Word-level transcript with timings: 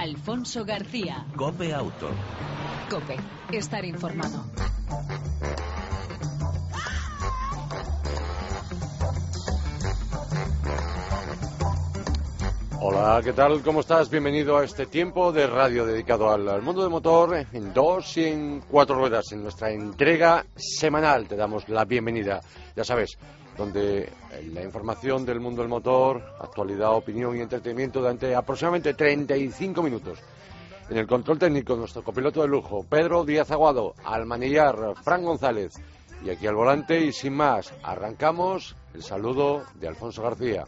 Alfonso 0.00 0.64
García. 0.64 1.26
Cope 1.36 1.74
Auto. 1.74 2.08
Cope, 2.88 3.16
estar 3.52 3.84
informado. 3.84 4.46
Hola, 12.80 13.20
¿qué 13.22 13.34
tal? 13.34 13.60
¿Cómo 13.60 13.80
estás? 13.80 14.08
Bienvenido 14.08 14.56
a 14.56 14.64
este 14.64 14.86
tiempo 14.86 15.32
de 15.32 15.46
radio 15.46 15.84
dedicado 15.84 16.30
al, 16.30 16.48
al 16.48 16.62
mundo 16.62 16.80
del 16.80 16.90
motor 16.90 17.46
en 17.52 17.74
dos 17.74 18.16
y 18.16 18.24
en 18.24 18.60
cuatro 18.70 18.96
ruedas. 18.96 19.30
En 19.32 19.42
nuestra 19.42 19.70
entrega 19.70 20.46
semanal 20.56 21.28
te 21.28 21.36
damos 21.36 21.68
la 21.68 21.84
bienvenida, 21.84 22.40
ya 22.74 22.84
sabes, 22.84 23.18
donde 23.60 24.04
eh, 24.04 24.50
la 24.54 24.62
información 24.62 25.26
del 25.26 25.38
mundo 25.38 25.60
del 25.60 25.68
motor, 25.68 26.22
actualidad, 26.40 26.96
opinión 26.96 27.36
y 27.36 27.40
entretenimiento 27.40 28.00
durante 28.00 28.34
aproximadamente 28.34 28.94
35 28.94 29.82
minutos. 29.82 30.18
En 30.88 30.96
el 30.96 31.06
control 31.06 31.38
técnico, 31.38 31.76
nuestro 31.76 32.02
copiloto 32.02 32.40
de 32.40 32.48
lujo, 32.48 32.86
Pedro 32.88 33.22
Díaz 33.22 33.50
Aguado, 33.50 33.94
al 34.02 34.24
manillar, 34.24 34.94
Fran 35.04 35.22
González. 35.22 35.74
Y 36.24 36.30
aquí 36.30 36.46
al 36.46 36.54
volante, 36.54 37.00
y 37.00 37.12
sin 37.12 37.34
más, 37.34 37.74
arrancamos 37.82 38.76
el 38.94 39.02
saludo 39.02 39.62
de 39.74 39.88
Alfonso 39.88 40.22
García. 40.22 40.64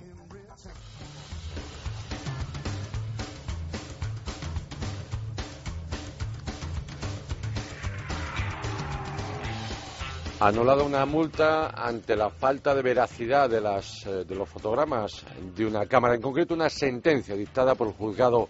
Anulado 10.49 10.85
una 10.85 11.07
multa 11.07 11.69
ante 11.69 12.17
la 12.17 12.29
falta 12.29 12.75
de 12.75 12.83
veracidad 12.83 13.49
de, 13.49 13.61
las, 13.61 14.05
eh, 14.07 14.25
de 14.25 14.35
los 14.35 14.49
fotogramas 14.49 15.25
de 15.55 15.65
una 15.65 15.87
cámara, 15.87 16.17
en 16.17 16.21
concreto 16.21 16.53
una 16.53 16.69
sentencia 16.69 17.37
dictada 17.37 17.77
por 17.77 17.87
el 17.87 17.95
juzgado 17.95 18.49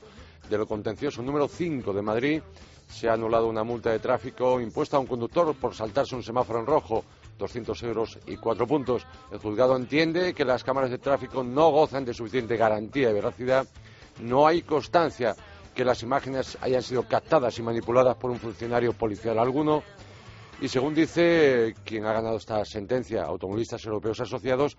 de 0.49 0.57
lo 0.57 0.67
contencioso 0.67 1.21
número 1.21 1.49
5 1.49 1.93
de 1.93 2.01
Madrid. 2.01 2.43
Se 2.89 3.11
ha 3.11 3.13
anulado 3.13 3.47
una 3.47 3.63
multa 3.63 3.91
de 3.91 3.99
tráfico 3.99 4.59
impuesta 4.59 4.97
a 4.97 5.01
un 5.01 5.07
conductor 5.07 5.55
por 5.55 5.75
saltarse 5.75 6.15
un 6.15 6.23
semáforo 6.23 6.61
en 6.61 6.67
rojo, 6.67 7.05
200 7.39 7.83
euros 7.83 8.19
y 8.27 8.37
cuatro 8.37 8.67
puntos. 8.67 9.07
El 9.31 9.39
juzgado 9.39 9.77
entiende 9.77 10.33
que 10.33 10.47
las 10.47 10.65
cámaras 10.65 10.91
de 10.91 10.99
tráfico 10.99 11.45
no 11.45 11.71
gozan 11.71 12.07
de 12.07 12.15
suficiente 12.15 12.57
garantía 12.57 13.09
de 13.09 13.15
veracidad. 13.15 13.67
No 14.21 14.47
hay 14.47 14.63
constancia 14.63 15.35
que 15.75 15.85
las 15.85 16.03
imágenes 16.03 16.57
hayan 16.63 16.83
sido 16.83 17.03
captadas 17.03 17.59
y 17.59 17.63
manipuladas 17.63 18.17
por 18.17 18.31
un 18.31 18.39
funcionario 18.39 18.95
policial 18.95 19.39
alguno 19.39 19.83
y 20.63 20.69
según 20.69 20.95
dice 20.95 21.75
quien 21.85 22.07
ha 22.07 22.13
ganado 22.13 22.37
esta 22.37 22.65
sentencia, 22.65 23.25
Automovilistas 23.25 23.85
Europeos 23.85 24.21
Asociados, 24.21 24.77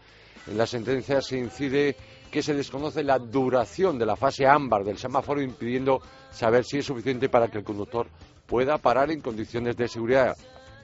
en 0.47 0.57
la 0.57 0.65
sentencia 0.65 1.21
se 1.21 1.37
incide 1.37 1.97
que 2.31 2.41
se 2.41 2.53
desconoce 2.53 3.03
la 3.03 3.19
duración 3.19 3.99
de 3.99 4.05
la 4.05 4.15
fase 4.15 4.47
ámbar 4.47 4.85
del 4.85 4.97
semáforo, 4.97 5.41
impidiendo 5.41 5.99
saber 6.31 6.63
si 6.63 6.77
es 6.77 6.85
suficiente 6.85 7.27
para 7.27 7.49
que 7.49 7.57
el 7.57 7.65
conductor 7.65 8.07
pueda 8.45 8.77
parar 8.77 9.11
en 9.11 9.19
condiciones 9.19 9.75
de 9.75 9.89
seguridad. 9.89 10.37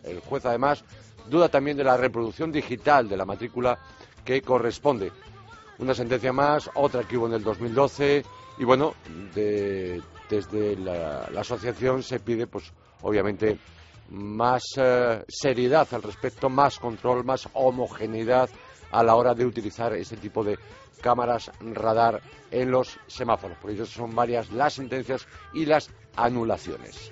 El 0.03 0.19
juez, 0.19 0.45
además, 0.45 0.83
duda 1.29 1.47
también 1.47 1.77
de 1.77 1.85
la 1.85 1.95
reproducción 1.95 2.51
digital 2.51 3.07
de 3.07 3.15
la 3.15 3.25
matrícula 3.25 3.79
que 4.25 4.41
corresponde. 4.41 5.13
Una 5.77 5.93
sentencia 5.93 6.33
más, 6.33 6.69
otra 6.75 7.05
que 7.07 7.17
hubo 7.17 7.27
en 7.27 7.35
el 7.35 7.43
2012, 7.43 8.25
y 8.57 8.65
bueno, 8.65 8.95
desde 9.33 10.75
la, 10.75 11.29
la 11.31 11.39
asociación 11.39 12.03
se 12.03 12.19
pide, 12.19 12.47
pues, 12.47 12.73
obviamente, 13.01 13.57
más 14.09 14.63
eh, 14.77 15.23
seriedad 15.27 15.87
al 15.91 16.03
respecto, 16.03 16.49
más 16.49 16.79
control, 16.79 17.23
más 17.23 17.47
homogeneidad 17.53 18.49
a 18.91 19.03
la 19.03 19.15
hora 19.15 19.33
de 19.33 19.45
utilizar 19.45 19.93
ese 19.93 20.17
tipo 20.17 20.43
de 20.43 20.57
cámaras 21.01 21.51
radar 21.59 22.21
en 22.51 22.71
los 22.71 22.99
semáforos. 23.07 23.57
Por 23.57 23.71
eso 23.71 23.85
son 23.85 24.15
varias 24.15 24.51
las 24.51 24.73
sentencias 24.73 25.27
y 25.53 25.65
las 25.65 25.89
anulaciones. 26.15 27.11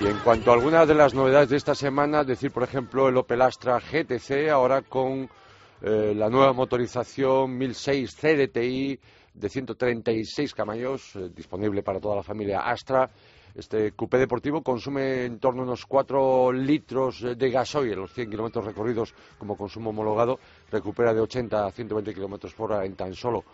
Y 0.00 0.06
en 0.06 0.18
cuanto 0.18 0.50
a 0.50 0.54
algunas 0.54 0.88
de 0.88 0.94
las 0.94 1.14
novedades 1.14 1.50
de 1.50 1.56
esta 1.56 1.74
semana, 1.74 2.24
decir 2.24 2.50
por 2.50 2.64
ejemplo 2.64 3.08
el 3.08 3.16
Opel 3.16 3.42
Astra 3.42 3.78
GTC 3.78 4.50
ahora 4.50 4.82
con 4.82 5.30
eh, 5.80 6.12
la 6.16 6.28
nueva 6.28 6.52
motorización 6.52 7.56
1006 7.56 8.16
CDTI 8.16 9.00
de 9.34 9.48
136 9.48 10.54
caballos, 10.54 11.16
eh, 11.16 11.30
disponible 11.34 11.82
para 11.82 12.00
toda 12.00 12.16
la 12.16 12.22
familia 12.22 12.60
Astra. 12.60 13.10
Este 13.54 13.92
coupé 13.92 14.16
deportivo 14.16 14.62
consume 14.62 15.26
en 15.26 15.38
torno 15.38 15.60
a 15.62 15.64
unos 15.64 15.84
4 15.84 16.52
litros 16.52 17.20
de 17.36 17.50
gasoil, 17.50 17.96
los 17.96 18.12
100 18.12 18.30
kilómetros 18.30 18.64
recorridos 18.64 19.14
como 19.36 19.56
consumo 19.56 19.90
homologado, 19.90 20.38
recupera 20.70 21.12
de 21.12 21.20
80 21.20 21.66
a 21.66 21.70
120 21.70 22.14
kilómetros 22.14 22.54
por 22.54 22.72
hora 22.72 22.86
en 22.86 22.94
tan 22.94 23.14
solo 23.14 23.44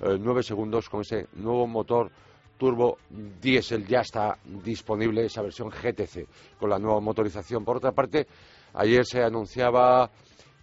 eh, 0.00 0.16
9 0.18 0.42
segundos 0.44 0.88
con 0.88 1.00
ese 1.00 1.26
nuevo 1.34 1.66
motor 1.66 2.10
turbo 2.56 2.98
diésel. 3.40 3.86
Ya 3.86 4.00
está 4.00 4.38
disponible 4.44 5.24
esa 5.24 5.42
versión 5.42 5.70
GTC 5.70 6.58
con 6.58 6.70
la 6.70 6.78
nueva 6.78 7.00
motorización. 7.00 7.64
Por 7.64 7.78
otra 7.78 7.92
parte, 7.92 8.26
ayer 8.74 9.04
se 9.04 9.22
anunciaba 9.22 10.10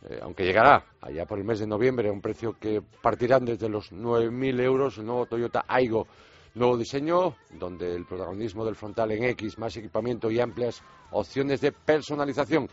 eh, 0.09 0.19
aunque 0.21 0.43
llegará 0.43 0.85
allá 1.01 1.25
por 1.25 1.39
el 1.39 1.45
mes 1.45 1.59
de 1.59 1.67
noviembre 1.67 2.09
a 2.09 2.11
un 2.11 2.21
precio 2.21 2.57
que 2.59 2.81
partirán 3.01 3.45
desde 3.45 3.69
los 3.69 3.91
9.000 3.91 4.61
euros, 4.61 4.97
el 4.97 5.05
nuevo 5.05 5.25
Toyota 5.25 5.65
Aigo. 5.67 6.07
Nuevo 6.53 6.77
diseño, 6.77 7.35
donde 7.51 7.93
el 7.93 8.05
protagonismo 8.05 8.63
del 8.63 8.75
frontal 8.75 9.11
en 9.11 9.25
X, 9.25 9.57
más 9.57 9.75
equipamiento 9.75 10.31
y 10.31 10.39
amplias 10.39 10.81
opciones 11.11 11.59
de 11.59 11.73
personalización. 11.73 12.69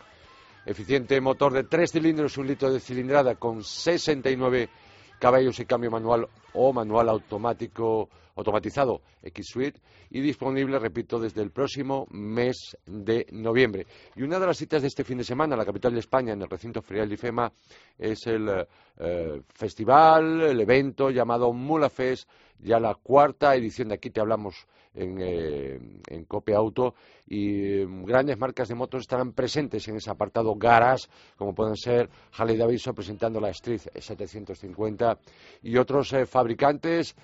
Eficiente 0.64 1.20
motor 1.20 1.52
de 1.52 1.64
tres 1.64 1.90
cilindros, 1.90 2.38
un 2.38 2.46
litro 2.46 2.72
de 2.72 2.78
cilindrada 2.78 3.34
con 3.34 3.64
69 3.64 4.68
caballos 5.22 5.60
y 5.60 5.66
cambio 5.66 5.88
manual 5.88 6.26
o 6.52 6.72
manual 6.72 7.08
automático 7.08 8.08
automatizado 8.34 9.02
X-Suite 9.22 9.80
y 10.10 10.20
disponible, 10.20 10.80
repito, 10.80 11.20
desde 11.20 11.42
el 11.42 11.52
próximo 11.52 12.08
mes 12.10 12.76
de 12.86 13.28
noviembre. 13.30 13.86
Y 14.16 14.22
una 14.22 14.40
de 14.40 14.46
las 14.48 14.56
citas 14.56 14.82
de 14.82 14.88
este 14.88 15.04
fin 15.04 15.18
de 15.18 15.24
semana, 15.24 15.54
en 15.54 15.60
la 15.60 15.64
capital 15.64 15.92
de 15.92 16.00
España, 16.00 16.32
en 16.32 16.42
el 16.42 16.50
recinto 16.50 16.82
ferial 16.82 17.08
de 17.08 17.14
IFEMA, 17.14 17.52
es 17.96 18.26
el 18.26 18.66
eh, 18.98 19.42
festival, 19.54 20.40
el 20.40 20.60
evento 20.60 21.08
llamado 21.10 21.52
Mulafest, 21.52 22.28
ya 22.62 22.80
la 22.80 22.94
cuarta 22.94 23.54
edición 23.54 23.88
de 23.88 23.94
aquí 23.94 24.10
te 24.10 24.20
hablamos 24.20 24.66
en, 24.94 25.18
eh, 25.20 25.80
en 26.06 26.24
Cope 26.24 26.54
Auto 26.54 26.94
y 27.26 27.80
eh, 27.80 27.86
grandes 28.04 28.38
marcas 28.38 28.68
de 28.68 28.74
motos 28.74 29.02
estarán 29.02 29.32
presentes 29.32 29.86
en 29.88 29.96
ese 29.96 30.10
apartado 30.10 30.54
Garas, 30.54 31.08
como 31.36 31.54
pueden 31.54 31.76
ser 31.76 32.10
Harley 32.36 32.56
Davidson 32.56 32.94
presentando 32.94 33.40
la 33.40 33.50
Street 33.50 33.80
750 33.98 35.18
y 35.62 35.76
otros 35.76 36.12
eh, 36.12 36.26
fabricantes 36.26 37.16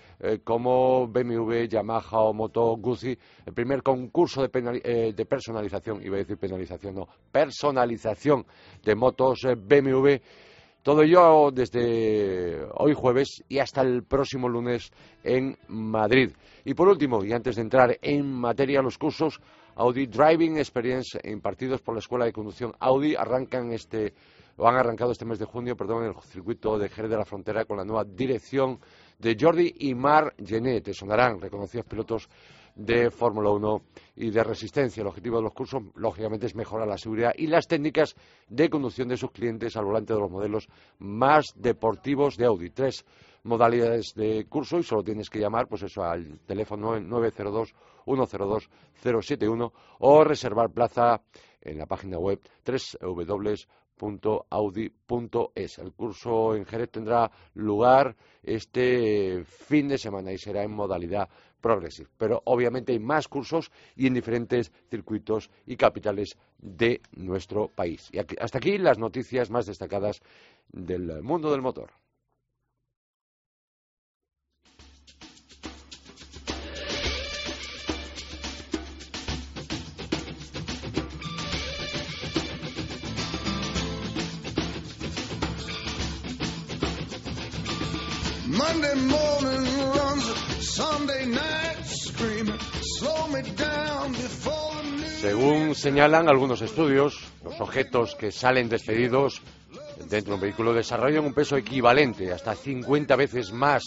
como 0.42 1.06
BMW, 1.06 1.66
Yamaha 1.68 2.20
o 2.20 2.32
Moto 2.32 2.76
Guzzi. 2.76 3.16
El 3.46 3.52
primer 3.52 3.82
concurso 3.82 4.46
de, 4.46 5.12
de 5.14 5.26
personalización, 5.26 6.02
iba 6.02 6.16
a 6.16 6.18
decir 6.18 6.36
penalización, 6.38 6.94
no, 6.96 7.08
personalización 7.30 8.44
de 8.82 8.94
motos 8.94 9.42
BMW 9.56 10.16
todo 10.88 11.02
ello 11.02 11.50
desde 11.50 12.66
hoy 12.76 12.94
jueves 12.94 13.44
y 13.46 13.58
hasta 13.58 13.82
el 13.82 14.04
próximo 14.04 14.48
lunes 14.48 14.90
en 15.22 15.54
Madrid. 15.68 16.30
Y 16.64 16.72
por 16.72 16.88
último, 16.88 17.22
y 17.22 17.30
antes 17.30 17.56
de 17.56 17.60
entrar 17.60 17.98
en 18.00 18.32
materia, 18.32 18.80
los 18.80 18.96
cursos 18.96 19.38
Audi 19.74 20.06
Driving 20.06 20.56
Experience 20.56 21.20
impartidos 21.24 21.82
por 21.82 21.94
la 21.94 21.98
Escuela 21.98 22.24
de 22.24 22.32
Conducción 22.32 22.72
Audi 22.78 23.14
arrancan 23.14 23.70
este 23.70 24.14
han 24.66 24.76
arrancado 24.76 25.12
este 25.12 25.26
mes 25.26 25.38
de 25.38 25.44
junio, 25.44 25.76
perdón, 25.76 26.04
en 26.04 26.08
el 26.08 26.22
circuito 26.22 26.78
de 26.78 26.88
Jerez 26.88 27.10
de 27.10 27.18
la 27.18 27.26
Frontera 27.26 27.66
con 27.66 27.76
la 27.76 27.84
nueva 27.84 28.04
dirección 28.04 28.80
de 29.18 29.36
Jordi 29.38 29.74
y 29.80 29.94
Mar 29.94 30.34
Genet. 30.42 30.84
Te 30.84 30.94
sonarán 30.94 31.38
reconocidos 31.38 31.84
pilotos 31.84 32.30
de 32.78 33.10
Fórmula 33.10 33.50
1 33.50 33.82
y 34.16 34.30
de 34.30 34.42
resistencia. 34.42 35.02
El 35.02 35.08
objetivo 35.08 35.36
de 35.36 35.42
los 35.42 35.52
cursos, 35.52 35.82
lógicamente, 35.96 36.46
es 36.46 36.54
mejorar 36.54 36.88
la 36.88 36.96
seguridad 36.96 37.32
y 37.36 37.48
las 37.48 37.66
técnicas 37.66 38.14
de 38.48 38.70
conducción 38.70 39.08
de 39.08 39.16
sus 39.16 39.32
clientes 39.32 39.76
al 39.76 39.84
volante 39.84 40.14
de 40.14 40.20
los 40.20 40.30
modelos 40.30 40.68
más 40.98 41.52
deportivos 41.56 42.36
de 42.36 42.46
Audi. 42.46 42.70
Tres 42.70 43.04
modalidades 43.42 44.14
de 44.14 44.46
curso 44.48 44.78
y 44.78 44.84
solo 44.84 45.02
tienes 45.02 45.28
que 45.28 45.40
llamar 45.40 45.66
pues 45.68 45.82
eso 45.82 46.02
al 46.02 46.38
teléfono 46.40 46.98
902 47.00 47.74
102 48.04 48.70
071 49.02 49.72
o 49.98 50.24
reservar 50.24 50.70
plaza 50.70 51.20
en 51.60 51.78
la 51.78 51.86
página 51.86 52.18
web 52.18 52.40
www.audi.es. 53.00 53.68
El 55.78 55.92
curso 55.92 56.54
en 56.54 56.64
Jerez 56.64 56.90
tendrá 56.90 57.30
lugar 57.54 58.16
este 58.42 59.44
fin 59.44 59.88
de 59.88 59.98
semana 59.98 60.32
y 60.32 60.38
será 60.38 60.62
en 60.62 60.70
modalidad 60.70 61.28
progresive. 61.60 62.08
Pero 62.18 62.42
obviamente 62.44 62.92
hay 62.92 62.98
más 62.98 63.28
cursos 63.28 63.70
y 63.96 64.06
en 64.06 64.14
diferentes 64.14 64.72
circuitos 64.90 65.50
y 65.66 65.76
capitales 65.76 66.36
de 66.58 67.00
nuestro 67.12 67.68
país. 67.68 68.08
Y 68.12 68.18
hasta 68.18 68.58
aquí 68.58 68.78
las 68.78 68.98
noticias 68.98 69.50
más 69.50 69.66
destacadas 69.66 70.20
del 70.72 71.22
mundo 71.22 71.50
del 71.50 71.62
motor. 71.62 71.90
Según 95.20 95.74
señalan 95.76 96.28
algunos 96.28 96.60
estudios, 96.62 97.20
los 97.44 97.60
objetos 97.60 98.16
que 98.16 98.32
salen 98.32 98.68
despedidos 98.68 99.42
dentro 100.08 100.32
de 100.32 100.34
un 100.34 100.40
vehículo 100.40 100.72
desarrollan 100.72 101.24
un 101.24 101.34
peso 101.34 101.56
equivalente 101.56 102.32
hasta 102.32 102.56
50 102.56 103.14
veces 103.14 103.52
más 103.52 103.84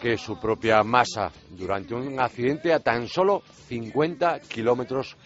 que 0.00 0.18
su 0.18 0.38
propia 0.38 0.82
masa 0.84 1.32
durante 1.50 1.94
un 1.94 2.20
accidente 2.20 2.72
a 2.72 2.78
tan 2.78 3.08
solo 3.08 3.42
50 3.68 4.40
kilómetros 4.40 5.16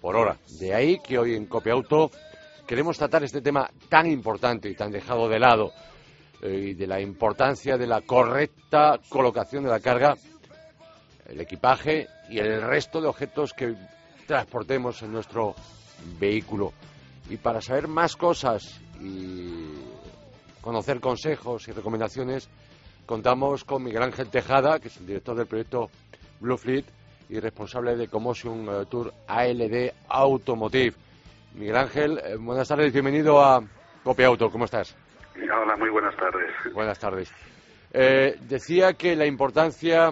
por 0.00 0.16
hora. 0.16 0.38
De 0.58 0.74
ahí 0.74 0.98
que 0.98 1.18
hoy 1.18 1.36
en 1.36 1.46
Copia 1.46 1.74
Auto 1.74 2.10
queremos 2.66 2.98
tratar 2.98 3.22
este 3.22 3.40
tema 3.40 3.70
tan 3.88 4.10
importante 4.10 4.68
y 4.68 4.74
tan 4.74 4.90
dejado 4.90 5.28
de 5.28 5.38
lado 5.38 5.72
y 6.42 6.74
de 6.74 6.86
la 6.86 7.00
importancia 7.00 7.76
de 7.76 7.86
la 7.86 8.00
correcta 8.02 8.98
colocación 9.08 9.64
de 9.64 9.70
la 9.70 9.80
carga, 9.80 10.16
el 11.26 11.40
equipaje 11.40 12.08
y 12.28 12.38
el 12.38 12.62
resto 12.62 13.00
de 13.00 13.08
objetos 13.08 13.52
que 13.52 13.74
transportemos 14.26 15.02
en 15.02 15.12
nuestro 15.12 15.54
vehículo. 16.18 16.72
Y 17.28 17.36
para 17.36 17.60
saber 17.60 17.88
más 17.88 18.16
cosas 18.16 18.80
y 19.00 19.74
conocer 20.60 21.00
consejos 21.00 21.66
y 21.68 21.72
recomendaciones, 21.72 22.48
contamos 23.06 23.64
con 23.64 23.82
Miguel 23.82 24.02
Ángel 24.02 24.28
Tejada, 24.28 24.78
que 24.78 24.88
es 24.88 24.96
el 24.98 25.06
director 25.06 25.36
del 25.36 25.46
proyecto 25.46 25.90
Blue 26.40 26.56
Fleet 26.56 26.84
y 27.28 27.40
responsable 27.40 27.96
de 27.96 28.08
Commotion 28.08 28.66
eh, 28.68 28.86
Tour 28.88 29.12
ALD 29.26 29.92
Automotive. 30.08 30.94
Miguel 31.54 31.76
Ángel, 31.76 32.18
eh, 32.18 32.36
buenas 32.36 32.68
tardes, 32.68 32.92
bienvenido 32.92 33.40
a 33.40 33.62
Copia 34.04 34.28
Auto, 34.28 34.50
¿cómo 34.50 34.64
estás? 34.64 34.96
Hola, 35.40 35.76
muy 35.76 35.90
buenas 35.90 36.16
tardes. 36.16 36.50
Buenas 36.72 36.98
tardes. 36.98 37.32
Eh, 37.92 38.36
decía 38.40 38.94
que 38.94 39.14
la 39.14 39.26
importancia 39.26 40.10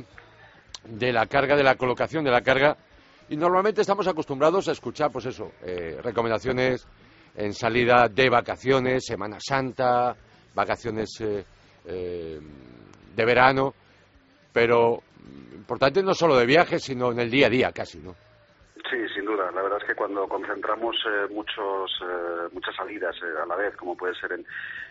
de 0.84 1.12
la 1.12 1.26
carga, 1.26 1.56
de 1.56 1.64
la 1.64 1.74
colocación 1.74 2.24
de 2.24 2.30
la 2.30 2.42
carga, 2.42 2.76
y 3.28 3.36
normalmente 3.36 3.80
estamos 3.80 4.06
acostumbrados 4.06 4.68
a 4.68 4.72
escuchar, 4.72 5.10
pues 5.10 5.26
eso, 5.26 5.52
eh, 5.62 5.98
recomendaciones 6.02 6.86
en 7.34 7.52
salida 7.52 8.08
de 8.08 8.30
vacaciones, 8.30 9.04
Semana 9.04 9.38
Santa, 9.40 10.16
vacaciones 10.54 11.20
eh, 11.20 11.44
eh, 11.86 12.40
de 13.14 13.24
verano, 13.24 13.74
pero 14.52 15.02
importante 15.54 16.02
no 16.02 16.14
solo 16.14 16.36
de 16.36 16.46
viajes, 16.46 16.82
sino 16.82 17.10
en 17.12 17.20
el 17.20 17.30
día 17.30 17.48
a 17.48 17.50
día 17.50 17.72
casi, 17.72 17.98
¿no? 17.98 18.14
La 19.56 19.62
verdad 19.62 19.78
es 19.80 19.88
que 19.88 19.94
cuando 19.94 20.28
concentramos 20.28 20.96
muchos, 21.30 21.90
muchas 22.52 22.76
salidas 22.76 23.16
a 23.42 23.46
la 23.46 23.56
vez, 23.56 23.74
como 23.76 23.96
puede 23.96 24.14
ser 24.14 24.32
en, 24.32 24.46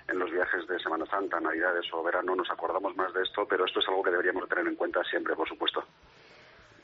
en, 0.07 0.17
los 0.17 0.31
viajes 0.31 0.67
de 0.67 0.79
Semana 0.79 1.05
Santa, 1.05 1.39
Navidades 1.39 1.85
o 1.93 2.01
verano, 2.01 2.35
nos 2.35 2.49
acordamos 2.49 2.95
más 2.95 3.13
de 3.13 3.21
esto, 3.21 3.45
pero 3.47 3.65
esto 3.65 3.79
es 3.79 3.87
algo 3.87 4.01
que 4.01 4.09
deberíamos 4.09 4.49
tener 4.49 4.65
en 4.65 4.75
cuenta 4.75 5.03
siempre, 5.03 5.35
por 5.35 5.47
supuesto. 5.47 5.83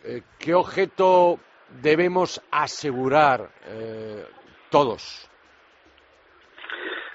Eh, 0.04 0.22
¿qué 0.38 0.54
objeto 0.54 1.40
debemos 1.82 2.40
asegurar 2.52 3.50
eh, 3.66 4.28
todos? 4.70 5.31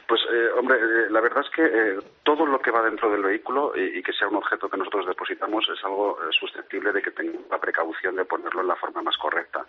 Pues, 0.07 0.21
eh, 0.31 0.49
hombre, 0.57 0.79
eh, 0.79 1.11
la 1.11 1.21
verdad 1.21 1.45
es 1.45 1.51
que 1.51 1.65
eh, 1.65 1.99
todo 2.23 2.47
lo 2.47 2.61
que 2.61 2.71
va 2.71 2.83
dentro 2.83 3.11
del 3.11 3.23
vehículo 3.23 3.73
y, 3.75 4.03
que 4.03 4.13
sea 4.13 4.29
un 4.29 4.37
objeto 4.37 4.69
que 4.69 4.77
nosotros 4.77 5.07
depositamos 5.07 5.69
es 5.69 5.85
algo 5.85 6.19
susceptible 6.31 6.93
de 6.93 7.03
que 7.03 7.11
tenga 7.11 7.39
la 7.51 7.59
precaución 7.59 8.15
de 8.15 8.25
ponerlo 8.25 8.61
en 8.61 8.69
la 8.69 8.77
forma 8.77 9.03
más 9.03 9.17
correcta. 9.17 9.65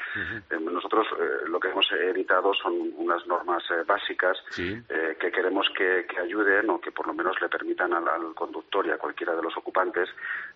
nosotros 0.60 1.07
lo 1.48 1.60
que 1.60 1.69
hemos 1.69 1.92
editado 1.92 2.54
son 2.54 2.74
unas 2.98 3.25
normas 3.25 3.63
básicas 3.86 4.38
que 4.56 5.31
queremos 5.31 5.68
que, 5.75 6.06
ayuden 6.22 6.69
o 6.69 6.81
que 6.81 6.92
por 6.92 7.07
lo 7.07 7.13
menos 7.13 7.40
le 7.42 7.50
permitan 7.50 7.94
al, 7.94 8.07
al, 8.07 8.33
conductor 8.36 8.86
y 8.86 8.92
a 8.92 8.98
cualquiera 8.98 9.36
de 9.36 9.42
los 9.42 9.56
ocupantes 9.57 10.10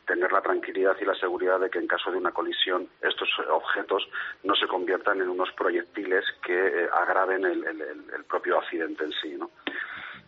tener 0.05 0.31
la 0.31 0.41
tranquilidad 0.41 0.95
y 0.99 1.05
la 1.05 1.15
seguridad 1.15 1.59
de 1.59 1.69
que 1.69 1.79
en 1.79 1.87
caso 1.87 2.11
de 2.11 2.17
una 2.17 2.31
colisión 2.31 2.87
estos 3.01 3.29
objetos 3.49 4.07
no 4.43 4.55
se 4.55 4.67
conviertan 4.67 5.21
en 5.21 5.29
unos 5.29 5.51
proyectiles 5.53 6.25
que 6.45 6.87
agraven 6.91 7.45
el, 7.45 7.63
el 7.65 8.23
propio 8.25 8.59
accidente 8.59 9.03
en 9.03 9.11
sí. 9.13 9.35
¿no? 9.37 9.49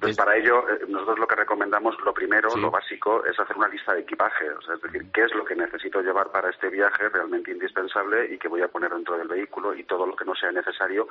Pues 0.04 0.18
para 0.18 0.36
ello, 0.36 0.68
eh, 0.70 0.80
nosotros 0.90 1.18
lo 1.18 1.28
que 1.28 1.36
recomendamos, 1.36 1.96
lo 2.04 2.14
primero, 2.14 2.50
lo 2.58 2.70
básico, 2.70 3.24
es 3.24 3.40
hacer 3.40 3.56
una 3.56 3.70
lista 3.70 3.94
de 3.94 4.02
equipaje. 4.02 4.48
es 4.48 4.82
decir, 4.82 5.06
qué 5.14 5.24
es 5.24 5.34
lo 5.34 5.46
que 5.46 5.56
necesito 5.56 6.02
llevar 6.02 6.30
para 6.30 6.50
este 6.50 6.68
viaje 6.68 7.08
realmente 7.08 7.52
indispensable 7.52 8.34
y 8.34 8.38
que 8.38 8.50
voy 8.50 8.62
a 8.62 8.68
poner 8.68 8.92
dentro 8.92 9.18
del 9.18 9.30
vehículo 9.30 9.74
y 9.74 9.86
todo 9.86 10.06
lo 10.06 10.14
que 10.14 10.26
no 10.26 10.36
sea 10.36 10.52
necesario, 10.52 11.08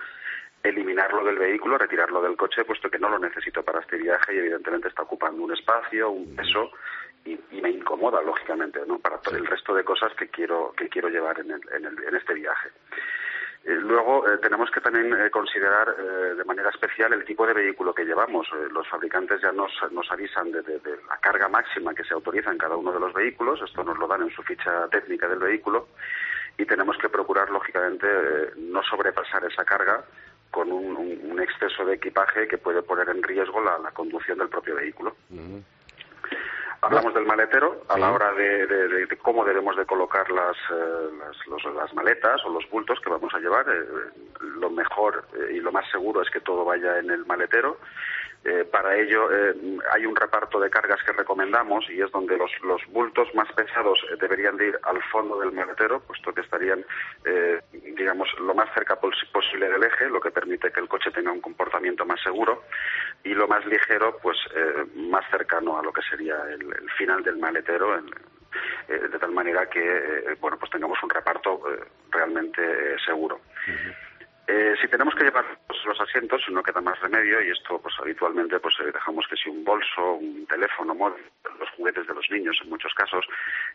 eliminarlo 0.63 1.25
del 1.25 1.39
vehículo, 1.39 1.79
retirarlo 1.79 2.21
del 2.21 2.37
coche, 2.37 2.67
puesto 2.67 2.91
que 2.91 2.99
no 2.99 3.09
lo 3.09 3.19
necesito 3.19 3.63
para 3.63 3.81
este 3.81 3.97
viaje 3.97 4.35
y 4.35 4.39
evidentemente 4.39 4.89
está 4.89 5.05
ocupando 5.05 5.43
un 5.43 5.55
espacio, 5.55 6.11
un 6.11 6.37
peso 6.37 6.71
y, 7.25 7.39
me 7.61 7.71
incomoda, 7.71 8.21
lógicamente, 8.23 8.81
¿no? 8.87 8.99
para 8.99 9.19
todo 9.19 9.37
el 9.37 9.47
resto 9.47 9.75
de 9.75 9.85
cosas 9.85 10.13
que 10.15 10.29
quiero, 10.29 10.73
que 10.77 10.89
quiero 10.89 11.09
llevar 11.09 11.39
en, 11.41 11.53
en 11.53 12.17
este 12.17 12.35
viaje. 12.35 12.71
Eh, 13.65 13.77
luego 13.77 14.29
eh, 14.29 14.39
tenemos 14.39 14.71
que 14.73 14.81
también 14.81 15.13
eh, 15.13 15.31
considerar 15.31 15.95
de 15.97 16.45
manera 16.45 16.71
especial 16.71 17.13
el 17.13 17.25
tipo 17.25 17.47
de 17.47 17.55
vehículo 17.55 17.95
que 17.95 18.05
llevamos. 18.05 18.49
los 18.73 18.89
fabricantes 18.89 19.41
ya 19.41 19.53
nos, 19.53 19.71
nos 19.93 20.11
avisan 20.11 20.51
de, 20.51 20.63
la 21.09 21.17
carga 21.19 21.49
máxima 21.49 21.95
que 21.95 22.03
se 22.03 22.15
autoriza 22.15 22.51
en 22.51 22.59
cada 22.59 22.77
uno 22.77 22.93
de 22.93 22.99
los 22.99 23.13
vehículos. 23.13 23.63
Esto 23.63 23.85
nos 23.85 23.99
lo 23.99 24.09
dan 24.09 24.23
en 24.23 24.31
su 24.31 24.43
ficha 24.43 24.89
técnica 24.89 25.29
del 25.29 25.39
vehículo 25.39 25.89
y 26.59 26.65
tenemos 26.65 26.99
que 26.99 27.09
procurar, 27.09 27.51
lógicamente, 27.51 28.07
no 28.57 28.83
sobrepasar 28.83 29.45
esa 29.45 29.65
carga 29.65 30.05
con 30.51 30.71
un, 30.71 31.41
exceso 31.41 31.85
de 31.85 31.95
equipaje 31.95 32.47
que 32.47 32.59
puede 32.59 32.83
poner 32.83 33.09
en 33.09 33.23
riesgo 33.23 33.61
la, 33.61 33.91
conducción 33.93 34.39
del 34.39 34.49
propio 34.49 34.77
vehículo. 34.77 35.17
Hablamos 36.83 37.15
del 37.15 37.25
maletero 37.25 37.85
a 37.89 37.97
la 37.97 38.11
hora 38.11 38.33
de, 38.33 39.07
cómo 39.23 39.45
debemos 39.45 39.77
de 39.77 39.87
colocar 39.87 40.29
las, 40.33 40.57
eh, 40.69 41.75
las, 41.77 41.95
maletas 41.95 42.45
o 42.45 42.49
los 42.49 42.69
bultos 42.71 42.99
que 42.99 43.09
vamos 43.09 43.33
a 43.33 43.39
llevar. 43.39 43.65
Eh, 43.69 43.85
lo 44.41 44.69
mejor 44.69 45.25
eh, 45.33 45.53
y 45.55 45.61
lo 45.61 45.71
más 45.71 45.89
seguro 45.93 46.23
es 46.23 46.31
que 46.31 46.41
todo 46.41 46.65
vaya 46.65 46.99
en 46.99 47.11
el 47.11 47.25
maletero 47.25 47.79
eh, 48.45 48.65
para 48.65 48.97
ello 48.97 49.31
eh, 49.31 49.55
hay 49.93 50.05
un 50.05 50.17
reparto 50.17 50.59
de 50.59 50.69
cargas 50.69 51.01
que 51.05 51.13
recomendamos 51.13 51.89
y 51.89 52.01
es 52.01 52.11
donde 52.11 52.37
los, 52.37 52.51
bultos 52.89 53.33
más 53.35 53.51
pesados 53.53 54.05
eh, 54.11 54.17
deberían 54.21 54.57
de 54.57 54.69
ir 54.69 54.79
al 54.83 55.01
fondo 55.13 55.39
del 55.39 55.53
maletero, 55.53 56.01
puesto 56.01 56.35
que 56.35 56.41
estarían, 56.41 56.85
digamos, 57.73 58.29
lo 58.41 58.55
más 58.55 58.69
cerca 58.75 58.97
posible 58.97 59.69
del 59.69 59.85
eje, 59.85 60.09
lo 60.09 60.21
que 60.21 60.33
permite 60.33 60.73
que 60.73 60.81
el 60.81 60.89
coche 60.89 61.13
tenga 61.13 61.31
un 61.31 61.41
comportamiento 61.41 62.05
más 62.05 62.21
seguro, 62.21 62.65
y 63.23 63.33
lo 63.35 63.47
más 63.47 63.65
ligero, 63.67 64.19
pues 64.21 64.37
más 64.97 65.25
cercano 65.31 65.79
a 65.79 65.83
lo 65.83 65.93
que 65.93 66.03
sería 66.03 66.37
el, 66.51 66.91
final 66.97 67.23
del 67.23 67.39
maletero, 67.39 67.97
de 68.89 69.19
tal 69.19 69.33
manera 69.33 69.69
que, 69.69 70.37
bueno, 70.41 70.59
pues 70.59 70.71
tengamos 70.71 70.99
un 71.03 71.11
reparto 71.11 71.63
realmente 72.11 72.63
seguro. 73.05 73.41
Eh, 74.49 74.75
si 74.81 74.89
tenemos 74.89 75.15
que 75.15 75.25
llevar 75.25 75.45
los 75.85 76.01
asientos, 76.01 76.43
no 76.51 76.63
queda 76.63 76.81
más 76.81 76.99
remedio 77.01 77.41
y 77.41 77.51
esto, 77.51 77.81
pues 77.81 77.95
habitualmente, 78.01 78.59
pues 78.59 78.75
eh, 78.81 78.91
dejamos 78.93 79.27
que 79.29 79.37
si 79.37 79.49
un 79.49 79.65
bolso, 79.65 80.15
un 80.15 80.47
teléfono 80.47 80.95
móvil, 80.95 81.23
los 81.61 81.71
juguetes 81.71 82.07
de 82.07 82.15
los 82.15 82.29
niños, 82.29 82.59
en 82.63 82.71
muchos 82.71 82.93
casos, 82.95 83.25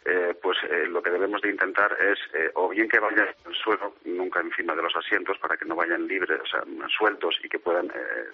eh, 0.06 0.36
pues 0.42 0.58
lo 0.90 1.02
que 1.02 1.10
debemos 1.10 1.42
de 1.42 1.52
intentar 1.52 1.96
es 2.02 2.20
o 2.56 2.70
bien 2.70 2.90
que 2.90 3.00
vayan 3.00 3.28
el 3.46 3.56
suelo, 3.56 3.96
nunca 4.04 4.42
encima 4.42 4.76
de 4.76 4.84
los 4.84 4.96
asientos, 4.96 5.38
para 5.40 5.56
que 5.56 5.66
no 5.66 5.76
vayan 5.76 6.06
libres, 6.06 6.42
o 6.42 6.46
sea, 6.46 6.64
sueltos 6.90 7.40
y 7.44 7.48
que 7.48 7.60
puedan 7.60 7.92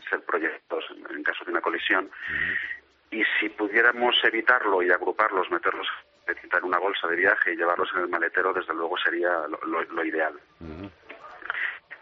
ser 0.10 0.22
proyectos 0.22 0.86
en, 1.10 1.24
caso 1.24 1.46
de 1.46 1.52
una 1.52 1.62
colisión. 1.62 2.10
Y 3.12 3.24
si 3.40 3.50
pudiéramos 3.50 4.16
evitarlo 4.24 4.82
y 4.82 4.90
agruparlos, 4.90 5.52
meterlos 5.52 5.88
en 6.28 6.63
una 6.63 6.80
bolsa 6.80 7.08
de 7.08 7.16
viaje 7.16 7.54
y 7.54 7.58
llevarlos 7.58 7.90
en 7.96 8.02
el 8.02 8.08
maletero, 8.08 8.54
desde 8.54 8.74
luego 8.74 8.98
sería 8.98 9.46
lo, 9.48 10.06
ideal. 10.06 10.40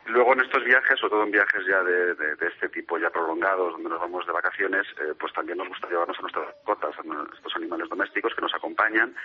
Luego 0.07 0.33
en 0.33 0.41
estos 0.41 0.63
viajes, 0.63 0.99
sobre 0.99 1.11
todo 1.11 1.23
en 1.23 1.31
viajes 1.31 1.65
ya 1.65 1.83
de, 1.83 2.35
este 2.41 2.69
tipo 2.69 2.97
ya 2.97 3.09
prolongados, 3.11 3.73
donde 3.73 3.89
nos 3.89 3.99
vamos 3.99 4.25
de 4.25 4.33
vacaciones, 4.33 4.85
eh, 4.99 5.13
pues 5.19 5.31
también 5.33 5.59
nos 5.59 5.69
gusta 5.69 5.87
llevarnos 5.87 6.17
a 6.17 6.21
nuestras 6.21 6.55
cotas, 6.65 6.97
a 6.97 7.03
nuestros 7.03 7.55
animales 7.55 7.87
domésticos 7.87 8.33
que 8.33 8.41
nos 8.41 8.53
acompañan 8.53 9.15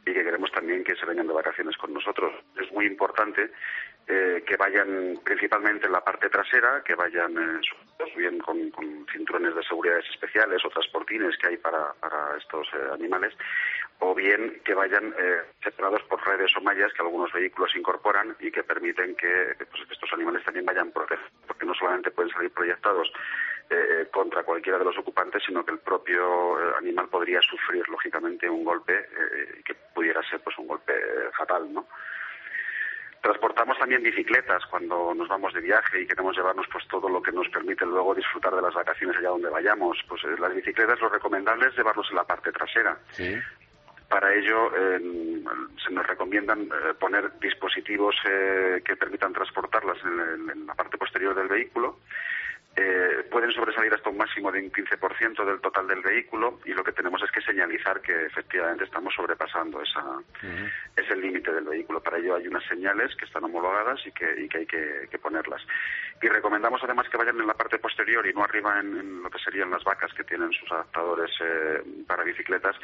y 0.00 0.12
que 0.12 0.24
queremos 0.24 0.50
también 0.50 0.82
que 0.82 0.96
se 0.96 1.06
vengan 1.06 1.28
de 1.28 1.34
vacaciones 1.34 1.76
con 1.76 1.94
nosotros. 1.94 2.32
Es 2.60 2.70
muy 2.72 2.86
importante 2.86 3.52
eh, 4.06 4.44
que 4.46 4.56
vayan 4.56 5.18
principalmente 5.24 5.86
en 5.86 5.92
la 5.92 6.04
parte 6.04 6.28
trasera, 6.28 6.82
que 6.84 6.94
vayan 6.94 7.36
eh, 7.36 7.60
bien 8.16 8.38
con, 8.38 8.56
cinturones 9.12 9.54
de 9.54 9.62
seguridad 9.62 9.98
especiales 9.98 10.64
o 10.64 10.70
transportines 10.70 11.36
que 11.38 11.48
hay 11.48 11.56
para, 11.56 11.94
estos 12.38 12.68
animales, 12.92 13.34
o 14.00 14.14
bien 14.14 14.60
que 14.64 14.74
vayan 14.74 15.14
separados 15.62 16.02
por 16.02 16.24
redes 16.26 16.50
o 16.56 16.60
mallas 16.60 16.92
que 16.92 17.02
algunos 17.02 17.32
vehículos 17.32 17.74
incorporan 17.76 18.36
y 18.40 18.50
que 18.50 18.62
permiten 18.62 19.14
que 19.16 19.54
pues, 19.70 19.82
estos 19.90 20.12
animales 20.12 20.44
también 20.44 20.66
vayan 20.66 20.90
protegidos, 20.90 21.30
porque 21.46 21.66
no 21.66 21.74
solamente 21.74 22.10
pueden 22.10 22.32
salir 22.32 22.50
proyectados 22.50 23.10
eh, 23.70 24.08
contra 24.12 24.42
cualquiera 24.42 24.78
de 24.78 24.84
los 24.84 24.98
ocupantes, 24.98 25.42
sino 25.44 25.64
que 25.64 25.72
el 25.72 25.78
propio 25.78 26.60
eh, 26.60 26.74
animal 26.78 27.08
podría 27.08 27.40
sufrir, 27.40 27.88
lógicamente, 27.88 28.48
un 28.48 28.62
golpe 28.62 28.92
eh, 28.94 29.62
que 29.64 29.74
pudiera 29.74 30.22
ser 30.28 30.40
pues 30.40 30.58
un 30.58 30.66
golpe 30.66 30.92
fatal, 31.36 31.72
¿no? 31.72 31.86
Transportamos 33.24 33.78
también 33.78 34.02
bicicletas 34.02 34.66
cuando 34.66 35.14
nos 35.14 35.26
vamos 35.28 35.54
de 35.54 35.62
viaje 35.62 36.02
y 36.02 36.06
queremos 36.06 36.36
llevarnos 36.36 36.66
pues 36.70 36.86
todo 36.88 37.08
lo 37.08 37.22
que 37.22 37.32
nos 37.32 37.48
permite 37.48 37.86
luego 37.86 38.14
disfrutar 38.14 38.54
de 38.54 38.60
las 38.60 38.74
vacaciones 38.74 39.16
allá 39.16 39.30
donde 39.30 39.48
vayamos. 39.48 39.96
Pues 40.06 40.22
eh, 40.24 40.36
las 40.38 40.54
bicicletas 40.54 41.00
lo 41.00 41.08
recomendable 41.08 41.68
es 41.68 41.74
llevarlos 41.74 42.06
en 42.10 42.16
la 42.16 42.24
parte 42.24 42.52
trasera. 42.52 42.98
Para 44.10 44.34
ello 44.34 44.70
se 44.76 45.90
nos 45.90 46.06
recomiendan 46.06 46.64
eh, 46.64 46.92
poner 47.00 47.32
dispositivos 47.40 48.14
eh, 48.28 48.82
que 48.84 48.94
permitan 48.94 49.32
transportarlas 49.32 49.96
en, 50.04 50.66
la 50.66 50.74
parte 50.74 50.98
posterior 50.98 51.34
del 51.34 51.48
vehículo 51.48 52.00
eh, 52.76 53.24
pueden 53.30 53.52
sobresalir 53.52 53.94
hasta 53.94 54.10
un 54.10 54.16
máximo 54.16 54.50
de 54.50 54.58
un 54.58 54.72
15% 54.72 55.44
del 55.44 55.60
total 55.60 55.86
del 55.86 56.02
vehículo 56.02 56.58
y 56.64 56.72
lo 56.72 56.82
que 56.82 56.90
tenemos 56.90 57.22
es 57.22 57.30
que 57.30 57.40
señalizar 57.40 58.00
que 58.00 58.26
efectivamente 58.26 58.82
estamos 58.82 59.14
sobrepasando 59.14 59.80
esa, 59.80 60.02
ese 60.96 61.14
límite 61.14 61.52
del 61.52 61.64
vehículo. 61.64 62.02
Para 62.02 62.18
ello 62.18 62.34
hay 62.34 62.48
unas 62.48 62.64
señales 62.64 63.14
que 63.14 63.26
están 63.26 63.44
homologadas 63.44 64.04
y 64.06 64.10
que, 64.10 64.26
hay 64.26 64.66
que, 64.66 65.18
ponerlas. 65.22 65.62
Y 66.20 66.26
recomendamos 66.26 66.80
además 66.82 67.08
que 67.08 67.16
vayan 67.16 67.40
en 67.40 67.46
la 67.46 67.54
parte 67.54 67.78
posterior 67.78 68.26
y 68.26 68.32
no 68.32 68.42
arriba 68.42 68.80
en, 68.80 69.22
lo 69.22 69.30
que 69.30 69.38
serían 69.38 69.70
las 69.70 69.84
vacas 69.84 70.12
que 70.12 70.24
tienen 70.24 70.52
sus 70.52 70.70
adaptadores 70.72 71.30
eh, 71.40 71.82
para 72.08 72.24
bicicletas 72.24 72.76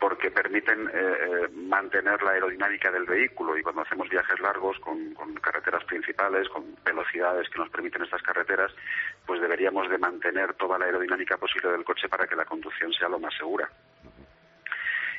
porque 0.00 0.30
permiten 0.30 0.90
eh, 0.92 1.48
mantener 1.52 2.22
la 2.22 2.30
aerodinámica 2.30 2.90
del 2.90 3.04
vehículo 3.04 3.58
y 3.58 3.62
cuando 3.62 3.82
hacemos 3.82 4.08
viajes 4.08 4.40
largos 4.40 4.78
con 4.80 5.14
carreteras 5.40 5.84
principales, 5.84 6.48
con 6.48 6.64
velocidades 6.84 7.48
que 7.48 7.58
nos 7.58 7.70
permiten 7.70 8.02
estas 8.02 8.22
carreteras, 8.22 8.72
pues 9.28 9.42
deberíamos 9.42 9.90
de 9.90 9.98
mantener 9.98 10.54
toda 10.54 10.78
la 10.78 10.86
aerodinámica 10.86 11.36
posible 11.36 11.68
del 11.70 11.84
coche 11.84 12.08
para 12.08 12.26
que 12.26 12.34
la 12.34 12.46
conducción 12.46 12.90
sea 12.94 13.10
lo 13.10 13.20
más 13.20 13.34
segura. 13.36 13.68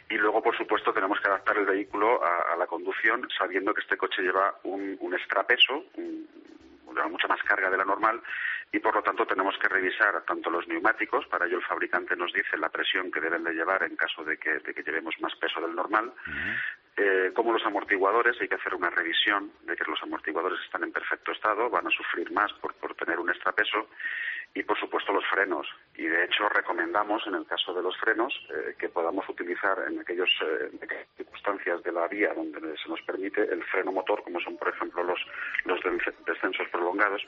Y 0.09 0.15
luego, 0.15 0.41
por 0.41 0.57
supuesto, 0.57 0.91
tenemos 0.91 1.21
que 1.21 1.27
adaptar 1.27 1.55
el 1.59 1.67
vehículo 1.67 2.19
a, 2.25 2.55
la 2.55 2.65
conducción 2.65 3.27
sabiendo 3.37 3.71
que 3.71 3.81
este 3.81 3.97
coche 3.97 4.23
lleva 4.23 4.55
un, 4.63 4.97
un 4.99 5.13
extrapeso, 5.13 5.85
lleva 5.95 7.07
mucha 7.07 7.27
más 7.27 7.43
carga 7.43 7.69
de 7.69 7.77
la 7.77 7.85
normal 7.85 8.19
y 8.71 8.79
por 8.79 8.95
lo 8.95 9.01
tanto 9.01 9.25
tenemos 9.25 9.57
que 9.57 9.67
revisar 9.67 10.23
tanto 10.25 10.49
los 10.49 10.67
neumáticos, 10.67 11.25
para 11.27 11.45
ello 11.45 11.57
el 11.57 11.63
fabricante 11.63 12.15
nos 12.15 12.31
dice 12.33 12.57
la 12.57 12.69
presión 12.69 13.11
que 13.11 13.19
deben 13.19 13.43
de 13.43 13.53
llevar 13.53 13.83
en 13.83 13.95
caso 13.95 14.23
de 14.23 14.37
que, 14.37 14.61
llevemos 14.85 15.15
más 15.21 15.35
peso 15.35 15.59
del 15.61 15.75
normal, 15.75 16.13
eh, 16.95 17.31
como 17.33 17.53
los 17.53 17.65
amortiguadores, 17.65 18.39
hay 18.39 18.47
que 18.47 18.55
hacer 18.55 18.75
una 18.75 18.89
revisión 18.89 19.51
de 19.63 19.75
que 19.75 19.89
los 19.89 20.01
amortiguadores 20.03 20.59
están 20.65 20.83
en 20.83 20.91
perfecto 20.91 21.31
estado, 21.31 21.69
van 21.69 21.87
a 21.87 21.91
sufrir 21.91 22.31
más 22.31 22.51
por, 22.53 22.73
tener 22.73 22.88
y 24.53 24.63
por 24.63 24.79
supuesto 24.79 25.13
los 25.13 25.25
frenos. 25.27 25.67
Y 25.95 26.05
de 26.05 26.25
hecho 26.25 26.49
recomendamos 26.49 27.25
en 27.27 27.35
el 27.35 27.45
caso 27.45 27.73
de 27.73 27.83
los 27.83 27.95
frenos 27.97 28.33
eh, 28.49 28.75
que 28.77 28.89
podamos 28.89 29.27
utilizar 29.29 29.77
en 29.87 29.99
aquellas 29.99 30.29
eh, 30.41 31.05
circunstancias 31.17 31.83
de 31.83 31.91
la 31.91 32.07
vía 32.07 32.33
donde 32.33 32.59
se 32.77 32.89
nos 32.89 33.01
permite 33.01 33.41
el 33.41 33.63
freno 33.65 33.91
motor, 33.91 34.23
como 34.23 34.39
son 34.39 34.57
por 34.57 34.69
ejemplo 34.69 35.03
los, 35.03 35.19
los 35.65 35.79
descensos 36.25 36.67
prolongados, 36.69 37.21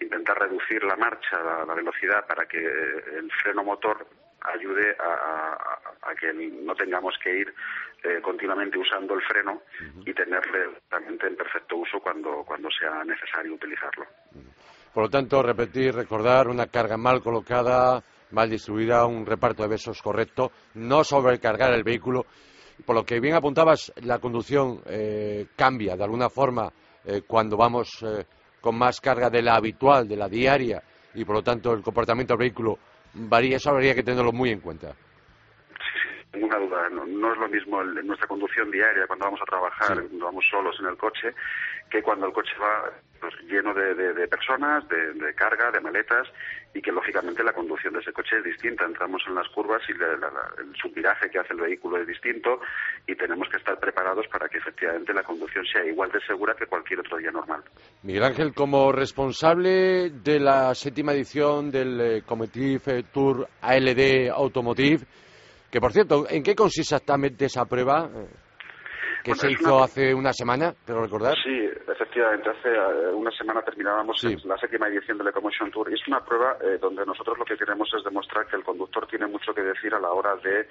intentar 0.00 0.38
reducir 0.38 0.82
la 0.84 0.96
marcha, 0.96 1.42
la, 1.42 1.74
velocidad, 1.74 2.26
para 2.26 2.46
que 2.46 2.58
el 2.58 3.30
freno 3.42 3.62
motor 3.62 4.06
ayude 4.42 4.96
a, 5.00 6.14
que 6.18 6.32
no 6.32 6.74
tengamos 6.74 7.18
que 7.18 7.40
ir 7.40 7.54
eh, 8.02 8.20
continuamente 8.22 8.78
usando 8.78 9.14
el 9.14 9.22
freno 9.22 9.62
y 10.04 10.14
tenerle 10.14 10.70
realmente 10.90 11.26
en 11.26 11.36
perfecto 11.36 11.76
uso 11.76 12.00
cuando, 12.00 12.42
cuando 12.44 12.70
sea 12.70 13.04
necesario 13.04 13.54
utilizarlo. 13.54 14.06
Por 14.96 15.04
lo 15.04 15.10
tanto, 15.10 15.42
repetir, 15.42 15.94
recordar, 15.94 16.48
una 16.48 16.68
carga 16.68 16.96
mal 16.96 17.20
colocada, 17.20 18.02
mal 18.30 18.48
distribuida, 18.48 19.04
un 19.04 19.26
reparto 19.26 19.62
de 19.62 19.68
besos 19.68 20.00
correcto, 20.00 20.52
no 20.72 21.04
sobrecargar 21.04 21.74
el 21.74 21.82
vehículo. 21.82 22.24
Por 22.82 22.96
lo 22.96 23.04
que 23.04 23.20
bien 23.20 23.34
apuntabas, 23.34 23.92
la 23.96 24.18
conducción 24.20 24.80
eh, 24.86 25.48
cambia 25.54 25.98
de 25.98 26.02
alguna 26.02 26.30
forma 26.30 26.72
eh, 27.04 27.20
cuando 27.26 27.58
vamos 27.58 28.02
con 28.58 28.78
más 28.78 28.98
carga 29.02 29.28
de 29.28 29.42
la 29.42 29.56
habitual, 29.56 30.08
de 30.08 30.16
la 30.16 30.30
diaria, 30.30 30.82
y 31.12 31.26
por 31.26 31.34
lo 31.34 31.42
tanto 31.42 31.74
el 31.74 31.82
comportamiento 31.82 32.32
del 32.32 32.48
vehículo 32.48 32.78
varía, 33.12 33.58
eso 33.58 33.68
habría 33.68 33.94
que 33.94 34.02
tenerlo 34.02 34.32
muy 34.32 34.48
en 34.48 34.60
cuenta. 34.60 34.94
Sí, 35.92 36.38
ninguna 36.38 36.56
duda. 36.58 36.88
No, 36.88 37.32
es 37.34 37.38
lo 37.38 37.48
mismo 37.50 37.84
nuestra 37.84 38.26
conducción 38.26 38.70
diaria 38.70 39.06
cuando 39.06 39.26
vamos 39.26 39.42
a 39.42 39.44
trabajar, 39.44 40.06
cuando 40.06 40.24
vamos 40.24 40.46
solos 40.50 40.74
en 40.80 40.86
el 40.86 40.96
coche, 40.96 41.34
que 41.90 42.02
cuando 42.02 42.28
el 42.28 42.32
coche 42.32 42.52
va 42.58 42.90
pues, 43.20 43.34
lleno 43.48 43.74
de, 43.74 44.28
personas, 44.28 44.86
de, 44.88 45.34
carga, 45.34 45.70
de 45.70 45.80
maletas 45.80 46.28
y 46.74 46.82
que 46.82 46.92
lógicamente 46.92 47.42
la 47.42 47.52
conducción 47.52 47.94
de 47.94 48.00
ese 48.00 48.12
coche 48.12 48.38
es 48.38 48.44
distinta. 48.44 48.84
Entramos 48.84 49.22
en 49.26 49.34
las 49.34 49.48
curvas 49.48 49.82
y 49.88 49.92
el 49.92 50.76
subviraje 50.80 51.30
que 51.30 51.38
hace 51.38 51.54
el 51.54 51.60
vehículo 51.60 51.98
es 51.98 52.06
distinto 52.06 52.60
y 53.06 53.14
tenemos 53.14 53.48
que 53.48 53.56
estar 53.56 53.78
preparados 53.78 54.26
para 54.28 54.48
que 54.48 54.58
efectivamente 54.58 55.14
la 55.14 55.22
conducción 55.22 55.64
sea 55.66 55.84
igual 55.84 56.10
de 56.10 56.20
segura 56.20 56.54
que 56.54 56.66
cualquier 56.66 57.00
otro 57.00 57.18
día 57.18 57.30
normal. 57.30 57.62
Miguel 58.02 58.24
Ángel, 58.24 58.54
como 58.54 58.92
responsable 58.92 60.10
de 60.10 60.40
la 60.40 60.74
séptima 60.74 61.12
edición 61.12 61.70
del 61.70 62.00
eh, 62.00 62.22
Cometive 62.26 63.04
Tour 63.12 63.48
ALD 63.60 64.30
Automotive, 64.32 65.04
que 65.70 65.80
por 65.80 65.92
cierto, 65.92 66.26
¿en 66.28 66.42
qué 66.42 66.54
consiste 66.54 66.94
exactamente 66.94 67.46
esa 67.46 67.64
prueba? 67.64 68.08
Que 69.22 69.34
se 69.34 69.50
hizo 69.50 69.82
hace 69.82 70.14
una 70.14 70.32
semana, 70.32 70.74
¿pero 70.84 71.02
recordar? 71.02 71.34
Sí, 71.42 71.68
efectivamente, 71.88 72.50
hace 72.50 72.68
eh, 72.68 73.12
una 73.12 73.30
semana 73.30 73.62
terminábamos 73.62 74.22
la 74.44 74.56
séptima 74.58 74.88
edición 74.88 75.18
del 75.18 75.28
Ecomotion 75.28 75.70
Tour. 75.70 75.90
Y 75.90 75.94
es 75.94 76.08
una 76.08 76.24
prueba 76.24 76.56
eh, 76.62 76.78
donde 76.80 77.04
nosotros 77.04 77.38
lo 77.38 77.44
que 77.44 77.56
queremos 77.56 77.88
es 77.96 78.04
demostrar 78.04 78.46
que 78.46 78.56
el 78.56 78.64
conductor 78.64 79.06
tiene 79.06 79.26
mucho 79.26 79.54
que 79.54 79.62
decir 79.62 79.94
a 79.94 80.00
la 80.00 80.10
hora 80.12 80.36
de 80.36 80.66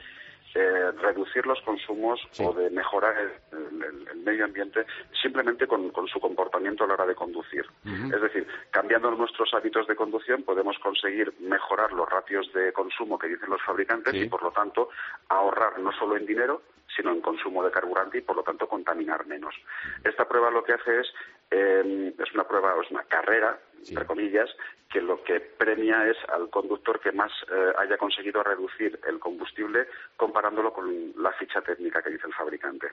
eh, 0.57 0.91
reducir 1.01 1.45
los 1.45 1.59
consumos 1.63 2.17
o 2.39 2.53
de 2.53 2.69
mejorar 2.69 3.13
el, 3.17 4.23
medio 4.23 4.45
ambiente 4.45 4.85
simplemente 5.21 5.67
con, 5.67 5.91
su 6.07 6.17
comportamiento 6.19 6.85
a 6.85 6.87
la 6.87 6.93
hora 6.93 7.05
de 7.05 7.13
conducir. 7.13 7.65
Es 7.83 8.21
decir, 8.21 8.47
cambiando 8.71 9.11
nuestros 9.11 9.53
hábitos 9.53 9.85
de 9.85 9.97
conducción 9.97 10.43
podemos 10.43 10.79
conseguir 10.79 11.33
mejorar 11.41 11.91
los 11.91 12.09
ratios 12.09 12.51
de 12.53 12.71
consumo 12.71 13.19
que 13.19 13.27
dicen 13.27 13.49
los 13.49 13.61
fabricantes 13.63 14.13
y 14.13 14.29
por 14.29 14.43
lo 14.43 14.51
tanto 14.51 14.87
ahorrar 15.27 15.77
no 15.79 15.91
solo 15.91 16.15
en 16.15 16.25
dinero, 16.25 16.61
sino 16.95 17.11
en 17.11 17.21
consumo 17.21 17.63
de 17.63 17.71
carburante 17.71 18.17
y 18.17 18.21
por 18.21 18.35
lo 18.35 18.43
tanto 18.43 18.67
contaminar 18.67 19.25
menos. 19.25 19.55
Esta 20.03 20.27
prueba 20.27 20.49
lo 20.49 20.63
que 20.63 20.73
hace 20.73 20.99
es, 20.99 21.07
em, 21.49 22.07
es 22.07 22.33
una 22.33 22.43
prueba, 22.45 22.73
es 22.83 22.91
una 22.91 23.03
carrera, 23.03 23.59
entre 23.87 24.05
comillas, 24.05 24.49
que 24.89 25.01
lo 25.01 25.23
que 25.23 25.39
premia 25.39 26.07
es 26.09 26.17
al 26.29 26.49
conductor 26.49 26.99
que 26.99 27.11
más 27.11 27.31
eh, 27.51 27.73
haya 27.77 27.97
conseguido 27.97 28.43
reducir 28.43 28.99
el 29.07 29.19
combustible 29.19 29.87
comparándolo 30.15 30.71
con 30.71 31.13
la 31.17 31.31
ficha 31.33 31.61
técnica 31.61 32.01
que 32.01 32.11
dice 32.11 32.27
el 32.27 32.33
fabricante. 32.33 32.87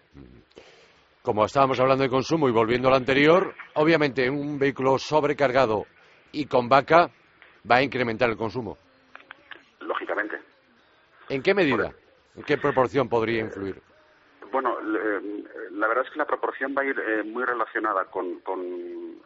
Como 1.22 1.44
estábamos 1.44 1.78
hablando 1.78 2.02
de 2.02 2.11
consumo 2.11 2.49
y 2.49 2.52
volviendo 2.52 2.88
al 2.88 2.94
anterior, 2.94 3.54
obviamente 3.75 4.28
un 4.28 4.58
vehículo 4.58 4.99
sobrecargado 4.99 5.87
y 6.32 6.46
con 6.46 6.68
vaca 6.68 7.08
va 7.70 7.76
a 7.76 7.82
incrementar 7.82 8.28
el 8.30 8.37
consumo. 8.37 8.76
Lógicamente. 9.80 10.40
¿En 11.28 11.42
qué 11.42 11.54
medida? 11.54 11.92
¿En 12.36 12.42
qué 12.44 12.56
proporción 12.56 13.08
podría 13.08 13.40
influir? 13.40 13.80
Bueno, 14.50 14.78
la 14.82 15.88
verdad 15.88 16.04
es 16.04 16.10
que 16.12 16.18
la 16.18 16.26
proporción 16.26 16.74
va 16.76 16.82
a 16.82 16.84
ir 16.84 16.98
eh, 16.98 17.22
muy 17.22 17.42
relacionada 17.44 18.04
con, 18.04 18.42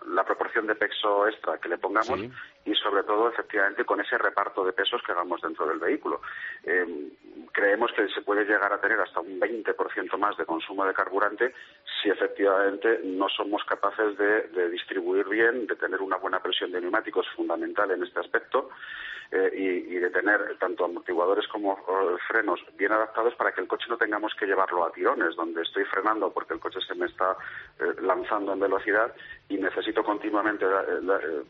la 0.08 0.24
proporción 0.24 0.66
de 0.66 0.76
peso 0.76 1.26
extra 1.26 1.58
que 1.58 1.68
le 1.68 1.78
pongamos 1.78 2.20
y 2.64 2.74
sobre 2.74 3.02
todo 3.02 3.28
efectivamente 3.28 3.84
con 3.84 4.00
ese 4.00 4.16
reparto 4.16 4.64
de 4.64 4.72
pesos 4.72 5.02
que 5.04 5.12
hagamos 5.12 5.42
dentro 5.42 5.66
del 5.66 5.80
vehículo. 5.80 6.20
Eh, 6.62 7.10
creemos 7.52 7.90
que 7.92 8.08
se 8.08 8.22
puede 8.22 8.44
llegar 8.44 8.72
a 8.72 8.80
tener 8.80 9.00
hasta 9.00 9.20
un 9.20 9.40
20% 9.40 10.16
más 10.16 10.36
de 10.36 10.46
consumo 10.46 10.84
de 10.86 10.94
carburante 10.94 11.52
si 12.06 12.10
efectivamente 12.10 13.00
no 13.02 13.28
somos 13.28 13.64
capaces 13.64 14.16
de, 14.16 14.70
distribuir 14.70 15.28
bien, 15.28 15.66
de 15.66 15.74
tener 15.74 16.00
una 16.00 16.18
buena 16.18 16.40
presión 16.40 16.70
de 16.70 16.80
neumáticos 16.80 17.26
fundamental 17.34 17.90
en 17.90 18.04
este 18.04 18.20
aspecto 18.20 18.70
eh, 19.32 19.50
y, 19.52 19.96
de 19.96 20.10
tener 20.10 20.56
tanto 20.58 20.84
amortiguadores 20.84 21.48
como 21.48 21.76
frenos 22.28 22.60
bien 22.76 22.92
adaptados 22.92 23.34
para 23.34 23.50
que 23.50 23.60
el 23.60 23.66
coche 23.66 23.86
no 23.88 23.96
tengamos 23.96 24.32
que 24.38 24.46
llevarlo 24.46 24.84
a 24.84 24.92
tirones, 24.92 25.34
donde 25.34 25.62
estoy 25.62 25.84
frenando 25.86 26.32
porque 26.32 26.54
el 26.54 26.60
coche 26.60 26.78
se 26.86 26.94
me 26.94 27.06
está 27.06 27.36
eh, 27.80 28.00
lanzando 28.02 28.52
en 28.52 28.60
velocidad 28.60 29.12
y 29.48 29.56
necesito 29.56 30.04
continuamente 30.04 30.64
eh, 30.64 31.42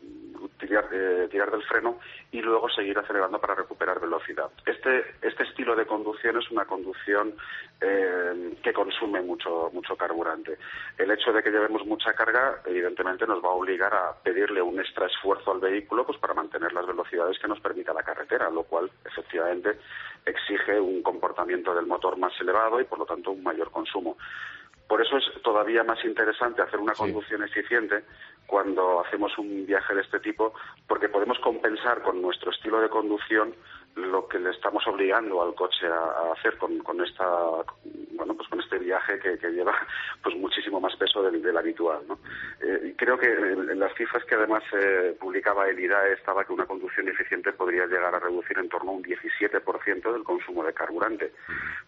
tirar, 0.59 0.89
tirar, 1.29 1.51
del 1.51 1.63
freno 1.63 1.99
y 2.31 2.41
luego 2.41 2.67
seguir 2.69 2.97
acelerando 2.97 3.39
para 3.39 3.53
recuperar 3.53 3.99
velocidad. 3.99 4.49
Este, 4.65 5.05
este 5.21 5.43
estilo 5.43 5.75
de 5.75 5.85
conducción 5.85 6.37
es 6.37 6.49
una 6.49 6.65
conducción 6.65 7.35
que 7.79 8.73
consume 8.73 9.21
mucho, 9.21 9.69
mucho 9.71 9.95
carburante. 9.95 10.46
El 10.97 11.11
hecho 11.11 11.31
de 11.31 11.43
que 11.43 11.51
llevemos 11.51 11.85
mucha 11.85 12.13
carga, 12.13 12.61
evidentemente, 12.65 13.27
nos 13.27 13.43
va 13.43 13.49
a 13.49 13.53
obligar 13.53 13.93
a 13.93 14.15
pedirle 14.23 14.61
un 14.61 14.79
extra 14.79 15.07
esfuerzo 15.07 15.51
al 15.51 15.59
vehículo 15.59 16.05
pues, 16.05 16.17
para 16.19 16.33
mantener 16.33 16.73
las 16.73 16.85
velocidades 16.85 17.39
que 17.39 17.47
nos 17.47 17.59
permita 17.59 17.93
la 17.93 18.03
carretera, 18.03 18.49
lo 18.49 18.63
cual 18.63 18.91
efectivamente 19.05 19.79
exige 20.25 20.79
un 20.79 21.01
comportamiento 21.01 21.73
del 21.73 21.85
motor 21.85 22.17
más 22.17 22.33
elevado 22.39 22.79
y 22.79 22.85
por 22.85 22.99
lo 22.99 23.05
tanto 23.05 23.31
un 23.31 23.43
mayor 23.43 23.71
consumo. 23.71 24.17
Por 24.87 25.01
eso 25.01 25.17
es 25.17 25.25
todavía 25.41 25.83
más 25.83 26.03
interesante 26.05 26.61
hacer 26.61 26.79
una 26.79 26.93
conducción 26.93 27.43
eficiente 27.43 28.05
cuando 28.45 29.01
hacemos 29.01 29.37
un 29.37 29.65
viaje 29.65 29.93
de 29.93 30.01
este 30.01 30.19
tipo, 30.21 30.53
porque 30.87 31.09
podemos 31.09 31.37
compensar 31.39 32.01
con 32.01 32.21
nuestro 32.21 32.51
estilo 32.51 32.79
de 32.79 32.87
conducción 32.87 33.53
lo 33.97 34.27
que 34.27 34.39
le 34.39 34.51
estamos 34.51 34.85
obligando 34.87 35.41
al 35.41 35.55
coche 35.55 35.87
a, 35.87 36.31
hacer 36.33 36.57
con, 36.57 36.77
con, 36.79 37.03
esta 37.03 37.25
bueno 38.13 38.35
pues 38.35 38.47
con 38.47 38.59
este 38.59 38.77
viaje 38.77 39.19
que, 39.19 39.37
lleva 39.51 39.73
pues 40.23 40.35
muchísimo 40.35 40.79
más 40.79 40.95
peso 40.95 41.23
del, 41.23 41.57
habitual 41.57 42.01
¿no? 42.07 42.19
Eh, 42.61 42.93
creo 42.95 43.17
que 43.17 43.27
en, 43.27 43.79
las 43.79 43.93
cifras 43.95 44.23
que 44.25 44.35
además 44.35 44.63
eh, 44.73 45.15
publicaba 45.19 45.67
el 45.67 45.79
IDAE 45.79 46.13
estaba 46.13 46.45
que 46.45 46.53
una 46.53 46.65
conducción 46.65 47.07
eficiente 47.07 47.51
podría 47.53 47.87
llegar 47.87 48.13
a 48.13 48.19
reducir 48.19 48.57
en 48.59 48.69
torno 48.69 48.91
a 48.91 48.95
un 48.95 49.03
17% 49.03 50.13
del 50.13 50.23
consumo 50.23 50.63
de 50.63 50.73
carburante 50.73 51.33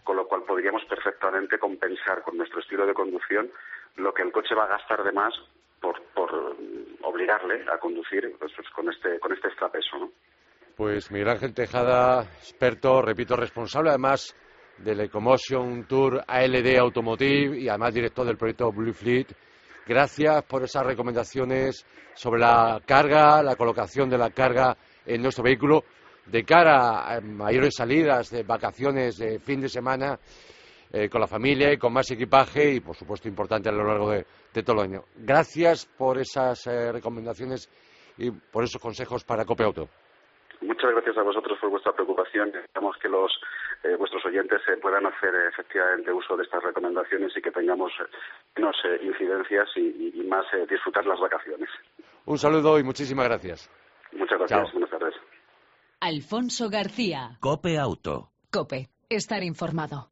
con 0.02 0.16
lo 0.16 0.26
cual 0.26 0.42
podríamos 0.42 0.84
perfectamente 0.86 1.58
compensar 1.58 2.22
con 2.22 2.36
nuestro 2.36 2.60
estilo 2.60 2.86
de 2.86 2.94
conducción 2.94 3.50
lo 3.96 4.12
que 4.12 4.22
el 4.22 4.32
coche 4.32 4.54
va 4.54 4.64
a 4.64 4.78
gastar 4.78 5.04
de 5.04 5.12
más 5.12 5.34
por, 5.80 6.02
por 6.14 6.56
obligarle 7.02 7.64
a 7.72 7.78
conducir 7.78 8.34
pues, 8.38 8.52
pues 8.54 8.68
con 8.70 8.88
este 8.88 9.20
con 9.20 9.32
este 9.32 9.48
extrapeso 9.48 9.98
¿no? 9.98 10.10
Pues 10.80 11.10
Miguel 11.10 11.28
Ángel 11.28 11.52
Tejada, 11.52 12.22
experto, 12.38 13.02
repito, 13.02 13.36
responsable 13.36 13.90
además 13.90 14.34
del 14.78 15.00
Ecomotion 15.00 15.86
Tour 15.86 16.24
ALD 16.26 16.78
Automotive 16.78 17.60
y 17.60 17.68
además 17.68 17.92
director 17.92 18.24
del 18.26 18.38
proyecto 18.38 18.72
Blue 18.72 18.94
Fleet. 18.94 19.26
Gracias 19.86 20.42
por 20.44 20.64
esas 20.64 20.86
recomendaciones 20.86 21.84
sobre 22.14 22.40
la 22.40 22.80
carga, 22.86 23.42
la 23.42 23.56
colocación 23.56 24.08
de 24.08 24.16
la 24.16 24.30
carga 24.30 24.74
en 25.04 25.20
nuestro 25.20 25.44
vehículo 25.44 25.84
de 26.24 26.44
cara 26.44 27.14
a 27.14 27.20
mayores 27.20 27.74
salidas 27.76 28.30
de 28.30 28.42
vacaciones 28.42 29.18
de 29.18 29.38
fin 29.38 29.60
de 29.60 29.68
semana 29.68 30.18
eh, 30.94 31.10
con 31.10 31.20
la 31.20 31.26
familia 31.26 31.70
y 31.74 31.76
con 31.76 31.92
más 31.92 32.10
equipaje 32.10 32.72
y, 32.72 32.80
por 32.80 32.96
supuesto, 32.96 33.28
importante 33.28 33.68
a 33.68 33.72
lo 33.72 33.84
largo 33.84 34.12
de, 34.12 34.24
todo 34.62 34.76
el 34.76 34.92
año. 34.92 35.04
Gracias 35.14 35.84
por 35.84 36.18
esas 36.18 36.66
eh, 36.68 36.90
recomendaciones 36.90 37.68
y 38.16 38.30
por 38.30 38.64
esos 38.64 38.80
consejos 38.80 39.24
para 39.24 39.44
Cope 39.44 39.64
Auto. 39.64 39.90
Muchas 40.60 40.90
gracias 40.92 41.16
a 41.16 41.22
vosotros 41.22 41.58
por 41.58 41.70
vuestra 41.70 41.92
preocupación. 41.92 42.48
Esperamos 42.48 42.96
que 42.98 43.08
los 43.08 43.32
eh, 43.82 43.96
vuestros 43.96 44.24
oyentes 44.26 44.60
eh, 44.68 44.76
puedan 44.76 45.06
hacer 45.06 45.34
eh, 45.34 45.48
efectivamente 45.48 46.12
uso 46.12 46.36
de 46.36 46.42
estas 46.42 46.62
recomendaciones 46.62 47.32
y 47.34 47.40
que 47.40 47.50
tengamos 47.50 47.92
menos 48.56 48.76
incidencias 49.02 49.68
y, 49.76 50.22
más 50.28 50.46
disfrutar 50.68 51.04
las 51.06 51.18
vacaciones. 51.18 51.68
Un 52.24 52.38
saludo 52.38 52.78
y 52.78 52.84
muchísimas 52.84 53.26
gracias. 53.26 53.68
Muchas 54.12 54.38
gracias. 54.38 54.72
Buenas 54.72 54.90
tardes. 54.90 55.14
Alfonso 56.00 56.68
García. 56.70 57.36
Cope 57.40 57.78
Auto. 57.78 58.30
Cope. 58.52 58.90
Estar 59.08 59.42
informado. 59.42 60.09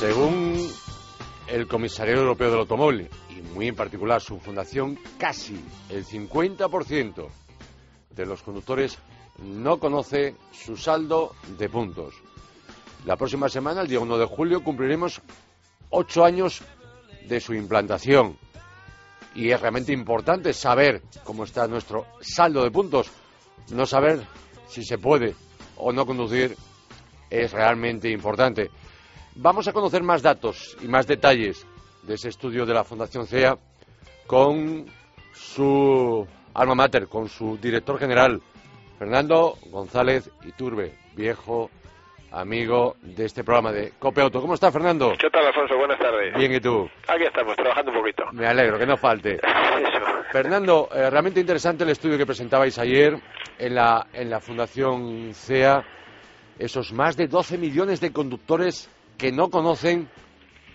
Según 0.00 0.56
el 1.46 1.66
Comisario 1.66 2.14
Europeo 2.14 2.48
del 2.50 2.60
Automóvil, 2.60 3.10
y 3.28 3.42
muy 3.54 3.68
en 3.68 3.74
particular 3.74 4.22
su 4.22 4.38
fundación, 4.38 4.98
casi 5.18 5.62
el 5.90 6.06
50% 6.06 7.28
de 8.08 8.24
los 8.24 8.40
conductores 8.40 8.96
no 9.44 9.78
conoce 9.78 10.36
su 10.52 10.78
saldo 10.78 11.34
de 11.58 11.68
puntos. 11.68 12.14
La 13.04 13.16
próxima 13.16 13.50
semana, 13.50 13.82
el 13.82 13.88
día 13.88 14.00
1 14.00 14.16
de 14.16 14.24
julio, 14.24 14.64
cumpliremos 14.64 15.20
ocho 15.90 16.24
años 16.24 16.62
de 17.28 17.38
su 17.38 17.52
implantación. 17.52 18.38
Y 19.34 19.50
es 19.50 19.60
realmente 19.60 19.92
importante 19.92 20.54
saber 20.54 21.02
cómo 21.24 21.44
está 21.44 21.68
nuestro 21.68 22.06
saldo 22.22 22.64
de 22.64 22.70
puntos. 22.70 23.10
No 23.70 23.84
saber 23.84 24.22
si 24.66 24.82
se 24.82 24.96
puede 24.96 25.34
o 25.76 25.92
no 25.92 26.06
conducir 26.06 26.56
es 27.28 27.52
realmente 27.52 28.08
importante. 28.10 28.70
Vamos 29.42 29.66
a 29.66 29.72
conocer 29.72 30.02
más 30.02 30.20
datos 30.20 30.76
y 30.82 30.86
más 30.86 31.06
detalles 31.06 31.66
de 32.02 32.12
ese 32.12 32.28
estudio 32.28 32.66
de 32.66 32.74
la 32.74 32.84
Fundación 32.84 33.26
CEA 33.26 33.56
con 34.26 34.84
su 35.32 36.28
alma 36.52 36.74
mater, 36.74 37.08
con 37.08 37.26
su 37.26 37.56
director 37.56 37.98
general, 37.98 38.42
Fernando 38.98 39.56
González 39.70 40.30
Iturbe, 40.44 40.92
viejo 41.16 41.70
amigo 42.30 42.96
de 43.00 43.24
este 43.24 43.42
programa 43.42 43.72
de 43.72 43.94
Cope 43.98 44.20
Auto. 44.20 44.42
¿Cómo 44.42 44.52
está, 44.52 44.70
Fernando? 44.70 45.14
¿Qué 45.18 45.30
tal, 45.30 45.46
Alfonso? 45.46 45.74
Buenas 45.78 45.98
tardes. 45.98 46.34
Bien, 46.34 46.52
¿y 46.52 46.60
tú? 46.60 46.90
Aquí 47.08 47.24
estamos, 47.24 47.56
trabajando 47.56 47.92
un 47.92 47.96
poquito. 47.96 48.24
Me 48.32 48.46
alegro, 48.46 48.78
que 48.78 48.84
no 48.84 48.98
falte. 48.98 49.40
Fernando, 50.32 50.90
eh, 50.94 51.08
realmente 51.08 51.40
interesante 51.40 51.84
el 51.84 51.90
estudio 51.90 52.18
que 52.18 52.26
presentabais 52.26 52.78
ayer 52.78 53.18
en 53.58 53.74
la, 53.74 54.06
en 54.12 54.28
la 54.28 54.38
Fundación 54.38 55.32
CEA. 55.32 55.82
Esos 56.58 56.92
más 56.92 57.16
de 57.16 57.26
12 57.26 57.56
millones 57.56 58.02
de 58.02 58.12
conductores 58.12 58.90
que 59.20 59.30
no 59.30 59.50
conocen, 59.50 60.08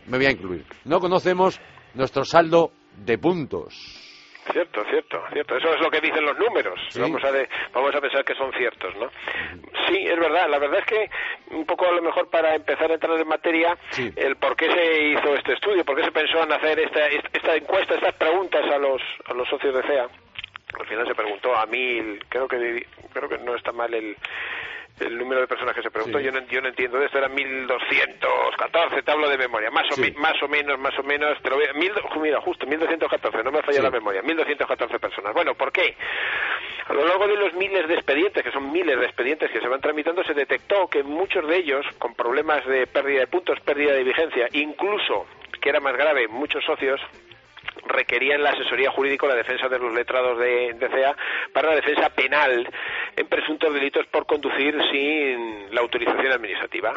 me 0.06 0.18
voy 0.18 0.28
a 0.28 0.32
incluir, 0.32 0.66
no 0.86 1.00
conocemos 1.00 1.60
nuestro 1.96 2.24
saldo 2.24 2.72
de 2.98 3.18
puntos. 3.18 3.74
Cierto, 4.52 4.84
cierto, 4.86 5.20
cierto. 5.34 5.58
Eso 5.58 5.74
es 5.74 5.82
lo 5.82 5.90
que 5.90 6.00
dicen 6.00 6.24
los 6.24 6.38
números. 6.38 6.80
Vamos, 7.00 7.24
a 7.24 7.32
vamos 7.74 7.96
a 7.96 8.00
pensar 8.00 8.24
que 8.24 8.36
son 8.36 8.54
ciertos, 8.54 8.96
¿no? 8.98 9.10
Sí, 9.88 10.06
es 10.06 10.20
verdad. 10.20 10.48
La 10.48 10.60
verdad 10.60 10.82
es 10.82 10.86
que 10.86 11.10
un 11.56 11.66
poco 11.66 11.88
a 11.88 11.94
lo 11.94 12.02
mejor 12.04 12.30
para 12.30 12.54
empezar 12.54 12.92
a 12.92 12.94
entrar 12.94 13.20
en 13.20 13.28
materia, 13.28 13.76
el 14.16 14.36
por 14.36 14.56
qué 14.56 14.72
se 14.72 15.04
hizo 15.04 15.34
este 15.34 15.54
estudio, 15.54 15.84
por 15.84 15.96
qué 15.96 16.04
se 16.04 16.12
pensó 16.12 16.44
en 16.44 16.52
hacer 16.52 16.80
esta, 16.80 17.08
esta 17.08 17.56
encuesta, 17.56 17.96
estas 17.96 18.14
preguntas 18.14 18.64
a 18.72 18.78
los, 18.78 19.02
a 19.26 19.34
los 19.34 19.50
socios 19.50 19.74
de 19.74 19.82
CEA. 19.82 20.08
Al 20.80 20.86
final 20.86 21.08
se 21.08 21.16
preguntó 21.16 21.58
a 21.58 21.66
mil, 21.66 22.24
creo 22.30 22.48
que 22.48 22.86
creo 23.14 23.28
que 23.28 23.40
no 23.40 23.56
está 23.56 23.72
mal 23.72 23.92
el 23.96 24.16
el 25.00 25.18
número 25.18 25.42
de 25.42 25.48
personas 25.48 25.76
que 25.76 25.82
se 25.82 25.92
preguntó, 25.92 26.20
yo, 26.20 26.32
no, 26.32 26.40
yo 26.48 26.62
no 26.62 26.70
entiendo 26.70 26.98
de 26.98 27.06
esto, 27.06 27.18
eran 27.18 27.34
1214, 27.34 29.02
te 29.04 29.12
hablo 29.12 29.30
de 29.30 29.38
memoria, 29.38 29.70
más 29.70 29.86
o, 29.92 30.20
más 30.20 30.42
o 30.42 30.48
menos, 30.48 30.80
más 30.80 30.98
o 30.98 31.04
menos, 31.04 31.42
te 31.42 31.50
lo 31.50 31.58
voy 31.58 31.66
a, 31.66 31.74
mil, 31.74 31.92
mira, 32.22 32.40
justo, 32.42 32.66
1214, 32.66 33.44
no 33.44 33.52
me 33.52 33.62
falla 33.62 33.82
la 33.82 33.92
memoria, 33.92 34.22
1214 34.22 35.00
personas. 35.00 35.34
Bueno, 35.34 35.54
¿por 35.56 35.72
qué? 35.72 35.96
A 36.88 36.94
lo 36.94 37.06
largo 37.06 37.28
de 37.28 37.36
los 37.36 37.54
miles 37.56 37.88
de 37.88 37.96
expedientes, 37.96 38.44
que 38.44 38.52
son 38.52 38.72
miles 38.72 38.98
de 39.00 39.06
expedientes 39.06 39.52
que 39.52 39.60
se 39.60 39.68
van 39.68 39.82
tramitando, 39.82 40.24
se 40.24 40.34
detectó 40.34 40.88
que 40.88 41.04
muchos 41.04 41.46
de 41.48 41.58
ellos, 41.58 41.86
con 41.98 42.14
problemas 42.14 42.66
de 42.66 42.88
pérdida 42.88 43.22
de 43.22 43.28
puntos, 43.28 43.60
pérdida 43.62 43.94
de 43.94 44.04
vigencia, 44.04 44.48
incluso, 44.54 45.26
que 45.62 45.70
era 45.70 45.80
más 45.80 45.98
grave, 45.98 46.28
muchos 46.28 46.64
socios, 46.64 47.02
requerían 47.88 48.44
la 48.44 48.52
asesoría 48.52 48.92
jurídica 48.92 49.28
la 49.28 49.36
defensa 49.36 49.68
de 49.68 49.80
los 49.80 49.94
letrados 49.94 50.38
de, 50.40 50.76
CEA 50.80 51.16
para 51.54 51.70
la 51.70 51.76
defensa 51.76 52.10
penal 52.10 52.68
en 53.16 53.28
presuntos 53.28 53.74
delitos 53.74 54.06
por 54.08 54.26
conducir 54.26 54.76
sin 54.92 55.74
la 55.74 55.82
autorización 55.82 56.32
administrativa. 56.32 56.94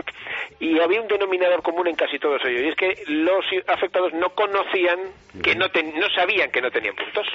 Y 0.61 0.79
había 0.81 1.01
un 1.01 1.09
denominador 1.09 1.63
común 1.63 1.89
en 1.89 1.97
casi 1.97 2.19
todos 2.19 2.45
ellos, 2.45 2.63
y 2.63 2.69
es 2.69 2.77
que 2.77 3.05
los 3.07 3.45
afectados 3.67 4.13
no 4.13 4.31
conocían, 4.31 4.99
que 5.43 5.55
no, 5.55 5.67
no 5.67 6.09
sabían 6.15 6.51
que 6.51 6.61
no 6.61 6.71
tenían 6.71 6.95
puntos. 6.95 7.27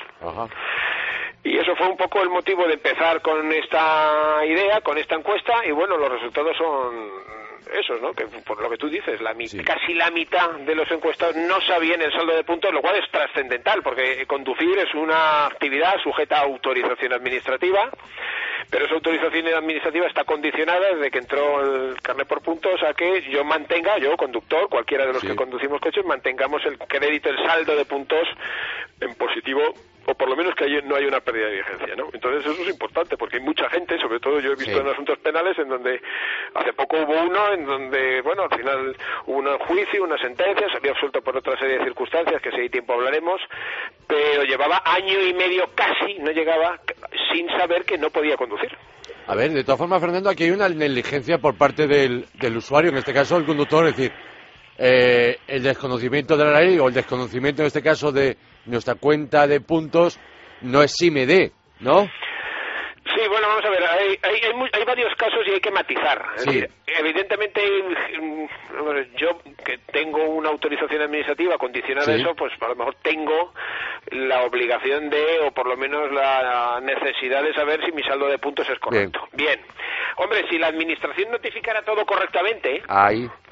Y 1.44 1.58
eso 1.58 1.76
fue 1.76 1.88
un 1.88 1.98
poco 1.98 2.22
el 2.22 2.30
motivo 2.30 2.66
de 2.68 2.76
empezar 2.76 3.22
con 3.22 3.52
esta 3.52 4.46
idea, 4.46 4.82
con 4.82 4.98
esta 4.98 5.16
encuesta, 5.16 5.66
y 5.66 5.72
bueno, 5.72 5.98
los 5.98 6.10
resultados 6.10 6.56
son 6.58 7.43
eso, 7.72 7.98
¿no? 7.98 8.14
Que 8.14 8.26
por 8.26 8.62
lo 8.62 8.70
que 8.70 8.78
tú 8.78 8.90
dices, 8.90 9.22
la 9.22 9.34
casi 9.64 9.94
la 9.94 10.12
mitad 10.12 10.52
de 10.52 10.76
los 10.76 10.90
encuestados 10.92 11.36
no 11.36 11.62
sabían 11.62 12.02
el 12.02 12.12
saldo 12.12 12.36
de 12.36 12.44
puntos, 12.44 12.74
lo 12.74 12.82
cual 12.82 12.96
es 12.96 13.10
trascendental, 13.12 13.82
porque 13.82 14.26
conducir 14.26 14.78
es 14.78 14.94
una 14.94 15.48
actividad 15.48 15.98
sujeta 16.02 16.40
a 16.40 16.44
autorización 16.44 17.14
administrativa, 17.14 17.90
pero 18.70 18.86
esa 18.86 18.96
autorización 18.96 19.48
administrativa 19.48 20.08
está 20.08 20.24
condicionada 20.24 20.96
desde 20.96 21.12
que 21.12 21.20
entró 21.20 21.62
el 21.62 22.02
carnet 22.02 22.28
por 22.28 22.42
puntos 22.42 22.82
a 22.84 22.94
que 22.94 23.22
yo 23.30 23.44
mantenga, 23.44 23.98
yo 23.98 24.16
conductor, 24.18 24.70
cualquiera 24.70 25.06
de 25.06 25.14
los 25.14 25.22
que 25.22 25.36
conducimos 25.36 25.80
coches, 25.82 26.06
mantengamos 26.06 26.66
el 26.66 26.78
crédito, 26.78 27.30
el 27.30 27.38
saldo 27.46 27.76
de 27.76 27.86
puntos 27.86 28.28
en 29.00 29.16
positivo 29.16 29.74
o 30.06 30.14
por 30.16 30.30
lo 30.30 30.36
menos 30.36 30.54
que 30.56 30.82
no 30.84 30.96
haya 30.96 31.08
una 31.08 31.22
pérdida 31.22 31.48
de 31.48 31.58
vigencia, 31.58 31.96
¿no? 31.96 32.10
Entonces 32.12 32.46
eso 32.46 32.62
es 32.62 32.70
importante 32.70 33.18
porque 33.18 33.38
hay 33.38 33.44
mucha 33.44 33.70
gente, 33.70 33.98
sobre 34.00 34.20
todo 34.20 34.40
yo 34.40 34.52
he 34.52 34.56
visto 34.56 34.80
en 34.80 34.88
asuntos 34.88 35.18
penales 35.20 35.58
en 35.58 35.70
donde 35.70 36.02
hace 36.54 36.74
poco 36.74 36.98
hubo 36.98 37.22
uno 37.22 37.54
en 37.54 37.66
donde, 37.66 38.22
bueno, 38.22 38.44
al 38.44 38.58
final 38.58 38.96
hubo 39.26 39.38
un 39.38 39.58
juicio, 39.60 40.04
una 40.04 40.18
sentencia, 40.18 40.68
salió 40.72 40.92
absuelto 40.92 41.22
por 41.22 41.38
otra 41.38 41.58
serie 41.58 41.78
de 41.78 41.86
circunstancias 41.86 42.42
que 42.42 42.52
si 42.52 42.62
hay 42.62 42.70
tiempo 42.70 42.94
hablaremos, 42.94 43.42
pero 44.08 44.44
llevaba 44.44 44.82
año 44.86 45.22
y 45.22 45.34
medio 45.34 45.70
casi, 45.76 46.20
no 46.20 46.32
llegaba, 46.32 46.80
sin 47.32 47.48
saber 47.50 47.86
que 47.86 47.98
no 47.98 48.10
podía 48.10 48.36
conducir. 48.36 48.72
A 49.26 49.36
ver, 49.36 49.52
de 49.52 49.64
todas 49.64 49.80
formas, 49.80 50.02
Fernando, 50.02 50.30
aquí 50.30 50.44
hay 50.44 50.52
una 50.52 50.68
negligencia 50.68 51.38
por 51.38 51.58
parte 51.58 51.88
del, 51.88 52.26
del 52.34 52.58
usuario, 52.58 52.92
en 52.92 52.98
este 52.98 53.14
caso 53.14 53.38
el 53.38 53.46
conductor, 53.46 53.88
es 53.88 53.96
decir, 53.96 54.12
eh, 54.86 55.38
el 55.48 55.64
desconocimiento 55.64 56.36
de 56.36 56.44
la 56.44 56.60
ley 56.60 56.78
o 56.78 56.90
el 56.90 56.94
desconocimiento 56.94 57.62
en 57.62 57.68
este 57.68 57.82
caso 57.82 58.12
de 58.12 58.36
nuestra 58.66 58.96
cuenta 58.96 59.48
de 59.48 59.62
puntos 59.62 60.20
no 60.62 60.84
es 60.84 60.94
me 61.10 61.26
dé, 61.26 61.54
¿no? 61.80 62.02
Sí, 63.06 63.22
bueno, 63.30 63.48
vamos 63.48 63.64
a 63.64 63.70
ver, 63.70 63.84
hay, 63.84 64.18
hay, 64.24 64.40
hay, 64.74 64.86
varios 64.86 65.14
casos 65.16 65.40
y 65.48 65.52
hay 65.52 65.60
que 65.62 65.72
matizar. 65.72 66.22
evidentemente, 66.88 67.62
yo 69.18 69.40
que 69.64 69.78
tengo 69.92 70.24
una 70.24 70.50
autorización 70.50 71.02
administrativa 71.02 71.58
condicionada 71.58 72.12
a 72.12 72.16
eso, 72.16 72.34
pues 72.36 72.52
a 72.60 72.68
lo 72.68 72.76
mejor 72.76 72.96
tengo 73.02 73.54
la 74.12 74.44
obligación 74.44 75.10
de, 75.10 75.40
o 75.46 75.52
por 75.52 75.68
lo 75.68 75.78
menos 75.78 76.12
la 76.12 76.80
necesidad 76.82 77.44
de 77.44 77.54
saber 77.54 77.86
si 77.86 77.92
mi 77.94 78.04
saldo 78.04 78.28
de 78.28 78.38
puntos 78.38 78.70
es 78.70 78.80
correcto. 78.80 79.28
Bien. 79.32 79.60
Hombre, 80.18 80.48
si 80.50 80.58
la 80.58 80.68
administración 80.68 81.32
notificara 81.32 81.82
todo 81.82 82.06
correctamente, 82.06 82.84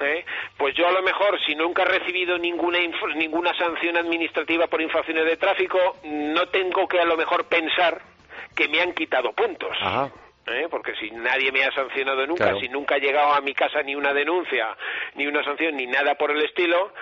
¿eh? 0.00 0.24
pues 0.56 0.74
yo 0.74 0.86
a 0.86 0.92
lo 0.92 1.02
mejor, 1.02 1.38
si 1.44 1.54
nunca 1.54 1.82
he 1.82 1.86
recibido 1.86 2.38
ninguna, 2.38 2.78
ninguna 3.16 3.56
sanción 3.56 3.96
administrativa 3.96 4.66
por 4.66 4.80
infracciones 4.80 5.24
de 5.24 5.36
tráfico, 5.36 5.96
no 6.04 6.46
tengo 6.48 6.86
que 6.86 7.00
a 7.00 7.04
lo 7.04 7.16
mejor 7.16 7.44
pensar 7.46 8.00
que 8.54 8.68
me 8.68 8.80
han 8.80 8.92
quitado 8.92 9.32
puntos. 9.32 9.76
¿Eh? 10.44 10.66
porque 10.68 10.92
si 10.96 11.08
nadie 11.12 11.52
me 11.52 11.62
ha 11.62 11.72
sancionado 11.72 12.26
nunca, 12.26 12.58
si 12.58 12.68
nunca 12.68 12.96
ha 12.96 12.98
llegado 12.98 13.32
a 13.32 13.40
mi 13.40 13.54
casa 13.54 13.80
ni 13.84 13.94
una 13.94 14.12
denuncia, 14.12 14.76
ni 15.14 15.24
una 15.24 15.44
sanción, 15.44 15.76
ni 15.76 15.86
nada 15.86 16.16
por 16.16 16.32
el 16.32 16.42
estilo, 16.42 16.92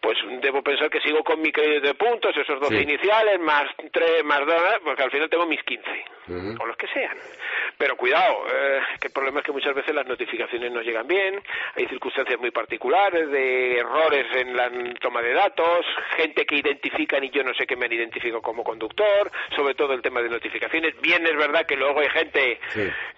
pues 0.00 0.16
debo 0.40 0.62
pensar 0.62 0.88
que 0.88 1.00
sigo 1.00 1.22
con 1.22 1.40
mi 1.42 1.52
crédito 1.52 1.86
de 1.86 1.94
puntos, 1.94 2.34
esos 2.36 2.58
dos 2.60 2.72
iniciales, 2.72 3.38
más 3.40 3.64
tres, 3.92 4.24
más 4.24 4.40
dos, 4.46 4.62
porque 4.84 5.02
al 5.02 5.10
final 5.10 5.28
tengo 5.28 5.46
mis 5.46 5.62
15, 5.64 5.82
o 6.58 6.66
los 6.66 6.76
que 6.76 6.86
sean. 6.88 7.16
Pero 7.78 7.96
cuidado, 7.96 8.44
eh, 8.48 8.80
que 9.00 9.06
el 9.06 9.12
problema 9.12 9.38
es 9.38 9.46
que 9.46 9.52
muchas 9.52 9.72
veces 9.72 9.94
las 9.94 10.04
notificaciones 10.04 10.72
no 10.72 10.82
llegan 10.82 11.06
bien, 11.06 11.40
hay 11.76 11.86
circunstancias 11.86 12.40
muy 12.40 12.50
particulares 12.50 13.30
de 13.30 13.78
errores 13.78 14.26
en 14.34 14.56
la 14.56 14.68
toma 15.00 15.22
de 15.22 15.32
datos, 15.32 15.86
gente 16.16 16.44
que 16.44 16.56
identifican 16.56 17.22
y 17.22 17.30
yo 17.30 17.44
no 17.44 17.54
sé 17.54 17.68
qué 17.68 17.76
me 17.76 17.86
han 17.86 17.92
identificado 17.92 18.42
como 18.42 18.64
conductor, 18.64 19.30
sobre 19.54 19.76
todo 19.76 19.92
el 19.92 20.02
tema 20.02 20.20
de 20.20 20.28
notificaciones. 20.28 21.00
Bien 21.00 21.24
es 21.24 21.36
verdad 21.36 21.66
que 21.66 21.76
luego 21.76 22.00
hay 22.00 22.08
gente 22.08 22.58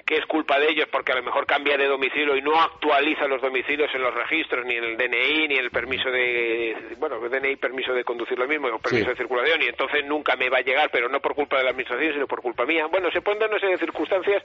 que 0.05 0.17
es 0.17 0.27
culpa 0.27 0.59
de 0.59 0.69
ellos 0.69 0.89
porque 0.93 1.13
a 1.13 1.17
lo 1.17 1.23
mejor 1.23 1.47
cambia 1.47 1.79
de 1.79 1.87
domicilio 1.87 2.37
y 2.37 2.43
no 2.43 2.61
actualiza 2.61 3.27
los 3.29 3.41
domicilios 3.41 3.91
en 3.95 4.03
los 4.03 4.13
registros, 4.13 4.67
ni 4.67 4.75
en 4.75 4.85
el 4.85 4.97
DNI, 4.99 5.49
ni 5.49 5.55
en 5.55 5.65
el 5.65 5.71
permiso 5.71 6.11
de 6.11 6.77
bueno, 6.99 7.19
DNI 7.19 7.57
permiso 7.57 7.95
de 7.95 8.05
conducir 8.05 8.39
lo 8.39 8.47
mismo, 8.47 8.69
o 8.69 8.79
permiso 8.79 9.09
de 9.09 9.17
circulación, 9.17 9.63
y 9.63 9.67
entonces 9.67 10.05
nunca 10.05 10.37
me 10.37 10.51
va 10.51 10.59
a 10.59 10.63
llegar, 10.63 10.91
pero 10.93 11.09
no 11.09 11.21
por 11.21 11.35
culpa 11.35 11.57
de 11.57 11.65
la 11.65 11.71
administración, 11.71 12.13
sino 12.13 12.27
por 12.27 12.43
culpa 12.43 12.67
mía. 12.67 12.87
Bueno, 12.87 13.11
se 13.11 13.21
dar 13.21 13.49
una 13.49 13.59
serie 13.59 13.77
de 13.77 13.79
circunstancias 13.79 14.43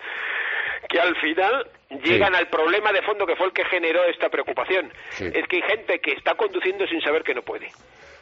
que 0.89 0.99
al 0.99 1.15
final 1.17 1.69
llegan 2.03 2.35
al 2.35 2.47
problema 2.47 2.91
de 2.91 3.01
fondo 3.01 3.25
que 3.25 3.35
fue 3.35 3.47
el 3.47 3.53
que 3.53 3.65
generó 3.65 4.03
esta 4.05 4.29
preocupación. 4.29 4.91
Es 5.19 5.47
que 5.47 5.57
hay 5.57 5.63
gente 5.63 5.99
que 5.99 6.11
está 6.11 6.35
conduciendo 6.35 6.85
sin 6.87 7.01
saber 7.01 7.23
que 7.23 7.33
no 7.33 7.41
puede. 7.41 7.67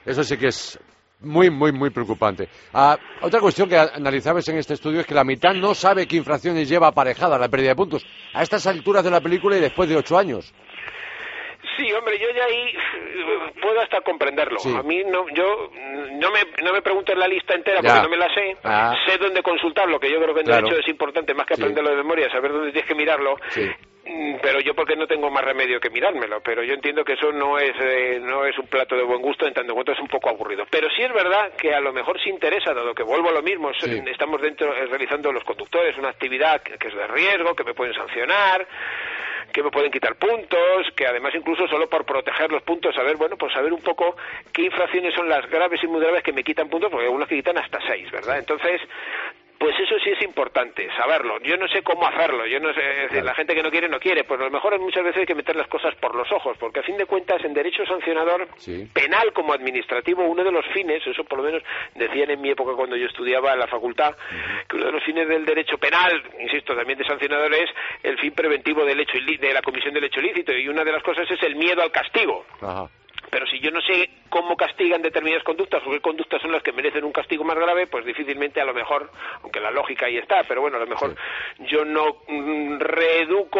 Eso 0.05 0.23
sí 0.23 0.37
que 0.37 0.47
es 0.47 0.79
muy, 1.23 1.49
muy, 1.49 1.71
muy 1.71 1.89
preocupante. 1.89 2.49
Ah, 2.73 2.97
otra 3.21 3.39
cuestión 3.39 3.69
que 3.69 3.77
analizabas 3.77 4.47
en 4.49 4.57
este 4.57 4.73
estudio 4.73 4.99
es 4.99 5.05
que 5.05 5.13
la 5.13 5.23
mitad 5.23 5.53
no 5.53 5.73
sabe 5.73 6.05
qué 6.05 6.17
infracciones 6.17 6.67
lleva 6.67 6.87
aparejada 6.87 7.37
la 7.37 7.49
pérdida 7.49 7.69
de 7.69 7.75
puntos 7.75 8.05
a 8.33 8.43
estas 8.43 8.67
alturas 8.67 9.03
de 9.03 9.11
la 9.11 9.21
película 9.21 9.57
y 9.57 9.61
después 9.61 9.89
de 9.89 9.95
ocho 9.95 10.17
años. 10.17 10.53
Sí, 11.77 11.91
hombre, 11.93 12.19
yo 12.19 12.27
ya 12.35 12.45
ahí 12.45 12.67
eh, 12.67 13.51
puedo 13.61 13.81
hasta 13.81 14.01
comprenderlo. 14.01 14.59
A 14.77 14.83
mí 14.83 15.03
no, 15.05 15.25
yo 15.33 15.71
no 16.11 16.31
me, 16.31 16.63
no 16.63 16.73
me 16.73 16.81
preguntes 16.81 17.17
la 17.17 17.27
lista 17.27 17.55
entera 17.55 17.81
porque 17.81 18.01
no 18.01 18.09
me 18.09 18.17
la 18.17 18.33
sé. 18.33 18.57
Ah. 18.63 18.95
Sé 19.07 19.17
dónde 19.17 19.41
consultarlo, 19.41 19.99
que 19.99 20.11
yo 20.11 20.19
creo 20.21 20.33
que 20.33 20.41
en 20.41 20.47
derecho 20.47 20.77
es 20.77 20.87
importante 20.87 21.33
más 21.33 21.47
que 21.47 21.55
aprenderlo 21.55 21.91
de 21.91 21.97
memoria, 21.97 22.29
saber 22.31 22.51
dónde 22.51 22.71
tienes 22.71 22.87
que 22.87 22.95
mirarlo. 22.95 23.35
Mm, 23.55 23.92
pero 24.41 24.59
yo 24.59 24.73
porque 24.73 24.95
no 24.95 25.07
tengo 25.07 25.29
más 25.29 25.43
remedio 25.43 25.79
que 25.79 25.89
mirármelo. 25.89 26.41
Pero 26.41 26.63
yo 26.63 26.73
entiendo 26.73 27.03
que 27.03 27.13
eso 27.13 27.31
no 27.31 27.57
es 27.57 27.73
eh, 27.79 28.19
no 28.21 28.45
es 28.45 28.57
un 28.57 28.67
plato 28.67 28.95
de 28.95 29.03
buen 29.03 29.21
gusto, 29.21 29.47
en 29.47 29.53
tanto 29.53 29.71
en 29.71 29.75
cuanto 29.75 29.93
es 29.93 29.99
un 29.99 30.07
poco 30.07 30.29
aburrido. 30.29 30.65
Pero 30.69 30.89
sí 30.95 31.03
es 31.03 31.13
verdad 31.13 31.53
que 31.57 31.73
a 31.73 31.79
lo 31.79 31.93
mejor 31.93 32.19
sí 32.21 32.29
interesa, 32.29 32.73
dado 32.73 32.93
que 32.93 33.03
vuelvo 33.03 33.29
a 33.29 33.33
lo 33.33 33.41
mismo, 33.41 33.71
estamos 33.71 34.41
dentro 34.41 34.75
eh, 34.75 34.85
realizando 34.87 35.31
los 35.31 35.43
conductores 35.43 35.97
una 35.97 36.09
actividad 36.09 36.61
que 36.61 36.87
es 36.87 36.95
de 36.95 37.07
riesgo, 37.07 37.55
que 37.55 37.63
me 37.63 37.73
pueden 37.73 37.93
sancionar 37.93 38.67
que 39.53 39.61
me 39.61 39.69
pueden 39.69 39.91
quitar 39.91 40.15
puntos, 40.15 40.87
que 40.95 41.05
además 41.05 41.33
incluso 41.35 41.67
solo 41.67 41.87
por 41.87 42.05
proteger 42.05 42.51
los 42.51 42.63
puntos, 42.63 42.95
saber, 42.95 43.17
bueno, 43.17 43.37
pues 43.37 43.53
saber 43.53 43.71
un 43.71 43.81
poco 43.81 44.17
qué 44.51 44.63
infracciones 44.63 45.13
son 45.13 45.29
las 45.29 45.47
graves 45.47 45.81
y 45.83 45.87
muy 45.87 46.01
graves 46.01 46.23
que 46.23 46.33
me 46.33 46.43
quitan 46.43 46.67
puntos, 46.69 46.89
porque 46.89 47.03
hay 47.03 47.07
algunos 47.07 47.29
que 47.29 47.35
quitan 47.35 47.57
hasta 47.59 47.79
seis, 47.87 48.09
¿verdad? 48.11 48.39
Entonces, 48.39 48.81
pues 49.57 49.79
eso 49.79 49.95
sí 50.03 50.09
es 50.09 50.21
importante, 50.23 50.87
saberlo. 50.97 51.39
Yo 51.41 51.55
no 51.57 51.67
sé 51.67 51.81
cómo 51.83 52.05
hacerlo, 52.05 52.45
yo 52.45 52.59
no 52.59 52.73
sé, 52.73 53.21
la 53.21 53.33
gente 53.33 53.55
que 53.55 53.63
no 53.63 53.71
quiere, 53.71 53.87
no 53.87 53.99
quiere. 53.99 54.23
Pues 54.23 54.39
a 54.39 54.45
lo 54.45 54.51
mejor 54.51 54.77
muchas 54.79 55.03
veces 55.03 55.21
hay 55.21 55.25
que 55.25 55.35
meter 55.35 55.55
las 55.55 55.67
cosas 55.67 55.95
por 55.95 56.15
los 56.15 56.31
ojos, 56.31 56.57
porque 56.59 56.81
a 56.81 56.83
fin 56.83 56.97
de 56.97 57.05
cuentas 57.05 57.43
en 57.43 57.53
derecho 57.53 57.85
sancionador, 57.85 58.47
penal 58.93 59.31
como 59.33 59.53
administrativo, 59.53 60.23
uno 60.23 60.43
de 60.43 60.51
los 60.51 60.65
fines, 60.73 61.05
eso 61.05 61.23
por 61.23 61.39
lo 61.39 61.45
menos 61.45 61.63
decían 61.95 62.31
en 62.31 62.41
mi 62.41 62.49
época 62.49 62.73
cuando 62.75 62.95
yo 62.95 63.05
estudiaba 63.05 63.53
en 63.53 63.59
la 63.59 63.67
facultad, 63.67 64.15
que 64.67 64.75
uno 64.75 64.87
de 64.87 64.91
los 64.91 65.03
fines 65.03 65.27
del 65.27 65.45
derecho 65.45 65.77
penal, 65.77 66.21
insisto, 66.39 66.75
también 66.75 66.99
de 66.99 67.05
sancionador, 67.05 67.53
es 67.53 67.69
el 68.03 68.17
fin 68.19 68.33
preventivo 68.33 68.83
del 68.85 68.99
hecho 68.99 69.17
de 69.17 69.53
la 69.53 69.61
comisión 69.61 69.93
del 69.93 70.05
hecho 70.05 70.19
ilícito, 70.19 70.51
y 70.51 70.67
una 70.67 70.83
de 70.83 70.91
las 70.91 71.03
cosas 71.03 71.29
es 71.29 71.41
el 71.43 71.55
miedo 71.55 71.81
al 71.81 71.91
castigo. 71.91 72.45
Pero 73.33 73.47
si 73.47 73.59
yo 73.59 73.71
no 73.71 73.81
sé 73.81 74.11
cómo 74.29 74.55
castigan 74.55 75.01
determinadas 75.01 75.43
conductas 75.43 75.81
o 75.87 75.89
qué 75.89 75.99
conductas 76.01 76.39
son 76.39 76.51
las 76.51 76.61
que 76.61 76.71
merecen 76.71 77.03
un 77.03 77.11
castigo 77.11 77.43
más 77.43 77.57
grave, 77.57 77.87
pues 77.87 78.05
difícilmente 78.05 78.61
a 78.61 78.65
lo 78.65 78.75
mejor, 78.75 79.09
aunque 79.41 79.59
la 79.59 79.71
lógica 79.71 80.05
ahí 80.05 80.17
está, 80.17 80.43
pero 80.47 80.61
bueno, 80.61 80.77
a 80.77 80.81
lo 80.81 80.85
mejor 80.85 81.15
yo 81.57 81.83
no 81.83 82.17
mm, 82.27 82.77
reeduco 82.77 83.59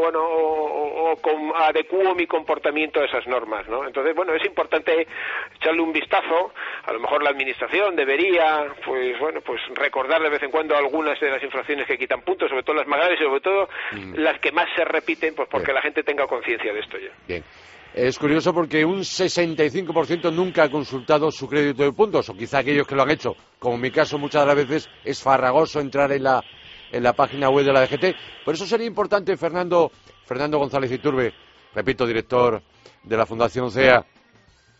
bueno, 0.00 0.22
o, 0.24 1.12
o, 1.12 1.56
adecuo 1.56 2.14
mi 2.14 2.26
comportamiento 2.26 3.00
a 3.00 3.04
esas 3.04 3.26
normas, 3.26 3.68
¿no? 3.68 3.86
Entonces, 3.86 4.14
bueno, 4.16 4.34
es 4.34 4.44
importante 4.46 5.06
echarle 5.56 5.82
un 5.82 5.92
vistazo. 5.92 6.54
A 6.86 6.92
lo 6.94 7.00
mejor 7.00 7.22
la 7.22 7.28
administración 7.28 7.94
debería, 7.94 8.68
pues 8.86 9.18
bueno, 9.18 9.42
pues 9.42 9.60
recordar 9.74 10.22
de 10.22 10.30
vez 10.30 10.42
en 10.42 10.50
cuando 10.50 10.74
algunas 10.74 11.20
de 11.20 11.30
las 11.30 11.42
infracciones 11.42 11.86
que 11.86 11.98
quitan 11.98 12.22
puntos, 12.22 12.48
sobre 12.48 12.62
todo 12.62 12.76
las 12.76 12.86
más 12.86 13.00
graves 13.00 13.20
y 13.20 13.24
sobre 13.24 13.40
todo 13.42 13.68
mm. 13.92 14.14
las 14.14 14.40
que 14.40 14.50
más 14.50 14.66
se 14.74 14.86
repiten, 14.86 15.34
pues 15.34 15.46
porque 15.50 15.74
la 15.74 15.82
gente 15.82 16.02
tenga 16.02 16.26
conciencia 16.26 16.72
de 16.72 16.80
esto 16.80 16.96
ya. 16.96 17.10
Bien. 17.26 17.44
Es 17.94 18.18
curioso 18.18 18.52
porque 18.52 18.84
un 18.84 19.00
65% 19.00 20.32
nunca 20.32 20.64
ha 20.64 20.70
consultado 20.70 21.30
su 21.30 21.48
crédito 21.48 21.82
de 21.82 21.92
puntos, 21.92 22.28
o 22.28 22.34
quizá 22.34 22.58
aquellos 22.58 22.86
que 22.86 22.94
lo 22.94 23.02
han 23.02 23.10
hecho, 23.10 23.34
como 23.58 23.76
en 23.76 23.80
mi 23.80 23.90
caso 23.90 24.18
muchas 24.18 24.42
de 24.42 24.46
las 24.46 24.56
veces 24.56 24.90
es 25.04 25.20
farragoso 25.22 25.80
entrar 25.80 26.12
en 26.12 26.22
la, 26.22 26.44
en 26.92 27.02
la 27.02 27.14
página 27.14 27.48
web 27.48 27.64
de 27.64 27.72
la 27.72 27.80
DGT. 27.80 28.44
Por 28.44 28.54
eso 28.54 28.66
sería 28.66 28.86
importante, 28.86 29.36
Fernando, 29.36 29.90
Fernando 30.24 30.58
González 30.58 30.92
Iturbe, 30.92 31.32
repito, 31.74 32.06
director 32.06 32.62
de 33.02 33.16
la 33.16 33.26
Fundación 33.26 33.70
CEA, 33.70 34.04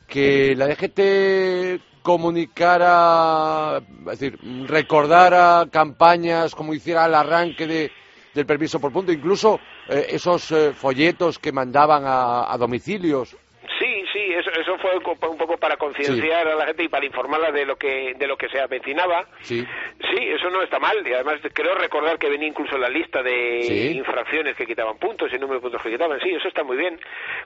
que 0.06 0.54
la 0.54 0.66
DGT 0.68 2.02
comunicara, 2.02 3.78
es 3.78 4.18
decir, 4.18 4.38
recordara 4.66 5.66
campañas 5.70 6.54
como 6.54 6.72
hiciera 6.72 7.06
el 7.06 7.14
arranque 7.14 7.66
de 7.66 7.90
del 8.38 8.46
permiso 8.46 8.80
por 8.80 8.92
punto, 8.92 9.12
incluso 9.12 9.60
eh, 9.88 10.06
esos 10.10 10.50
eh, 10.52 10.72
folletos 10.72 11.38
que 11.38 11.50
mandaban 11.52 12.04
a, 12.06 12.56
domicilios. 12.56 13.36
Sí, 13.78 14.02
sí, 14.12 14.32
eso, 14.32 14.50
eso, 14.50 14.78
fue 14.78 14.96
un 14.96 15.36
poco 15.36 15.56
para 15.56 15.76
concienciar 15.76 16.46
a 16.46 16.54
la 16.54 16.66
gente 16.66 16.84
y 16.84 16.88
para 16.88 17.04
informarla 17.04 17.52
de 17.52 17.64
lo 17.66 17.76
que 17.76 18.14
de 18.16 18.26
lo 18.26 18.36
que 18.36 18.48
se 18.48 18.60
avecinaba. 18.60 19.26
Sí. 19.42 19.64
Sí, 20.00 20.24
eso 20.24 20.50
no 20.50 20.62
está 20.62 20.78
mal 20.78 20.96
y 21.06 21.12
además 21.12 21.40
creo 21.52 21.74
recordar 21.74 22.18
que 22.18 22.28
venía 22.28 22.48
incluso 22.48 22.78
la 22.78 22.88
lista 22.88 23.22
de 23.22 23.92
infracciones 23.94 24.56
que 24.56 24.66
quitaban 24.66 24.98
puntos 24.98 25.30
y 25.32 25.38
número 25.38 25.58
de 25.58 25.62
puntos 25.62 25.82
que 25.82 25.90
quitaban. 25.90 26.18
Sí, 26.20 26.30
eso 26.30 26.48
está 26.48 26.62
muy 26.62 26.76
bien. 26.76 26.98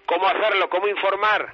¿Cómo 0.06 0.26
hacerlo? 0.26 0.68
¿Cómo 0.68 0.88
informar? 0.88 1.52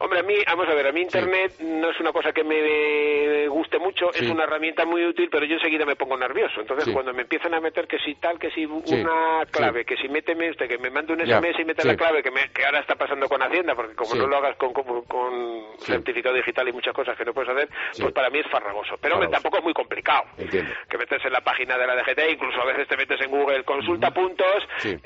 Hombre, 0.00 0.20
a 0.20 0.22
mí, 0.22 0.34
vamos 0.46 0.68
a 0.68 0.74
ver, 0.74 0.86
a 0.86 0.92
mí 0.92 1.00
Internet 1.00 1.54
no 1.60 1.90
es 1.90 1.98
una 1.98 2.12
cosa 2.12 2.32
que 2.32 2.44
me 2.44 3.48
guste 3.48 3.78
mucho, 3.78 4.12
es 4.12 4.28
una 4.28 4.44
herramienta 4.44 4.84
muy 4.84 5.04
útil, 5.04 5.28
pero 5.30 5.44
yo 5.44 5.54
enseguida 5.54 5.84
me 5.84 5.96
pongo 5.96 6.16
nervioso. 6.16 6.60
Entonces, 6.60 6.92
cuando 6.92 7.12
me 7.12 7.22
empiezan 7.22 7.54
a 7.54 7.60
meter 7.60 7.88
que 7.88 7.98
si 7.98 8.14
tal, 8.14 8.38
que 8.38 8.50
si 8.50 8.64
una 8.64 9.44
clave, 9.50 9.84
que 9.84 9.96
si 9.96 10.08
méteme 10.08 10.50
usted, 10.50 10.68
que 10.68 10.78
me 10.78 10.90
mande 10.90 11.12
un 11.12 11.20
SMS 11.20 11.60
y 11.60 11.64
mete 11.64 11.86
la 11.86 11.96
clave, 11.96 12.22
que, 12.22 12.30
me, 12.30 12.48
que 12.50 12.64
ahora 12.64 12.80
está 12.80 12.94
pasando 12.94 13.28
con 13.28 13.42
Hacienda, 13.42 13.74
porque 13.74 13.94
como 13.94 14.14
no 14.14 14.26
lo 14.26 14.36
hagas 14.36 14.56
con, 14.56 14.72
con, 14.72 15.78
certificado 15.78 16.34
digital 16.34 16.68
y 16.68 16.72
muchas 16.72 16.94
cosas 16.94 17.16
que 17.16 17.24
no 17.24 17.32
puedes 17.32 17.50
hacer, 17.50 17.68
pues 17.98 18.12
para 18.12 18.30
mí 18.30 18.38
es 18.38 18.46
farragoso. 18.48 18.96
Pero 19.00 19.14
hombre, 19.14 19.30
tampoco 19.30 19.58
es 19.58 19.64
muy 19.64 19.74
complicado. 19.74 20.22
Que 20.36 20.98
metes 20.98 21.24
en 21.24 21.32
la 21.32 21.40
página 21.40 21.76
de 21.76 21.86
la 21.86 21.96
DGT, 21.96 22.30
incluso 22.30 22.60
a 22.60 22.66
veces 22.66 22.86
te 22.88 22.96
metes 22.96 23.20
en 23.20 23.30
Google, 23.30 23.64
consulta 23.64 24.12
puntos 24.12 24.64
eh, 24.84 25.00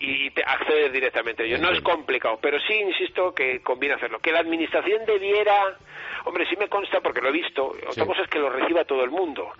y, 0.00 0.30
te 0.30 0.42
accedes 0.42 0.92
directamente. 0.92 1.48
Yo, 1.48 1.58
no 1.58 1.70
es 1.70 1.80
complicado, 1.80 2.38
pero 2.40 2.58
sí 2.60 2.74
insisto 2.74 3.32
que 3.32 3.60
hacerlo. 3.94 4.18
Que 4.18 4.32
la 4.32 4.40
administración 4.40 5.04
debiera, 5.04 5.76
hombre, 6.24 6.46
sí 6.48 6.56
me 6.56 6.68
consta 6.68 7.00
porque 7.00 7.20
lo 7.20 7.28
he 7.28 7.32
visto, 7.32 7.72
otra 7.88 8.06
cosa 8.06 8.22
es 8.22 8.28
que 8.28 8.38
lo 8.38 8.50
reciba 8.50 8.84
todo 8.84 9.04
el 9.04 9.10
mundo. 9.10 9.52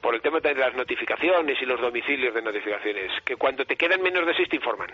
Por 0.00 0.14
el 0.14 0.22
tema 0.22 0.40
de 0.40 0.54
las 0.54 0.74
notificaciones 0.74 1.60
y 1.60 1.66
los 1.66 1.80
domicilios 1.80 2.34
de 2.34 2.42
notificaciones, 2.42 3.12
que 3.24 3.36
cuando 3.36 3.64
te 3.64 3.76
quedan 3.76 4.02
menos 4.02 4.26
de 4.26 4.34
seis 4.34 4.48
te 4.48 4.56
informan. 4.56 4.90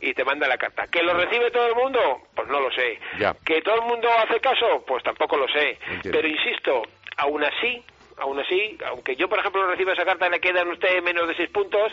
Y 0.00 0.14
te 0.14 0.24
manda 0.24 0.46
la 0.46 0.56
carta. 0.56 0.86
¿Que 0.86 1.02
lo 1.02 1.12
recibe 1.12 1.50
todo 1.50 1.66
el 1.66 1.74
mundo? 1.74 2.22
Pues 2.34 2.48
no 2.48 2.60
lo 2.60 2.70
sé. 2.70 2.98
¿Que 3.44 3.60
todo 3.62 3.74
el 3.76 3.82
mundo 3.82 4.08
hace 4.24 4.40
caso? 4.40 4.84
Pues 4.86 5.02
tampoco 5.02 5.36
lo 5.36 5.48
sé. 5.48 5.78
Pero 6.02 6.26
insisto, 6.26 6.82
aún 7.16 7.42
así, 7.44 7.82
aún 8.18 8.38
así, 8.38 8.76
aunque 8.86 9.16
yo, 9.16 9.28
por 9.28 9.38
ejemplo, 9.38 9.66
reciba 9.66 9.92
esa 9.92 10.04
carta 10.04 10.26
y 10.26 10.30
le 10.30 10.40
quedan 10.40 10.68
a 10.68 10.72
usted 10.72 11.02
menos 11.02 11.28
de 11.28 11.34
seis 11.34 11.50
puntos, 11.50 11.92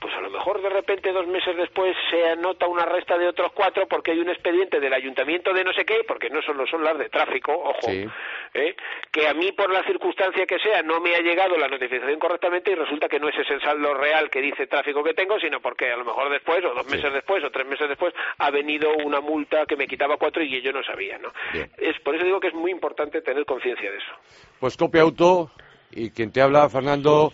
pues 0.00 0.14
a 0.14 0.20
lo 0.20 0.30
mejor 0.30 0.62
de 0.62 0.70
repente 0.70 1.12
dos 1.12 1.26
meses 1.26 1.56
después 1.56 1.96
se 2.10 2.28
anota 2.28 2.66
una 2.66 2.84
resta 2.84 3.18
de 3.18 3.28
otros 3.28 3.52
cuatro 3.52 3.86
porque 3.88 4.12
hay 4.12 4.20
un 4.20 4.28
expediente 4.28 4.80
del 4.80 4.92
ayuntamiento 4.92 5.52
de 5.52 5.64
no 5.64 5.72
sé 5.72 5.84
qué, 5.84 6.04
porque 6.06 6.30
no 6.30 6.42
solo 6.42 6.66
son 6.66 6.84
las 6.84 6.96
de 6.98 7.08
tráfico, 7.08 7.52
ojo, 7.52 7.88
¿eh? 7.90 8.76
que 9.10 9.26
a 9.26 9.34
mí 9.34 9.52
por 9.52 9.70
la 9.70 9.82
circunstancia 9.84 10.46
que 10.46 10.58
sea 10.58 10.82
no 10.82 11.00
me 11.00 11.14
ha 11.14 11.20
llegado 11.20 11.56
la 11.56 11.68
notificación 11.68 12.18
correctamente 12.18 12.70
y 12.70 12.74
resulta 12.74 13.08
que 13.08 13.18
no 13.18 13.28
es 13.28 13.38
ese 13.38 13.54
el 13.54 13.62
saldo 13.62 13.94
real 13.94 14.30
que 14.30 14.40
dice 14.40 14.66
tráfico 14.66 15.02
que 15.02 15.14
tengo, 15.14 15.38
sino 15.38 15.60
porque 15.60 15.90
a 15.90 15.96
lo 15.96 16.04
mejor 16.04 16.30
después, 16.30 16.64
o 16.64 16.74
dos 16.74 16.86
meses 16.86 17.12
después, 17.12 17.42
o 17.44 17.50
tres 17.50 17.66
meses 17.66 17.88
después, 17.88 18.14
ha 18.38 18.50
venido 18.50 18.90
una 19.04 19.20
multa 19.20 19.66
que 19.66 19.76
me 19.76 19.86
quitaba 19.86 20.16
cuatro 20.16 20.42
y 20.42 20.60
yo 20.60 20.72
no 20.72 20.82
sabía, 20.82 21.18
¿no? 21.18 21.32
Es, 21.78 21.98
por 22.00 22.14
eso 22.14 22.24
digo 22.24 22.40
que 22.40 22.48
es 22.48 22.54
muy 22.54 22.70
importante 22.70 23.20
tener 23.22 23.44
conciencia 23.44 23.90
de 23.90 23.96
eso. 23.96 24.12
Pues 24.60 24.76
copia 24.76 25.02
auto 25.02 25.50
y 25.94 26.10
quien 26.10 26.32
te 26.32 26.42
habla, 26.42 26.68
Fernando, 26.68 27.32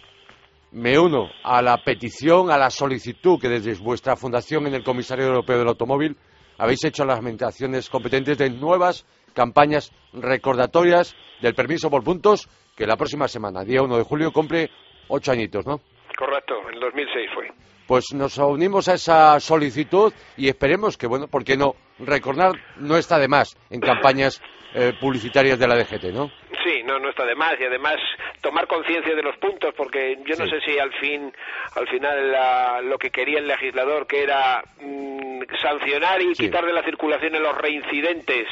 me 0.73 0.99
uno 0.99 1.31
a 1.43 1.63
la 1.63 1.79
petición, 1.79 2.51
a 2.51 2.59
la 2.59 2.71
solicitud 2.71 3.41
que 3.41 3.49
desde 3.49 3.75
vuestra 3.83 4.17
fundación 4.17 4.67
en 4.67 4.75
el 4.75 4.85
Comisario 4.85 5.27
Europeo 5.27 5.59
del 5.59 5.69
Automóvil 5.69 6.17
habéis 6.59 6.85
hecho 6.85 7.03
a 7.03 7.07
las 7.07 7.19
administraciones 7.19 7.89
competentes 7.89 8.39
de 8.39 8.51
nuevas 8.51 9.07
campañas 9.35 9.93
recordatorias 10.13 11.17
del 11.41 11.55
permiso 11.55 11.91
por 11.91 12.05
puntos 12.05 12.49
que 12.77 12.87
la 12.87 12.97
próxima 12.97 13.29
semana, 13.29 13.65
día 13.65 13.83
1 13.83 13.97
de 13.97 14.05
julio, 14.05 14.33
cumple 14.33 14.71
ocho 15.09 15.33
añitos, 15.33 15.67
¿no? 15.67 15.81
Correcto, 16.19 16.55
en 16.73 16.81
2006 16.81 17.31
fue. 17.35 17.49
Pues 17.87 18.05
nos 18.15 18.39
unimos 18.39 18.89
a 18.89 18.95
esa 18.95 19.41
solicitud 19.41 20.13
y 20.37 20.49
esperemos 20.49 20.97
que, 20.97 21.07
bueno, 21.07 21.27
¿por 21.27 21.45
qué 21.45 21.57
no? 21.57 21.75
Recordar 21.99 22.53
no 22.77 22.97
está 22.97 23.19
de 23.19 23.27
más 23.27 23.57
en 23.71 23.81
campañas 23.81 24.41
eh, 24.75 24.93
publicitarias 25.01 25.59
de 25.59 25.67
la 25.67 25.77
DGT, 25.77 26.05
¿no? 26.13 26.31
Sí, 26.63 26.80
no, 26.91 26.99
no 26.99 27.11
está 27.11 27.25
de 27.25 27.35
más 27.35 27.55
y 27.61 27.65
además 27.65 27.97
tomar 28.41 28.67
conciencia 28.67 29.15
de 29.15 29.23
los 29.23 29.37
puntos 29.37 29.75
porque 29.77 30.19
yo 30.27 30.37
no 30.37 30.47
sé 30.47 30.61
si 30.61 30.79
al 30.79 30.93
fin, 30.95 31.33
al 31.77 31.89
final 31.89 32.89
lo 32.89 32.99
que 32.99 33.11
quería 33.11 33.39
el 33.39 33.47
legislador 33.47 34.07
que 34.07 34.23
era 34.23 34.63
mm, 34.81 35.43
sancionar 35.61 36.21
y 36.23 36.33
quitar 36.33 36.65
de 36.65 36.73
la 36.73 36.83
circulación 36.83 37.35
a 37.37 37.39
los 37.39 37.57
reincidentes 37.57 38.47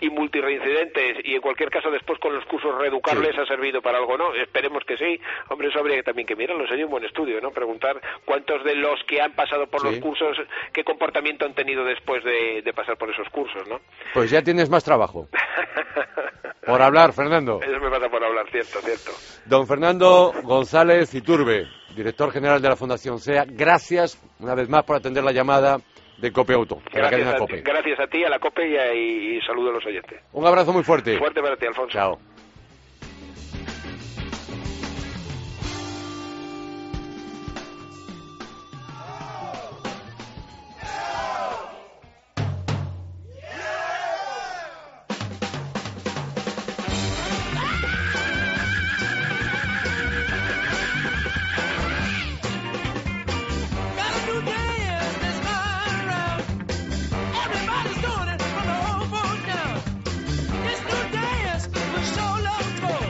y 0.00 0.10
multireincidentes 0.10 1.18
y 1.24 1.34
en 1.34 1.40
cualquier 1.40 1.70
caso 1.70 1.90
después 1.90 2.18
con 2.18 2.34
los 2.34 2.44
cursos 2.46 2.76
reeducarles 2.78 3.38
ha 3.38 3.46
servido 3.46 3.80
para 3.82 3.98
algo, 3.98 4.16
¿no? 4.16 4.34
Esperemos 4.34 4.82
que 4.84 4.96
sí. 4.96 5.20
Hombre, 5.48 5.68
eso 5.68 5.78
habría 5.78 6.02
también 6.02 6.26
que 6.26 6.36
mirarlo, 6.36 6.66
sería 6.66 6.84
un 6.84 6.90
buen 6.90 7.04
estudio, 7.04 7.40
¿no? 7.40 7.50
Preguntar 7.50 8.00
cuántos 8.24 8.64
de 8.64 8.74
los 8.74 9.02
que 9.04 9.20
han 9.20 9.32
pasado 9.32 9.66
por 9.66 9.84
los 9.84 9.98
cursos, 9.98 10.36
qué 10.72 10.84
comportamiento 10.84 11.44
han 11.44 11.54
tenido 11.54 11.84
después 11.84 12.22
de, 12.24 12.62
de 12.62 12.72
pasar 12.72 12.96
por 12.96 13.10
esos 13.10 13.28
cursos, 13.28 13.66
¿no? 13.68 13.80
Pues 14.12 14.30
ya 14.30 14.42
tienes 14.42 14.70
más 14.70 14.84
trabajo. 14.84 15.28
Por 16.66 16.80
hablar, 16.80 17.12
Fernando. 17.12 17.60
Eso 17.74 17.82
me 17.82 17.90
pasa 17.90 18.08
por 18.08 18.22
hablar, 18.22 18.48
cierto, 18.52 18.78
cierto. 18.82 19.10
Don 19.46 19.66
Fernando 19.66 20.32
González 20.44 21.12
Iturbe, 21.12 21.66
director 21.96 22.30
general 22.30 22.62
de 22.62 22.68
la 22.68 22.76
Fundación 22.76 23.18
SEA, 23.18 23.44
gracias 23.48 24.16
una 24.38 24.54
vez 24.54 24.68
más 24.68 24.84
por 24.84 24.94
atender 24.94 25.24
la 25.24 25.32
llamada 25.32 25.78
de 26.18 26.30
Cope 26.30 26.54
Auto. 26.54 26.78
Gracias, 26.92 27.26
a 27.26 27.46
ti, 27.46 27.56
gracias 27.62 27.98
a 27.98 28.06
ti, 28.06 28.22
a 28.22 28.28
la 28.28 28.38
Cope 28.38 28.62
y, 28.68 29.36
y 29.36 29.40
saludo 29.40 29.70
a 29.70 29.72
los 29.72 29.86
oyentes. 29.86 30.20
Un 30.32 30.46
abrazo 30.46 30.72
muy 30.72 30.84
fuerte. 30.84 31.18
Fuerte 31.18 31.42
para 31.42 31.56
ti, 31.56 31.66
Alfonso. 31.66 31.92
Chao. 31.92 32.33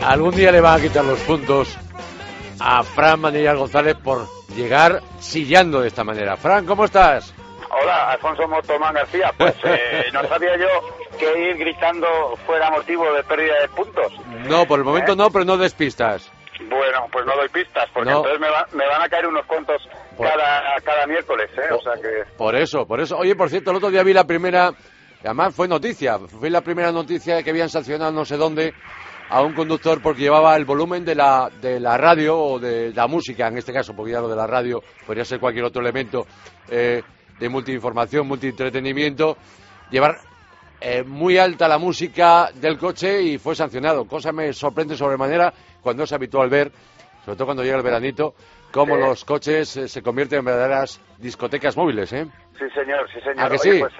Algún 0.05 0.35
día 0.35 0.53
le 0.53 0.61
van 0.61 0.79
a 0.79 0.83
quitar 0.83 1.03
los 1.03 1.19
puntos 1.21 1.79
a 2.61 2.83
Fran 2.83 3.21
Manilla 3.21 3.55
González 3.55 3.97
por 3.97 4.27
llegar 4.55 5.01
chillando 5.19 5.81
de 5.81 5.89
esta 5.89 6.05
manera. 6.05 6.37
Fran, 6.37 6.67
¿cómo 6.67 6.85
estás? 6.85 7.35
Hola, 7.71 8.13
Alfonso 8.13 8.47
Motomán 8.47 8.95
García. 8.95 9.33
Pues 9.37 9.55
eh, 9.65 10.05
no 10.13 10.23
sabía 10.29 10.57
yo 10.59 11.19
que 11.19 11.49
ir 11.49 11.57
gritando 11.57 12.07
fuera 12.45 12.71
motivo 12.71 13.11
de 13.15 13.25
pérdida 13.25 13.61
de 13.63 13.69
puntos. 13.69 14.13
No, 14.47 14.67
por 14.67 14.79
el 14.79 14.85
momento 14.85 15.13
¿Eh? 15.13 15.17
no, 15.17 15.31
pero 15.31 15.47
no 15.47 15.57
despistas. 15.57 16.31
Bueno, 16.61 17.09
pues 17.11 17.25
no 17.25 17.35
doy 17.37 17.49
pistas, 17.49 17.89
porque 17.95 18.11
entonces 18.11 18.39
me, 18.39 18.87
van 18.87 19.03
a 19.03 19.09
caer 19.09 19.27
unos 19.27 19.45
cuantos 19.47 19.83
cada, 20.19 20.81
cada 20.85 21.07
miércoles, 21.07 21.51
¿eh? 21.57 21.73
o 21.73 21.81
sea 21.81 21.95
que... 21.95 22.31
Por 22.37 22.55
eso, 22.55 22.87
por 22.87 23.01
eso. 23.01 23.17
Oye, 23.19 23.35
por 23.35 23.49
cierto, 23.51 23.71
el 23.71 23.79
otro 23.79 23.91
día 23.91 24.03
vi 24.03 24.13
la 24.13 24.25
primera, 24.25 24.71
además 25.25 25.55
fue 25.55 25.67
noticia, 25.67 26.19
fue 26.19 26.51
la 26.51 26.61
primera 26.61 26.93
noticia 26.93 27.43
que 27.43 27.51
habían 27.51 27.71
sancionado 27.71 28.13
no 28.13 28.25
sé 28.25 28.37
dónde 28.37 28.73
a 29.29 29.43
un 29.43 29.55
conductor 29.55 30.01
porque 30.03 30.23
llevaba 30.23 30.57
el 30.57 30.65
volumen 30.65 31.05
de 31.05 31.15
la, 31.15 31.51
de 31.61 31.81
la 31.81 31.97
radio 31.97 32.39
o 32.39 32.59
de 32.59 32.93
la 32.93 33.07
música, 33.07 33.49
en 33.49 33.59
este 33.59 33.73
caso, 33.73 33.95
porque 33.95 34.13
ya 34.13 34.21
lo 34.21 34.29
de 34.29 34.37
la 34.37 34.47
radio 34.47 34.83
podría 35.07 35.25
ser 35.25 35.41
cualquier 35.41 35.65
otro 35.65 35.81
elemento 35.81 36.27
eh, 36.69 37.03
de 37.39 37.49
multiinformación, 37.49 38.27
multientretenimiento, 38.27 39.37
llevar 39.91 40.19
eh, 40.81 41.03
muy 41.03 41.39
alta 41.39 41.67
la 41.67 41.79
música 41.79 42.51
del 42.55 42.79
coche 42.79 43.23
y 43.23 43.39
fue 43.39 43.55
sancionado. 43.55 44.07
Cosa 44.07 44.33
me 44.33 44.53
sorprende 44.53 44.97
sobremanera 44.97 45.53
cuando 45.81 46.05
es 46.05 46.13
habitual 46.13 46.49
ver, 46.51 46.71
sobre 47.25 47.37
todo 47.37 47.47
cuando 47.47 47.63
llega 47.63 47.77
el 47.77 47.83
veranito, 47.83 48.35
cómo 48.71 48.97
los 48.97 49.25
coches 49.25 49.77
eh, 49.77 49.89
se 49.89 50.03
convierten 50.03 50.41
en 50.41 50.45
verdaderas 50.45 51.01
discotecas 51.19 51.77
móviles, 51.77 52.13
¿eh? 52.13 52.27
Sí, 52.59 52.65
señor, 52.75 53.09
sí, 53.13 53.21
señor. 53.21 53.41
¿A 53.47 53.49
que 53.49 53.59
sí? 53.59 53.79
Pues, 53.79 53.93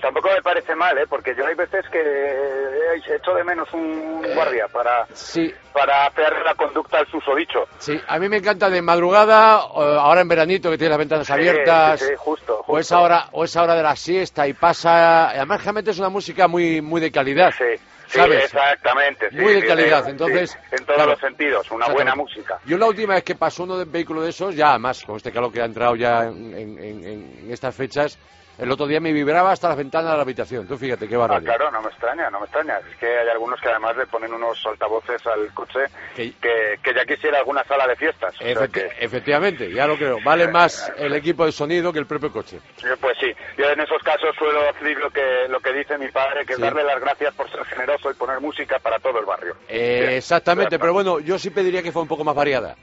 Tampoco 0.00 0.28
me 0.30 0.42
parece 0.42 0.74
mal, 0.74 0.96
¿eh? 0.98 1.06
porque 1.08 1.34
yo 1.34 1.46
hay 1.46 1.54
veces 1.54 1.84
que 1.90 1.98
he 1.98 3.16
hecho 3.16 3.34
de 3.34 3.44
menos 3.44 3.68
un 3.72 4.22
guardia 4.34 4.68
para, 4.68 5.06
sí. 5.12 5.52
para 5.72 6.06
hacer 6.06 6.32
la 6.44 6.54
conducta 6.54 6.98
al 6.98 7.06
susodicho. 7.08 7.66
Sí, 7.78 8.00
a 8.06 8.18
mí 8.18 8.28
me 8.28 8.38
encanta 8.38 8.70
de 8.70 8.80
madrugada, 8.80 9.54
ahora 9.54 10.20
en 10.20 10.28
veranito 10.28 10.70
que 10.70 10.78
tiene 10.78 10.90
las 10.90 10.98
ventanas 10.98 11.30
abiertas, 11.30 12.00
sí, 12.00 12.12
justo, 12.16 12.64
O, 12.66 12.78
esa 12.78 13.00
hora, 13.00 13.28
o 13.32 13.44
esa 13.44 13.62
hora 13.62 13.74
de 13.74 13.82
la 13.82 13.96
siesta 13.96 14.46
y 14.46 14.52
pasa... 14.52 15.30
Además, 15.30 15.62
realmente 15.62 15.90
es 15.90 15.98
una 15.98 16.08
música 16.08 16.48
muy, 16.48 16.80
muy 16.80 17.00
de 17.00 17.10
calidad. 17.10 17.52
Sí. 17.56 17.64
¿sabes? 18.08 18.44
exactamente. 18.44 19.30
Muy 19.32 19.54
de 19.54 19.66
calidad, 19.66 20.08
entonces... 20.08 20.56
en 20.70 20.84
todos 20.86 21.06
los 21.06 21.20
sentidos, 21.20 21.70
una 21.70 21.88
buena 21.88 22.14
música. 22.14 22.58
Yo 22.64 22.78
la 22.78 22.86
última 22.86 23.14
vez 23.14 23.24
que 23.24 23.34
pasó 23.34 23.64
uno 23.64 23.76
de 23.76 23.84
vehículo 23.84 24.22
de 24.22 24.30
esos, 24.30 24.54
ya 24.54 24.78
más, 24.78 25.02
con 25.02 25.16
este 25.16 25.32
calor 25.32 25.52
que 25.52 25.60
ha 25.60 25.66
entrado 25.66 25.96
ya 25.96 26.24
en, 26.24 26.54
en 26.56 27.50
estas 27.50 27.74
fechas, 27.74 28.18
el 28.58 28.70
otro 28.72 28.86
día 28.86 29.00
me 29.00 29.12
vibraba 29.12 29.52
hasta 29.52 29.68
las 29.68 29.76
ventanas 29.76 30.10
de 30.10 30.16
la 30.16 30.22
habitación. 30.22 30.66
Tú 30.66 30.76
fíjate 30.76 31.08
qué 31.08 31.16
barbaridad. 31.16 31.54
Ah, 31.54 31.56
claro, 31.56 31.70
no 31.70 31.82
me 31.82 31.88
extraña, 31.88 32.28
no 32.30 32.40
me 32.40 32.46
extraña. 32.46 32.78
Es 32.78 32.96
que 32.96 33.06
hay 33.06 33.28
algunos 33.28 33.60
que 33.60 33.68
además 33.68 33.96
le 33.96 34.06
ponen 34.06 34.32
unos 34.32 34.64
altavoces 34.66 35.24
al 35.26 35.52
coche 35.54 35.80
que, 36.16 36.78
ya 36.84 37.04
quisiera 37.04 37.38
alguna 37.38 37.62
sala 37.64 37.86
de 37.86 37.96
fiestas. 37.96 38.34
Efectivamente, 38.40 39.72
ya 39.72 39.86
lo 39.86 39.96
creo. 39.96 40.18
Vale 40.24 40.48
más 40.48 40.92
el 40.96 41.14
equipo 41.14 41.46
de 41.46 41.52
sonido 41.52 41.92
que 41.92 42.00
el 42.00 42.06
propio 42.06 42.32
coche. 42.32 42.58
Pues 43.00 43.16
sí, 43.20 43.32
yo 43.56 43.70
en 43.70 43.80
esos 43.80 44.02
casos 44.02 44.34
suelo 44.36 44.60
decir 44.72 44.98
lo 44.98 45.10
que, 45.10 45.46
lo 45.48 45.60
que 45.60 45.72
dice 45.72 45.96
mi 45.96 46.08
padre, 46.08 46.44
que 46.44 46.54
es 46.54 46.58
darle 46.58 46.82
las 46.82 47.00
gracias 47.00 47.34
por 47.34 47.48
ser 47.50 47.64
generoso 47.64 48.10
y 48.10 48.14
poner 48.14 48.40
música 48.40 48.78
para 48.80 48.98
todo 48.98 49.20
el 49.20 49.26
barrio. 49.26 49.54
Eh, 49.68 50.16
exactamente, 50.16 50.78
pero 50.78 50.92
bueno, 50.92 51.20
yo 51.20 51.38
sí 51.38 51.50
pediría 51.50 51.82
que 51.82 51.92
fuera 51.92 52.02
un 52.02 52.08
poco 52.08 52.24
más 52.24 52.34
variada. 52.34 52.74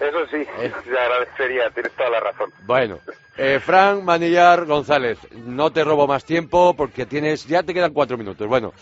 Eso 0.00 0.26
sí, 0.26 0.36
eh. 0.36 0.72
te 0.84 0.98
agradecería, 0.98 1.70
tienes 1.70 1.92
toda 1.92 2.10
la 2.10 2.20
razón. 2.20 2.52
Bueno, 2.66 2.98
eh, 3.36 3.58
Fran 3.60 4.04
Manillar 4.04 4.64
González, 4.64 5.18
no 5.32 5.70
te 5.72 5.84
robo 5.84 6.06
más 6.06 6.24
tiempo 6.24 6.74
porque 6.76 7.06
tienes, 7.06 7.46
ya 7.46 7.62
te 7.62 7.74
quedan 7.74 7.92
cuatro 7.92 8.16
minutos. 8.16 8.46
Bueno, 8.46 8.72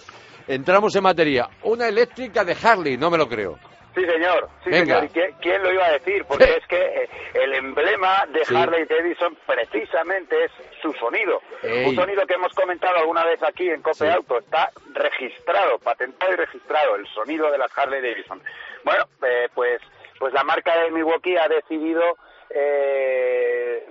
entramos 0.47 0.95
en 0.97 1.03
materia. 1.03 1.49
Una 1.63 1.89
eléctrica 1.89 2.45
de 2.45 2.57
Harley, 2.63 2.97
no 2.97 3.11
me 3.11 3.19
lo 3.19 3.29
creo. 3.29 3.59
Sí, 3.95 4.01
señor. 4.07 4.49
Sí, 4.65 4.73
Señor. 4.73 5.07
quién, 5.41 5.63
lo 5.63 5.71
iba 5.71 5.85
a 5.85 5.93
decir? 5.93 6.25
Porque 6.25 6.45
es 6.45 6.67
que 6.67 6.81
eh, 6.81 7.09
el 7.35 7.53
emblema 7.53 8.25
de 8.29 8.41
Harley 8.57 8.87
Davidson 8.87 9.37
precisamente 9.47 10.45
es 10.45 10.51
su 10.81 10.93
sonido. 10.95 11.43
Un 11.63 11.95
sonido 11.95 12.27
que 12.27 12.35
hemos 12.35 12.55
comentado 12.55 12.97
alguna 12.97 13.23
vez 13.25 13.43
aquí 13.43 13.69
en 13.69 13.83
Cope 13.83 14.11
Auto. 14.11 14.39
Está 14.39 14.71
registrado, 14.95 15.79
patentado 15.79 16.33
y 16.33 16.37
registrado, 16.37 16.97
el 16.97 17.07
sonido 17.09 17.51
de 17.51 17.59
las 17.59 17.77
Harley 17.77 18.01
Davidson. 18.01 18.41
Bueno, 18.83 19.05
eh, 19.27 19.49
pues 19.55 19.83
pues 20.23 20.33
la 20.35 20.45
marca 20.45 20.79
de 20.79 20.93
Milwaukee 20.93 21.37
ha 21.37 21.49
decidido 21.49 22.17
eh, 22.49 23.85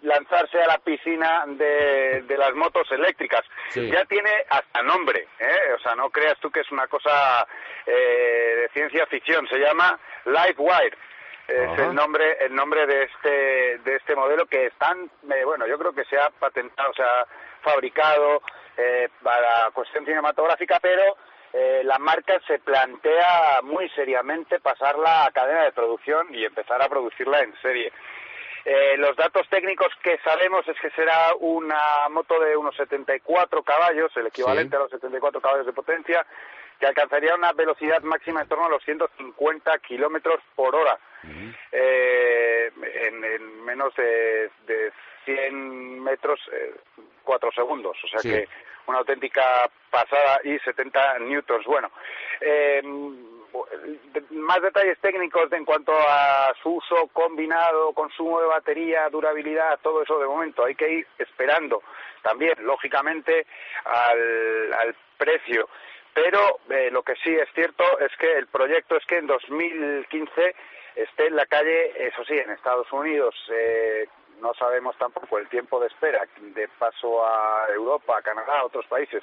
lanzarse 0.00 0.58
a 0.62 0.66
la 0.66 0.78
piscina 0.78 1.44
de, 1.46 2.24
las 2.38 2.54
motos 2.54 2.90
eléctricas. 2.90 3.42
Ya 3.74 4.02
tiene 4.06 4.30
hasta 4.48 4.80
nombre, 4.80 5.28
¿eh? 5.38 5.74
o 5.76 5.78
sea, 5.80 5.94
no 5.94 6.08
creas 6.08 6.38
tú 6.40 6.50
que 6.50 6.60
es 6.60 6.72
una 6.72 6.86
cosa 6.86 7.46
eh, 7.84 8.60
de 8.62 8.68
ciencia 8.72 9.04
ficción, 9.08 9.46
se 9.46 9.58
llama 9.58 10.00
Lightwire. 10.24 10.96
Es 11.46 11.78
el 11.78 11.94
nombre, 11.94 12.38
el 12.40 12.54
nombre 12.54 12.86
de 12.86 13.02
este, 13.02 13.78
de 13.84 13.96
este 13.96 14.16
modelo 14.16 14.46
que 14.46 14.68
están, 14.68 15.10
eh, 15.30 15.44
bueno, 15.44 15.66
yo 15.66 15.78
creo 15.78 15.92
que 15.92 16.06
se 16.06 16.18
ha 16.18 16.30
patentado, 16.30 16.94
se 16.94 17.02
ha 17.02 17.26
fabricado 17.60 18.40
para 19.22 19.70
cuestión 19.74 20.06
cinematográfica, 20.06 20.78
pero 20.80 21.18
eh, 21.52 21.82
la 21.84 21.98
marca 21.98 22.40
se 22.46 22.58
plantea 22.58 23.60
muy 23.62 23.88
seriamente 23.90 24.60
pasarla 24.60 25.26
a 25.26 25.30
cadena 25.30 25.64
de 25.64 25.72
producción 25.72 26.34
y 26.34 26.44
empezar 26.44 26.82
a 26.82 26.88
producirla 26.88 27.40
en 27.40 27.54
serie. 27.62 27.92
Eh, 28.64 28.96
los 28.98 29.16
datos 29.16 29.48
técnicos 29.48 29.88
que 30.02 30.18
sabemos 30.18 30.66
es 30.68 30.78
que 30.78 30.90
será 30.90 31.34
una 31.40 32.08
moto 32.10 32.38
de 32.38 32.54
unos 32.54 32.76
74 32.76 33.62
caballos, 33.62 34.14
el 34.16 34.26
equivalente 34.26 34.76
a 34.76 34.80
los 34.80 34.90
74 34.90 35.40
caballos 35.40 35.64
de 35.64 35.72
potencia, 35.72 36.26
que 36.78 36.86
alcanzaría 36.86 37.34
una 37.34 37.52
velocidad 37.52 38.02
máxima 38.02 38.42
en 38.42 38.48
torno 38.48 38.66
a 38.66 38.68
los 38.68 38.84
150 38.84 39.78
kilómetros 39.78 40.40
por 40.54 40.74
hora, 40.74 40.98
eh, 41.72 42.70
en, 42.76 43.64
menos 43.64 43.94
de, 43.96 44.50
100 45.24 46.02
metros, 46.02 46.38
eh, 46.52 46.74
4 47.24 47.52
segundos. 47.52 47.96
O 48.04 48.08
sea 48.08 48.20
que 48.20 48.48
una 48.88 48.98
auténtica 48.98 49.70
pasada 49.90 50.40
y 50.44 50.58
70 50.58 51.18
newtons. 51.20 51.64
Bueno, 51.66 51.90
eh, 52.40 52.82
más 54.30 54.60
detalles 54.62 54.98
técnicos 55.00 55.50
en 55.52 55.64
cuanto 55.64 55.92
a 55.92 56.52
su 56.62 56.76
uso 56.76 57.08
combinado, 57.12 57.92
consumo 57.92 58.40
de 58.40 58.46
batería, 58.46 59.08
durabilidad, 59.08 59.78
todo 59.82 60.02
eso 60.02 60.18
de 60.18 60.26
momento 60.26 60.64
hay 60.64 60.74
que 60.74 60.90
ir 60.90 61.06
esperando 61.18 61.82
también, 62.22 62.54
lógicamente, 62.60 63.46
al, 63.84 64.72
al 64.72 64.94
precio. 65.16 65.68
Pero 66.12 66.58
eh, 66.70 66.90
lo 66.90 67.02
que 67.02 67.14
sí 67.16 67.34
es 67.34 67.48
cierto 67.54 67.84
es 68.00 68.10
que 68.18 68.36
el 68.36 68.48
proyecto 68.48 68.96
es 68.96 69.04
que 69.06 69.18
en 69.18 69.26
2015 69.26 70.54
esté 70.96 71.26
en 71.28 71.36
la 71.36 71.46
calle, 71.46 71.92
eso 72.08 72.24
sí, 72.24 72.34
en 72.34 72.50
Estados 72.50 72.90
Unidos. 72.92 73.34
Eh, 73.52 74.08
no 74.40 74.54
sabemos 74.54 74.96
tampoco 74.98 75.38
el 75.38 75.48
tiempo 75.48 75.80
de 75.80 75.88
espera 75.88 76.26
de 76.40 76.68
paso 76.78 77.24
a 77.24 77.66
Europa, 77.74 78.18
a 78.18 78.22
Canadá, 78.22 78.60
a 78.60 78.64
otros 78.64 78.86
países. 78.86 79.22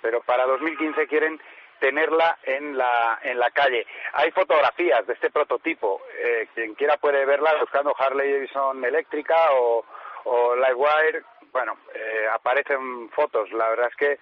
Pero 0.00 0.20
para 0.22 0.46
2015 0.46 1.06
quieren 1.06 1.40
tenerla 1.80 2.38
en 2.42 2.76
la, 2.76 3.18
en 3.22 3.38
la 3.38 3.50
calle. 3.50 3.86
Hay 4.12 4.30
fotografías 4.32 5.06
de 5.06 5.14
este 5.14 5.30
prototipo. 5.30 6.02
Eh, 6.18 6.48
quien 6.54 6.74
quiera 6.74 6.96
puede 6.96 7.24
verla 7.24 7.54
buscando 7.60 7.94
Harley 7.96 8.32
Davidson 8.32 8.84
eléctrica 8.84 9.36
o, 9.52 9.84
o 10.24 10.56
Livewire. 10.56 11.22
Bueno, 11.52 11.78
eh, 11.94 12.26
aparecen 12.32 13.10
fotos. 13.10 13.50
La 13.52 13.68
verdad 13.70 13.88
es 13.90 13.96
que 13.96 14.18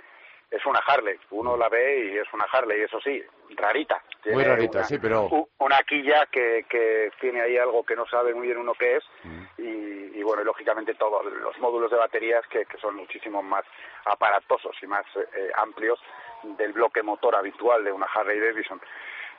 es 0.51 0.65
una 0.67 0.81
Harley. 0.87 1.19
Uno 1.31 1.57
la 1.57 1.69
ve 1.69 2.13
y 2.13 2.19
es 2.19 2.33
una 2.33 2.45
Harley, 2.51 2.83
eso 2.83 3.01
sí, 3.01 3.23
rarita. 3.57 4.03
muy 4.27 4.45
rarita, 4.45 4.85
sí, 4.85 4.99
pero... 4.99 5.29
Una 5.59 5.83
quilla 5.83 6.27
que, 6.27 6.65
que 6.69 7.11
tiene 7.21 7.41
ahí 7.41 7.57
algo 7.57 7.85
que 7.85 7.97
no 7.97 8.07
sabe 8.07 8.35
muy 8.35 8.47
bien 8.47 8.59
uno 8.59 8.75
qué 8.75 8.97
es 8.97 9.05
mm. 9.25 9.45
y, 9.59 9.86
bueno, 10.27 10.45
lógicamente 10.45 10.95
todos 10.95 11.25
los 11.25 11.59
módulos 11.59 11.91
de 11.91 11.97
baterías 11.97 12.47
que, 12.49 12.67
que 12.67 12.79
son 12.79 12.97
muchísimo 12.97 13.43
más 13.43 13.65
aparatosos 14.05 14.77
y 14.83 14.87
más 14.87 15.05
eh, 15.17 15.51
amplios 15.57 15.99
del 16.43 16.73
bloque 16.73 17.03
motor 17.03 17.35
habitual 17.37 17.85
de 17.85 17.93
una 17.93 18.07
Harley 18.07 18.39
Davidson. 18.39 18.81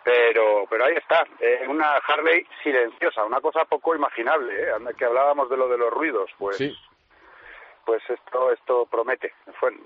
Pero, 0.03 0.65
pero 0.69 0.85
ahí 0.85 0.95
está, 0.95 1.25
eh, 1.39 1.65
una 1.67 1.97
Harley 1.97 2.47
silenciosa, 2.63 3.25
una 3.25 3.41
cosa 3.41 3.65
poco 3.65 3.93
imaginable, 3.93 4.53
¿eh? 4.69 4.73
que 4.97 5.05
hablábamos 5.05 5.49
de 5.49 5.57
lo 5.57 5.67
de 5.67 5.77
los 5.77 5.91
ruidos, 5.91 6.31
pues 6.37 6.57
pues 7.87 8.03
esto 8.09 8.51
esto 8.51 8.85
promete. 8.91 9.31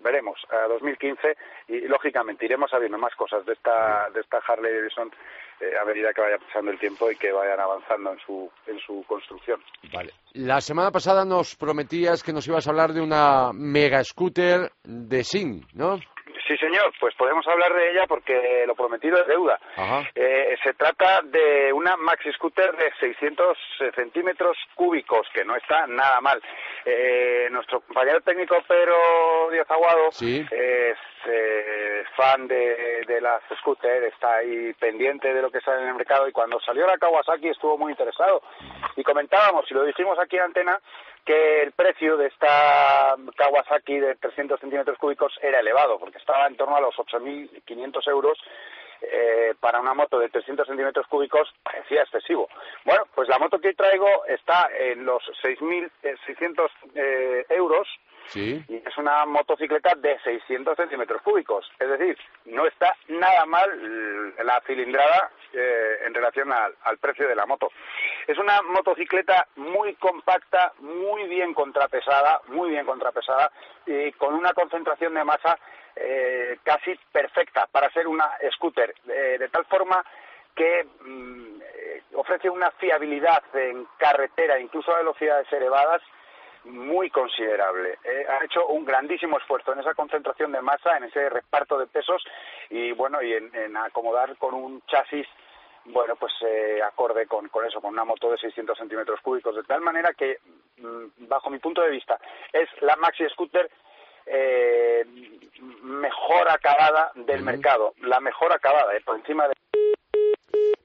veremos 0.03 0.39
a 0.49 0.67
2015 0.67 1.37
y 1.67 1.81
lógicamente 1.81 2.45
iremos 2.45 2.71
sabiendo 2.71 2.97
más 2.97 3.13
cosas 3.15 3.45
de 3.45 3.53
esta 3.53 4.09
de 4.09 4.21
esta 4.21 4.39
Harley 4.39 4.73
Davidson 4.73 5.11
eh, 5.59 5.77
a 5.79 5.85
medida 5.85 6.11
que 6.11 6.21
vaya 6.21 6.39
pasando 6.39 6.71
el 6.71 6.79
tiempo 6.79 7.11
y 7.11 7.15
que 7.15 7.31
vayan 7.31 7.59
avanzando 7.59 8.13
en 8.13 8.19
su 8.25 8.51
en 8.65 8.79
su 8.79 9.05
construcción. 9.07 9.61
Vale. 9.93 10.13
La 10.33 10.61
semana 10.61 10.89
pasada 10.89 11.23
nos 11.25 11.55
prometías 11.55 12.23
que 12.23 12.33
nos 12.33 12.47
ibas 12.47 12.65
a 12.65 12.71
hablar 12.71 12.91
de 12.91 13.01
una 13.01 13.51
mega 13.53 14.03
scooter 14.03 14.71
de 14.83 15.23
Sin, 15.23 15.67
¿no? 15.75 15.99
Sí, 16.51 16.57
señor, 16.57 16.91
pues 16.99 17.15
podemos 17.15 17.47
hablar 17.47 17.73
de 17.73 17.91
ella 17.91 18.05
porque 18.07 18.65
lo 18.67 18.75
prometido 18.75 19.17
es 19.21 19.27
deuda. 19.27 19.57
Eh, 20.13 20.57
se 20.61 20.73
trata 20.73 21.21
de 21.23 21.71
una 21.71 21.95
maxi 21.95 22.29
scooter 22.33 22.75
de 22.75 22.91
600 22.99 23.57
centímetros 23.95 24.57
cúbicos, 24.75 25.25
que 25.33 25.45
no 25.45 25.55
está 25.55 25.87
nada 25.87 26.19
mal. 26.19 26.41
Eh, 26.83 27.47
nuestro 27.51 27.79
compañero 27.79 28.19
técnico 28.19 28.61
Pedro 28.67 29.49
Díaz 29.49 29.71
Aguado 29.71 30.09
es 30.09 30.21
eh, 30.51 30.93
fan 32.15 32.47
de, 32.47 33.03
de 33.07 33.21
las 33.21 33.41
scooter, 33.60 34.03
está 34.05 34.38
ahí 34.38 34.73
pendiente 34.73 35.34
de 35.34 35.41
lo 35.41 35.51
que 35.51 35.62
sale 35.62 35.81
en 35.81 35.89
el 35.89 35.95
mercado 35.95 36.27
y 36.27 36.31
cuando 36.31 36.60
salió 36.60 36.86
la 36.88 36.97
Kawasaki 36.97 37.49
estuvo 37.49 37.77
muy 37.77 37.91
interesado. 37.91 38.41
Y 38.95 39.03
comentábamos, 39.03 39.69
y 39.69 39.73
lo 39.73 39.84
dijimos 39.84 40.17
aquí 40.19 40.38
en 40.38 40.43
antena, 40.43 40.79
que 41.25 41.62
el 41.62 41.71
precio 41.71 42.17
de 42.17 42.27
esta 42.27 43.15
Kawasaki 43.36 43.99
de 43.99 44.15
300 44.15 44.60
centímetros 44.60 44.97
cúbicos 44.97 45.34
era 45.41 45.60
elevado, 45.60 45.99
porque 45.99 46.17
estaba 46.17 46.47
en 46.47 46.55
torno 46.55 46.75
a 46.75 46.81
los 46.81 46.95
8.500 46.95 48.07
euros 48.10 48.38
eh, 49.01 49.53
para 49.59 49.79
una 49.79 49.93
moto 49.93 50.19
de 50.19 50.29
300 50.29 50.67
centímetros 50.67 51.07
cúbicos 51.07 51.51
parecía 51.63 52.03
excesivo. 52.03 52.47
Bueno, 52.85 53.03
pues 53.15 53.27
la 53.27 53.39
moto 53.39 53.59
que 53.59 53.73
traigo 53.73 54.25
está 54.27 54.69
en 54.77 55.05
los 55.05 55.23
6.600 55.43 56.69
eh, 56.95 57.45
euros 57.49 57.87
y 58.35 58.63
es 58.69 58.97
una 58.97 59.25
motocicleta 59.25 59.95
de 59.95 60.17
600 60.19 60.77
centímetros 60.77 61.21
cúbicos. 61.21 61.69
Es 61.79 61.89
decir, 61.89 62.17
no 62.45 62.65
está 62.65 62.95
nada 63.07 63.45
mal 63.45 64.33
la 64.43 64.61
cilindrada 64.65 65.31
eh, 65.53 65.97
en 66.05 66.13
relación 66.13 66.51
al, 66.53 66.73
al, 66.83 66.97
precio 66.97 67.27
de 67.27 67.35
la 67.35 67.45
moto. 67.45 67.71
Es 68.27 68.37
una 68.37 68.61
motocicleta 68.61 69.47
muy 69.57 69.95
compacta, 69.95 70.71
muy 70.79 71.27
bien 71.27 71.53
contrapesada, 71.53 72.41
muy 72.47 72.69
bien 72.69 72.85
contrapesada 72.85 73.51
y 73.85 74.11
con 74.13 74.35
una 74.35 74.53
concentración 74.53 75.13
de 75.13 75.23
masa 75.23 75.57
eh, 75.95 76.60
casi 76.63 76.97
perfecta 77.12 77.67
para 77.67 77.91
ser 77.91 78.08
una 78.08 78.30
scooter, 78.56 78.93
eh, 79.08 79.38
de 79.39 79.49
tal 79.49 79.65
forma 79.65 80.04
que 80.56 80.86
mm, 81.01 81.62
eh, 81.62 82.04
ofrece 82.15 82.49
una 82.49 82.71
fiabilidad 82.71 83.43
en 83.54 83.86
carretera, 83.97 84.60
incluso 84.60 84.93
a 84.93 84.99
velocidades 84.99 85.51
elevadas, 85.51 86.01
muy 86.63 87.10
considerable. 87.10 87.97
ha 88.30 88.45
hecho 88.45 88.67
un 88.67 88.86
grandísimo 88.86 89.39
esfuerzo 89.39 89.73
en 89.73 89.80
esa 89.80 89.95
concentración 89.95 90.51
de 90.51 90.62
masa, 90.62 90.95
en 90.95 91.06
ese 91.06 91.27
reparto 91.27 91.80
de 91.80 91.88
pesos 91.88 92.23
y 92.69 92.91
bueno, 92.91 93.19
y 93.23 93.34
en, 93.34 93.75
acomodar 93.77 94.38
con 94.38 94.54
un 94.54 94.82
chasis 94.86 95.27
bueno, 95.86 96.15
pues 96.15 96.32
acorde 96.86 97.25
con, 97.25 97.47
con, 97.49 97.65
eso, 97.65 97.82
con 97.82 97.93
una 97.93 98.06
moto 98.06 98.30
de 98.30 98.38
600 98.38 98.77
centímetros 98.77 99.19
cúbicos, 99.21 99.56
de 99.56 99.63
tal 99.63 99.82
manera 99.82 100.13
que, 100.13 100.38
mm, 100.77 101.27
bajo 101.27 101.49
mi 101.49 101.58
punto 101.58 101.82
de 101.82 101.89
vista, 101.89 102.19
es 102.54 102.69
la 102.82 102.95
maxi 102.97 103.27
scooter 103.30 103.67
eh, 104.25 105.05
mejor 105.84 106.49
acabada 106.49 107.12
del 107.15 107.43
mercado, 107.43 107.93
la 108.01 108.19
mejor 108.19 108.53
acabada, 108.53 108.95
eh, 108.95 109.01
por 109.05 109.17
encima 109.17 109.47
de... 109.47 109.53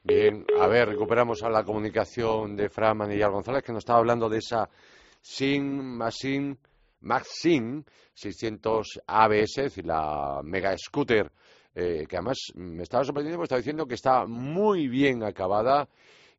Bien, 0.03 0.44
a 0.61 0.66
ver, 0.68 0.88
recuperamos 0.88 1.42
a 1.42 1.51
la 1.51 1.64
comunicación 1.64 2.57
de 2.57 2.68
Fran 2.68 2.96
Manillar 2.96 3.31
González, 3.31 3.62
que 3.62 3.72
nos 3.72 3.81
estaba 3.81 3.99
hablando 3.99 4.29
de 4.29 4.38
esa 4.38 4.68
Sin 5.20 5.96
Machine 5.96 6.57
Maxim 7.01 7.85
600 8.14 9.01
ABS, 9.07 9.59
es 9.59 9.64
decir, 9.64 9.87
la 9.87 10.40
mega 10.42 10.77
scooter, 10.77 11.31
eh, 11.75 12.07
que 12.09 12.16
además 12.16 12.38
me 12.55 12.83
estaba 12.83 13.05
sorprendiendo 13.05 13.38
porque 13.38 13.46
estaba 13.46 13.61
diciendo 13.61 13.87
que 13.87 13.94
está 13.94 14.27
muy 14.27 14.88
bien 14.88 15.22
acabada, 15.22 15.88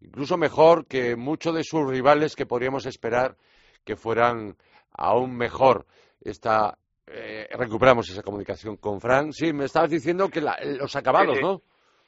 incluso 0.01 0.37
mejor 0.37 0.87
que 0.87 1.15
muchos 1.15 1.53
de 1.53 1.63
sus 1.63 1.87
rivales 1.87 2.35
que 2.35 2.45
podríamos 2.45 2.85
esperar 2.85 3.37
que 3.83 3.95
fueran 3.95 4.57
aún 4.91 5.37
mejor. 5.37 5.85
Esta 6.21 6.77
eh, 7.07 7.47
recuperamos 7.57 8.09
esa 8.09 8.21
comunicación 8.21 8.77
con 8.77 8.99
Frank. 8.99 9.31
Sí, 9.31 9.53
me 9.53 9.65
estabas 9.65 9.89
diciendo 9.89 10.29
que 10.29 10.41
los 10.41 10.95
acabados, 10.95 11.39
¿no? 11.41 11.61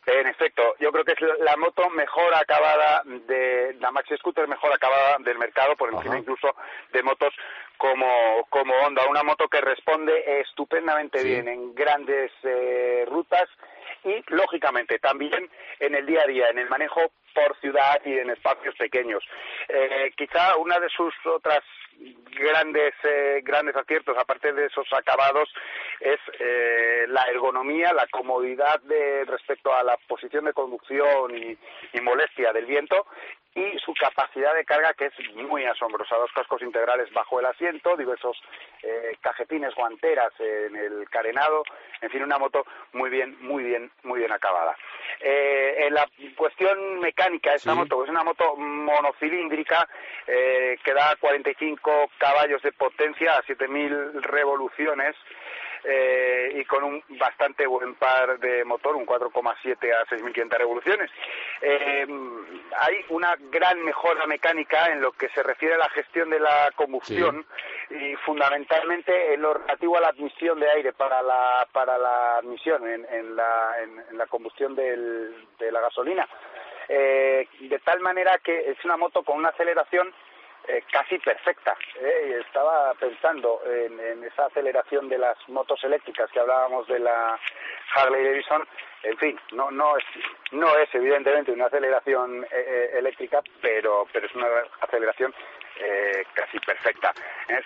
En 0.06 0.28
efecto, 0.28 0.64
yo 0.80 0.92
creo 0.92 1.06
que 1.06 1.12
es 1.12 1.20
la 1.42 1.56
moto 1.58 1.88
mejor 1.90 2.34
acabada 2.34 3.04
de 3.06 3.76
la 3.80 3.92
Maxi 3.92 4.16
Scooter 4.18 4.48
mejor 4.48 4.74
acabada 4.74 5.18
del 5.20 5.38
mercado, 5.38 5.76
por 5.76 5.94
encima 5.94 6.18
incluso 6.18 6.48
de 6.92 7.04
motos 7.04 7.34
como, 7.78 8.46
como 8.50 8.74
Honda, 8.76 9.08
una 9.08 9.24
moto 9.24 9.48
que 9.48 9.62
responde 9.62 10.42
estupendamente 10.42 11.24
bien 11.24 11.48
en 11.48 11.76
grandes 11.76 12.32
eh, 12.44 13.06
rutas 13.08 13.48
y 14.04 14.24
lógicamente 14.34 14.98
también 15.00 15.50
en 15.80 15.94
el 15.94 16.06
día 16.06 16.24
a 16.24 16.28
día, 16.28 16.50
en 16.50 16.58
el 16.58 16.70
manejo 16.70 17.12
por 17.36 17.56
ciudad 17.60 18.02
y 18.04 18.14
en 18.18 18.32
espacios 18.32 18.76
pequeños. 18.76 19.24
Eh, 19.68 20.12
quizá 20.18 20.56
una 20.58 20.80
de 20.80 20.90
sus 20.90 21.14
otras 21.26 21.62
grandes 22.40 22.94
eh, 23.04 23.42
grandes 23.44 23.76
aciertos. 23.76 24.18
Aparte 24.18 24.54
de 24.54 24.66
esos 24.66 24.88
acabados 24.94 25.50
es 26.00 26.20
eh, 26.40 27.06
la 27.10 27.24
ergonomía 27.24 27.94
la 27.94 28.08
comodidad 28.08 28.80
de 28.82 29.26
respecto 29.26 29.74
a 29.74 29.84
la 29.84 29.98
posición 30.08 30.46
de 30.46 30.54
conducción 30.54 31.36
y, 31.36 31.58
molestia 32.02 32.54
del 32.54 32.66
viento 32.66 33.06
y 33.60 33.80
su 33.80 33.94
capacidad 33.94 34.54
de 34.56 34.66
carga 34.66 34.94
que 34.94 35.06
es 35.08 35.14
muy 35.36 35.66
asombrosa. 35.66 36.16
Dos 36.16 36.32
cascos 36.34 36.62
integrales 36.62 37.12
bajo 37.14 37.40
el 37.40 37.46
asiento 37.46 37.96
diversos 37.98 38.38
eh, 38.84 39.18
cajetines 39.22 39.74
guanteras 39.76 40.32
en 40.40 40.76
el 40.76 41.10
carenado 41.10 41.64
en 42.02 42.10
fin 42.10 42.24
una 42.24 42.38
moto 42.38 42.66
muy 42.94 43.10
bien 43.10 43.38
muy 43.42 43.64
bien 43.64 43.92
muy 44.04 44.20
bien 44.20 44.32
acabada. 44.32 44.76
En 45.22 45.94
la 45.94 46.08
cuestión 46.38 47.00
mecánica 47.00 47.50
de 47.50 47.58
esta 47.58 47.76
moto 47.76 48.04
es 48.04 48.10
una 48.10 48.24
moto 48.24 48.56
monocilíndrica 48.56 49.88
que 50.26 50.94
da 50.94 51.16
45 51.20 52.12
caballos 52.18 52.62
de 52.62 52.72
potencia 52.72 53.36
a 53.36 53.44
7.000 53.44 54.22
revoluciones 54.22 55.16
eh, 55.84 56.52
y 56.56 56.66
con 56.66 56.84
un 56.84 57.04
bastante 57.20 57.66
buen 57.66 57.96
par 57.96 58.40
de 58.40 58.64
motor, 58.66 58.96
un 58.96 59.06
4,7 59.06 59.94
a 59.94 60.06
6.500 60.06 60.58
revoluciones. 60.58 61.12
Eh, 61.62 62.06
hay 62.78 62.96
una 63.10 63.36
gran 63.52 63.84
mejora 63.84 64.26
mecánica 64.26 64.88
en 64.88 65.02
lo 65.02 65.12
que 65.12 65.30
se 65.30 65.44
refiere 65.44 65.76
a 65.76 65.80
la 65.80 65.90
gestión 65.90 66.30
de 66.30 66.40
la 66.40 66.72
combustión 66.76 67.46
y 67.90 68.16
fundamentalmente 68.18 69.34
en 69.34 69.42
lo 69.42 69.54
relativo 69.54 69.98
a 69.98 70.02
la 70.02 70.10
admisión 70.10 70.60
de 70.60 70.70
aire 70.70 70.94
para 70.94 71.22
la, 71.22 71.68
para 71.72 71.98
la 71.98 72.38
admisión 72.38 72.88
en, 72.88 73.36
la, 73.36 73.76
en, 73.82 74.18
la 74.18 74.28
combustión 74.28 74.76
de 74.76 75.72
la 75.72 75.82
gasolina. 75.82 76.28
Eh, 76.92 77.48
de 77.60 77.80
tal 77.80 78.00
manera 78.00 78.40
que 78.40 78.72
es 78.72 78.84
una 78.84 78.98
moto 78.98 79.22
con 79.22 79.38
una 79.38 79.50
aceleración 79.50 80.12
eh, 80.70 80.84
casi 80.92 81.18
perfecta. 81.18 81.76
¿eh? 82.00 82.42
Estaba 82.46 82.94
pensando 82.94 83.62
en, 83.66 84.24
esa 84.24 84.46
aceleración 84.46 85.10
de 85.10 85.18
las 85.18 85.38
motos 85.50 85.84
eléctricas 85.84 86.30
que 86.32 86.40
hablábamos 86.40 86.88
de 86.88 87.00
la 87.00 87.40
Harley 87.96 88.24
Davidson. 88.24 88.68
En 89.02 89.18
fin, 89.18 89.40
no, 89.54 89.72
no, 89.72 89.98
es, 89.98 90.04
no 90.52 90.78
es 90.78 90.94
evidentemente 90.94 91.52
una 91.52 91.66
aceleración 91.66 92.46
eh, 92.52 92.92
eléctrica, 92.94 93.42
pero, 93.62 94.06
pero 94.14 94.28
es 94.28 94.36
una 94.36 94.48
aceleración 94.82 95.34
casi 96.34 96.60
perfecta. 96.60 97.14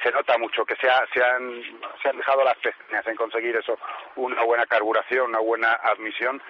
se 0.04 0.12
nota 0.12 0.38
mucho 0.38 0.66
que 0.66 0.76
se, 0.76 0.88
se, 1.14 1.24
han, 1.24 1.64
se 2.02 2.10
han 2.10 2.18
dejado 2.18 2.44
las 2.44 2.58
pestañas 2.58 3.06
en 3.08 3.16
conseguir 3.16 3.56
eso, 3.56 3.78
una 4.16 4.44
buena 4.44 4.66
carburación, 4.66 5.30
una 5.30 5.40
buena 5.40 5.74
admisión 5.84 6.42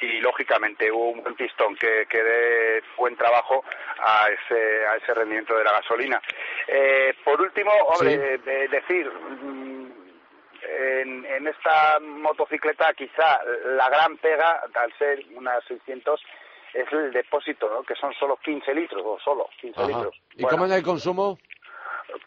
y 0.00 0.20
lógicamente 0.20 0.90
hubo 0.90 1.10
un 1.10 1.22
buen 1.22 1.34
pistón 1.34 1.76
que, 1.76 2.06
que 2.08 2.22
dé 2.22 2.82
buen 2.96 3.16
trabajo 3.16 3.64
a 3.98 4.28
ese, 4.28 4.86
a 4.86 4.96
ese 4.96 5.14
rendimiento 5.14 5.56
de 5.56 5.64
la 5.64 5.72
gasolina. 5.72 6.20
Eh, 6.66 7.14
por 7.24 7.40
último, 7.40 7.70
hombre, 7.70 8.38
decir, 8.38 9.10
mm, 9.10 9.92
en, 10.62 11.24
en, 11.26 11.46
esta 11.48 11.98
motocicleta 12.00 12.92
quizá 12.94 13.40
la 13.64 13.88
gran 13.90 14.16
pega, 14.18 14.62
al 14.74 14.92
ser 14.98 15.24
unas 15.34 15.62
600, 15.64 16.22
es 16.74 16.92
el 16.92 17.12
depósito, 17.12 17.68
¿no? 17.70 17.82
que 17.82 17.94
son 17.94 18.12
solo 18.14 18.36
15 18.36 18.74
litros, 18.74 19.02
o 19.04 19.18
solo 19.18 19.48
15 19.60 19.86
litros. 19.86 20.14
¿Y 20.36 20.44
cómo 20.44 20.64
anda 20.64 20.76
el 20.76 20.82
consumo? 20.82 21.38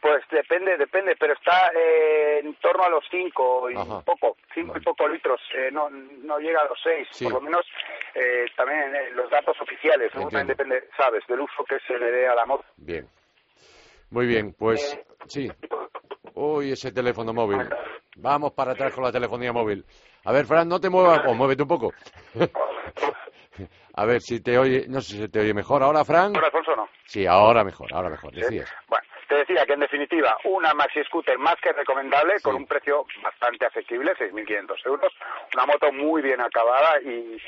Pues 0.01 0.23
depende, 0.31 0.77
depende, 0.77 1.15
pero 1.19 1.33
está 1.33 1.69
eh, 1.75 2.39
en 2.43 2.53
torno 2.55 2.83
a 2.83 2.89
los 2.89 3.03
5 3.09 3.69
y 3.69 3.75
poco, 4.05 4.37
5 4.53 4.77
y 4.77 4.81
poco 4.81 5.07
litros, 5.07 5.41
eh, 5.55 5.69
no, 5.71 5.89
no 5.89 6.39
llega 6.39 6.61
a 6.61 6.67
los 6.67 6.79
6, 6.83 7.07
por 7.23 7.33
lo 7.33 7.41
menos 7.41 7.65
eh, 8.15 8.45
también 8.55 8.95
eh, 8.95 9.11
los 9.13 9.29
datos 9.29 9.59
oficiales, 9.59 10.11
también 10.11 10.47
depende, 10.47 10.87
sabes, 10.97 11.25
del 11.27 11.41
uso 11.41 11.63
que 11.65 11.79
se 11.85 11.97
le 11.97 12.11
dé 12.11 12.27
a 12.27 12.35
la 12.35 12.45
moto. 12.45 12.63
Bien, 12.77 13.07
muy 14.09 14.25
bien, 14.25 14.53
pues 14.57 14.99
sí. 15.27 15.51
Uy, 16.35 16.71
ese 16.71 16.91
teléfono 16.91 17.33
móvil. 17.33 17.67
Vamos 18.15 18.53
para 18.53 18.71
atrás 18.71 18.93
con 18.93 19.03
la 19.03 19.11
telefonía 19.11 19.51
móvil. 19.51 19.85
A 20.25 20.31
ver, 20.31 20.45
Fran, 20.45 20.67
no 20.67 20.79
te 20.79 20.89
muevas, 20.89 21.21
o 21.27 21.33
muévete 21.33 21.63
un 21.63 21.67
poco. 21.67 21.93
a 23.93 24.05
ver 24.05 24.21
si 24.21 24.39
te 24.39 24.57
oye, 24.57 24.85
no 24.87 25.01
sé 25.01 25.17
si 25.17 25.27
te 25.29 25.39
oye 25.39 25.53
mejor. 25.53 25.83
¿Ahora, 25.83 26.03
Fran? 26.05 26.35
¿Ahora, 26.35 26.47
Alfonso, 26.47 26.75
no? 26.75 26.87
Sí, 27.05 27.25
ahora 27.25 27.63
mejor, 27.63 27.93
ahora 27.93 28.09
mejor, 28.09 28.33
decías. 28.33 28.69
Bueno, 28.87 29.05
te 29.33 29.39
decía 29.39 29.65
que 29.65 29.73
en 29.73 29.79
definitiva 29.79 30.37
una 30.43 30.73
maxi 30.75 31.03
scooter 31.05 31.39
más 31.39 31.55
que 31.55 31.73
recomendable 31.73 32.39
con 32.41 32.55
un 32.55 32.67
precio 32.67 33.05
bastante 33.23 33.65
asequible, 33.65 34.13
6.500 34.15 34.85
euros, 34.85 35.11
una 35.55 35.65
moto 35.65 35.91
muy 35.91 36.21
bien 36.21 36.39
acabada 36.39 37.01
y, 37.01 37.41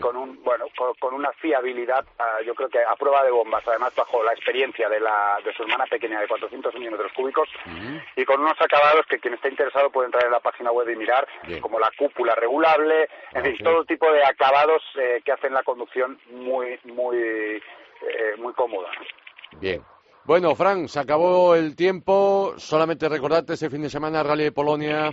con 0.00 0.16
un 0.16 0.42
bueno 0.42 0.66
con, 0.98 1.14
una 1.14 1.32
fiabilidad, 1.34 2.04
ah, 2.18 2.38
yo 2.44 2.54
creo 2.54 2.68
que 2.68 2.80
a 2.80 2.96
prueba 2.96 3.22
de 3.22 3.30
bombas, 3.30 3.62
además 3.66 3.94
bajo 3.94 4.22
la 4.24 4.32
experiencia 4.32 4.88
de 4.88 4.98
la 4.98 5.38
de 5.44 5.52
su 5.54 5.62
hermana 5.62 5.86
pequeña 5.86 6.20
de 6.20 6.26
400 6.26 6.74
milímetros 6.74 7.12
cúbicos 7.12 7.48
y 8.16 8.24
con 8.24 8.40
unos 8.40 8.60
acabados 8.60 9.06
que 9.06 9.20
quien 9.20 9.34
esté 9.34 9.48
interesado 9.48 9.90
puede 9.90 10.06
entrar 10.06 10.24
en 10.24 10.32
la 10.32 10.40
página 10.40 10.72
web 10.72 10.88
y 10.90 10.96
mirar, 10.96 11.26
como 11.60 11.78
la 11.78 11.90
cúpula 11.96 12.34
regulable, 12.34 13.08
en 13.32 13.44
fin, 13.44 13.56
todo 13.62 13.84
tipo 13.84 14.10
de 14.12 14.24
acabados 14.24 14.82
eh, 14.96 15.22
que 15.24 15.32
hacen 15.32 15.54
la 15.54 15.62
conducción 15.62 16.18
muy 16.30 16.80
muy 16.84 17.16
eh, 17.16 18.34
muy 18.38 18.52
cómoda. 18.54 18.90
Bien, 19.60 19.82
bueno, 20.24 20.54
Fran, 20.54 20.88
se 20.88 21.00
acabó 21.00 21.54
el 21.54 21.74
tiempo. 21.74 22.54
Solamente 22.56 23.08
recordarte 23.08 23.54
ese 23.54 23.70
fin 23.70 23.82
de 23.82 23.90
semana 23.90 24.22
Rally 24.22 24.44
de 24.44 24.52
Polonia, 24.52 25.10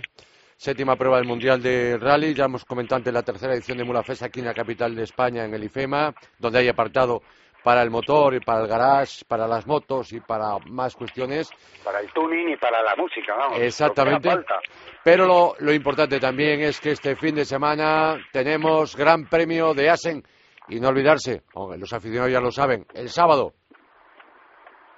séptima 0.56 0.96
prueba 0.96 1.18
del 1.18 1.26
Mundial 1.26 1.62
de 1.62 1.96
Rally. 1.98 2.34
Ya 2.34 2.44
hemos 2.44 2.64
comentado 2.64 2.98
antes 2.98 3.12
la 3.12 3.22
tercera 3.22 3.54
edición 3.54 3.78
de 3.78 3.84
Mulafes 3.84 4.22
aquí 4.22 4.40
en 4.40 4.46
la 4.46 4.54
capital 4.54 4.94
de 4.94 5.04
España, 5.04 5.44
en 5.44 5.54
el 5.54 5.64
IFEMA, 5.64 6.14
donde 6.38 6.58
hay 6.58 6.68
apartado 6.68 7.22
para 7.64 7.82
el 7.82 7.90
motor 7.90 8.34
y 8.34 8.40
para 8.40 8.60
el 8.60 8.68
garage, 8.68 9.24
para 9.26 9.48
las 9.48 9.66
motos 9.66 10.12
y 10.12 10.20
para 10.20 10.58
más 10.66 10.94
cuestiones. 10.94 11.50
Para 11.82 11.98
el 12.00 12.12
tuning 12.12 12.50
y 12.50 12.56
para 12.56 12.80
la 12.82 12.94
música, 12.94 13.34
vamos. 13.34 13.58
Exactamente. 13.58 14.30
Pero 15.02 15.26
lo, 15.26 15.54
lo 15.58 15.72
importante 15.72 16.20
también 16.20 16.60
es 16.60 16.78
que 16.80 16.92
este 16.92 17.16
fin 17.16 17.34
de 17.34 17.44
semana 17.44 18.18
tenemos 18.32 18.94
Gran 18.94 19.28
Premio 19.28 19.74
de 19.74 19.90
Asen. 19.90 20.22
Y 20.68 20.80
no 20.80 20.88
olvidarse, 20.88 21.42
los 21.78 21.92
aficionados 21.92 22.32
ya 22.32 22.40
lo 22.40 22.50
saben, 22.50 22.86
el 22.92 23.08
sábado 23.08 23.54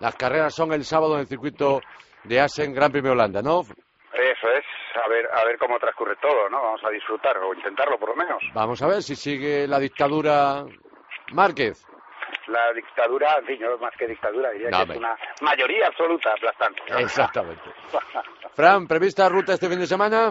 las 0.01 0.15
carreras 0.17 0.55
son 0.55 0.73
el 0.73 0.85
sábado 0.85 1.15
en 1.15 1.21
el 1.21 1.27
circuito 1.27 1.81
de 2.25 2.41
Asen, 2.41 2.75
Gran 2.75 2.93
Premio 2.93 3.13
Holanda, 3.13 3.43
¿no? 3.43 3.63
Eso 4.13 4.49
es, 4.51 4.65
a 5.05 5.09
ver, 5.09 5.29
a 5.33 5.45
ver 5.45 5.59
cómo 5.59 5.79
transcurre 5.79 6.17
todo, 6.17 6.49
¿no? 6.49 6.63
Vamos 6.63 6.83
a 6.85 6.91
disfrutar, 6.91 7.37
o 7.39 7.55
intentarlo 7.55 7.99
por 7.99 8.11
lo 8.11 8.17
menos. 8.17 8.43
Vamos 8.55 8.83
a 8.83 8.89
ver 8.89 9.03
si 9.03 9.15
sigue 9.15 9.67
la 9.67 9.79
dictadura 9.79 10.65
Márquez. 11.33 11.87
La 12.47 12.73
dictadura, 12.73 13.37
en 13.41 13.47
fin, 13.47 13.61
más 13.81 13.95
que 13.97 14.07
dictadura, 14.07 14.51
diría 14.51 14.71
que 14.71 14.93
es 14.93 14.99
una 14.99 15.17
mayoría 15.43 15.87
absoluta 15.87 16.33
aplastante. 16.33 16.81
Exactamente. 16.99 17.71
Fran, 18.55 18.87
¿prevista 18.87 19.29
ruta 19.29 19.53
este 19.53 19.69
fin 19.69 19.79
de 19.79 19.87
semana? 19.87 20.31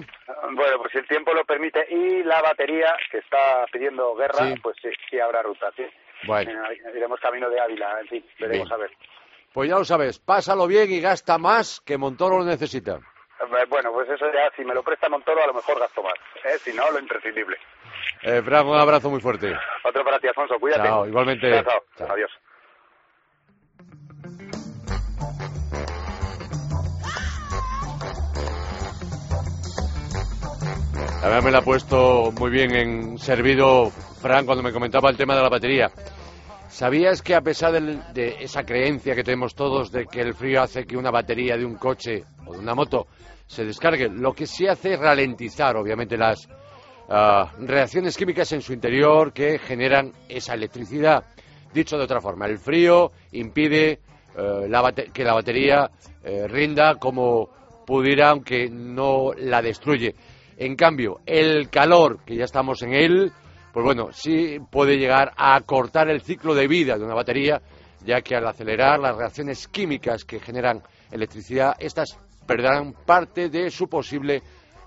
Bueno, 0.52 0.80
pues 0.80 0.92
si 0.92 0.98
el 0.98 1.08
tiempo 1.08 1.34
lo 1.34 1.46
permite 1.46 1.86
y 1.90 2.24
la 2.24 2.42
batería, 2.42 2.96
que 3.12 3.20
está 3.20 3.66
pidiendo 3.72 4.16
guerra, 4.16 4.54
pues 4.62 4.76
sí, 4.82 4.90
sí 5.10 5.20
habrá 5.20 5.44
ruta, 5.44 5.72
sí. 5.76 5.86
Bueno. 6.26 6.52
Eh, 6.72 6.82
iremos 6.96 7.20
camino 7.20 7.50
de 7.50 7.60
Ávila, 7.60 8.00
en 8.02 8.08
fin, 8.08 8.26
veremos 8.40 8.72
a 8.72 8.78
ver. 8.78 8.92
Pues 9.58 9.72
ya 9.72 9.80
lo 9.80 9.86
sabes, 9.86 10.20
pásalo 10.20 10.68
bien 10.68 10.92
y 10.92 11.02
gasta 11.02 11.40
más 11.40 11.82
que 11.84 11.98
Montoro 11.98 12.38
lo 12.38 12.46
necesita. 12.46 13.00
Eh, 13.40 13.66
bueno, 13.68 13.92
pues 13.92 14.08
eso 14.08 14.28
ya, 14.32 14.56
si 14.56 14.64
me 14.64 14.76
lo 14.76 14.84
presta 14.84 15.10
Montoro, 15.10 15.44
a 15.44 15.48
lo 15.48 15.54
mejor 15.56 15.80
gasto 15.80 16.04
más. 16.04 16.14
¿eh? 16.46 16.60
Si 16.60 16.72
no, 16.74 16.92
lo 16.92 17.00
imprescindible. 17.00 17.58
Eh, 18.22 18.44
Fran, 18.44 18.68
un 18.68 18.78
abrazo 18.78 19.10
muy 19.10 19.20
fuerte. 19.20 19.52
Otro 19.84 20.04
para 20.04 20.20
ti, 20.20 20.28
Alfonso. 20.28 20.60
Cuídate. 20.60 20.84
Chao, 20.88 21.08
igualmente. 21.08 21.64
Chao, 21.64 22.08
Adiós. 22.08 22.30
La 31.24 31.30
verdad 31.30 31.44
me 31.44 31.52
la 31.52 31.58
ha 31.58 31.64
puesto 31.64 32.32
muy 32.32 32.52
bien 32.52 32.76
en 32.76 33.18
servido 33.18 33.90
Fran 34.22 34.46
cuando 34.46 34.62
me 34.62 34.72
comentaba 34.72 35.10
el 35.10 35.18
tema 35.18 35.36
de 35.36 35.42
la 35.42 35.50
batería. 35.50 35.92
¿Sabías 36.78 37.24
que 37.24 37.34
a 37.34 37.42
pesar 37.42 37.74
de, 37.74 38.36
esa 38.40 38.62
creencia 38.62 39.16
que 39.16 39.24
tenemos 39.24 39.56
todos 39.56 39.92
de 39.92 40.06
que 40.06 40.22
el 40.22 40.36
frío 40.36 40.62
hace 40.62 40.86
que 40.86 40.96
una 40.96 41.10
batería 41.10 41.58
de 41.58 41.66
un 41.66 41.74
coche 41.74 42.24
o 42.46 42.54
de 42.54 42.60
una 42.60 42.76
moto 42.76 43.08
se 43.48 43.66
descargue, 43.66 44.10
lo 44.10 44.32
que 44.34 44.46
sí 44.46 44.68
hace 44.68 44.94
es 44.94 45.00
ralentizar, 45.00 45.76
obviamente, 45.76 46.16
las 46.16 46.48
ah, 47.10 47.52
reacciones 47.62 48.16
químicas 48.16 48.52
en 48.52 48.62
su 48.62 48.74
interior 48.74 49.34
que 49.34 49.58
generan 49.58 50.14
esa 50.30 50.54
electricidad? 50.54 51.24
Dicho 51.74 51.98
de 51.98 52.04
otra 52.04 52.22
forma, 52.22 52.46
el 52.46 52.60
frío 52.60 53.12
impide 53.32 54.00
eh, 54.38 55.10
que 55.12 55.24
la 55.24 55.34
batería 55.34 55.90
eh, 56.24 56.48
rinda 56.48 56.94
como 57.00 57.50
pudiera, 57.88 58.30
aunque 58.30 58.70
no 58.70 59.32
la 59.36 59.64
destruye. 59.64 60.14
En 60.58 60.76
cambio, 60.76 61.22
el 61.26 61.72
calor, 61.72 62.20
que 62.24 62.36
ya 62.36 62.44
estamos 62.44 62.84
en 62.84 62.94
él, 62.94 63.32
pues 63.78 63.86
bueno, 63.86 64.12
sí 64.12 64.58
puede 64.72 64.98
llegar 64.98 65.34
a 65.38 65.62
cortar 65.62 66.10
el 66.10 66.24
ciclo 66.24 66.56
de 66.56 66.68
vida 66.68 66.98
de 66.98 67.06
una 67.06 67.14
batería, 67.14 67.62
ya 68.04 68.22
que 68.22 68.36
al 68.36 68.48
acelerar 68.48 69.00
las 69.00 69.16
reacciones 69.16 69.68
químicas 69.68 70.26
que 70.26 70.40
generan 70.40 70.82
electricidad, 71.12 71.76
estas 71.78 72.18
perderán 72.48 72.94
parte 73.06 73.50
de 73.50 73.70
su 73.70 73.88
posible 73.88 74.42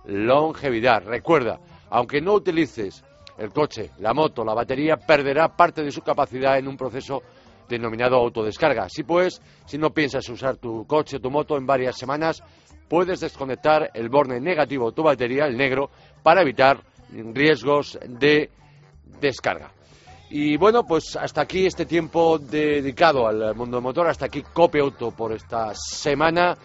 longevidad. 0.06 1.04
Recuerda, 1.04 1.60
aunque 1.88 2.20
no 2.20 2.32
utilices 2.32 3.04
el 3.38 3.52
coche, 3.52 3.92
la 4.00 4.12
moto, 4.12 4.44
la 4.44 4.54
batería, 4.54 4.96
perderá 4.96 5.54
parte 5.54 5.84
de 5.84 5.92
su 5.92 6.02
capacidad 6.02 6.58
en 6.58 6.66
un 6.66 6.76
proceso 6.76 7.22
denominado 7.68 8.16
autodescarga. 8.16 8.86
Así 8.86 9.04
pues, 9.04 9.40
si 9.66 9.78
no 9.78 9.90
piensas 9.90 10.28
usar 10.28 10.56
tu 10.56 10.84
coche 10.84 11.18
o 11.18 11.20
tu 11.20 11.30
moto 11.30 11.56
en 11.56 11.64
varias 11.64 11.96
semanas, 11.96 12.42
puedes 12.88 13.20
desconectar 13.20 13.92
el 13.94 14.08
borne 14.08 14.40
negativo 14.40 14.90
de 14.90 14.96
tu 14.96 15.04
batería, 15.04 15.44
el 15.46 15.56
negro, 15.56 15.90
para 16.24 16.42
evitar 16.42 16.82
riesgos 17.12 17.96
de 18.04 18.50
descarga. 19.20 19.72
Y 20.30 20.56
bueno, 20.56 20.84
pues 20.84 21.16
hasta 21.16 21.40
aquí 21.40 21.66
este 21.66 21.86
tiempo 21.86 22.38
dedicado 22.38 23.26
al 23.26 23.54
mundo 23.56 23.80
motor, 23.80 24.06
hasta 24.06 24.26
aquí 24.26 24.42
Cope 24.42 24.80
Auto 24.80 25.10
por 25.10 25.32
esta 25.32 25.72
semana. 25.74 26.56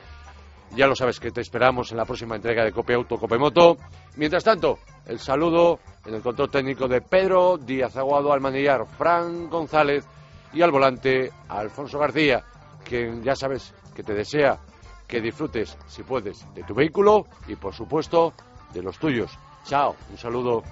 Ya 0.75 0.87
lo 0.87 0.95
sabes 0.95 1.19
que 1.19 1.31
te 1.31 1.41
esperamos 1.41 1.91
en 1.91 1.97
la 1.97 2.05
próxima 2.05 2.35
entrega 2.35 2.63
de 2.63 2.71
Cope 2.71 2.93
Auto, 2.93 3.17
Cope 3.17 3.37
Moto. 3.37 3.77
Mientras 4.17 4.43
tanto, 4.43 4.79
el 5.05 5.19
saludo 5.19 5.79
en 6.05 6.13
el 6.13 6.21
control 6.21 6.51
técnico 6.51 6.87
de 6.87 7.01
Pedro 7.01 7.57
Díaz 7.57 7.95
Aguado, 7.97 8.33
al 8.33 8.41
manillar 8.41 8.85
Fran 8.85 9.49
González 9.49 10.05
y 10.53 10.61
al 10.61 10.71
volante 10.71 11.31
Alfonso 11.49 11.97
García, 11.97 12.43
quien 12.83 13.23
ya 13.23 13.35
sabes 13.35 13.73
que 13.95 14.03
te 14.03 14.13
desea 14.13 14.59
que 15.07 15.21
disfrutes, 15.21 15.77
si 15.87 16.03
puedes, 16.03 16.45
de 16.53 16.63
tu 16.63 16.73
vehículo 16.73 17.25
y, 17.47 17.55
por 17.55 17.73
supuesto, 17.73 18.33
de 18.73 18.83
los 18.83 18.97
tuyos. 18.99 19.31
Chao, 19.65 19.95
un 20.11 20.17
saludo. 20.17 20.63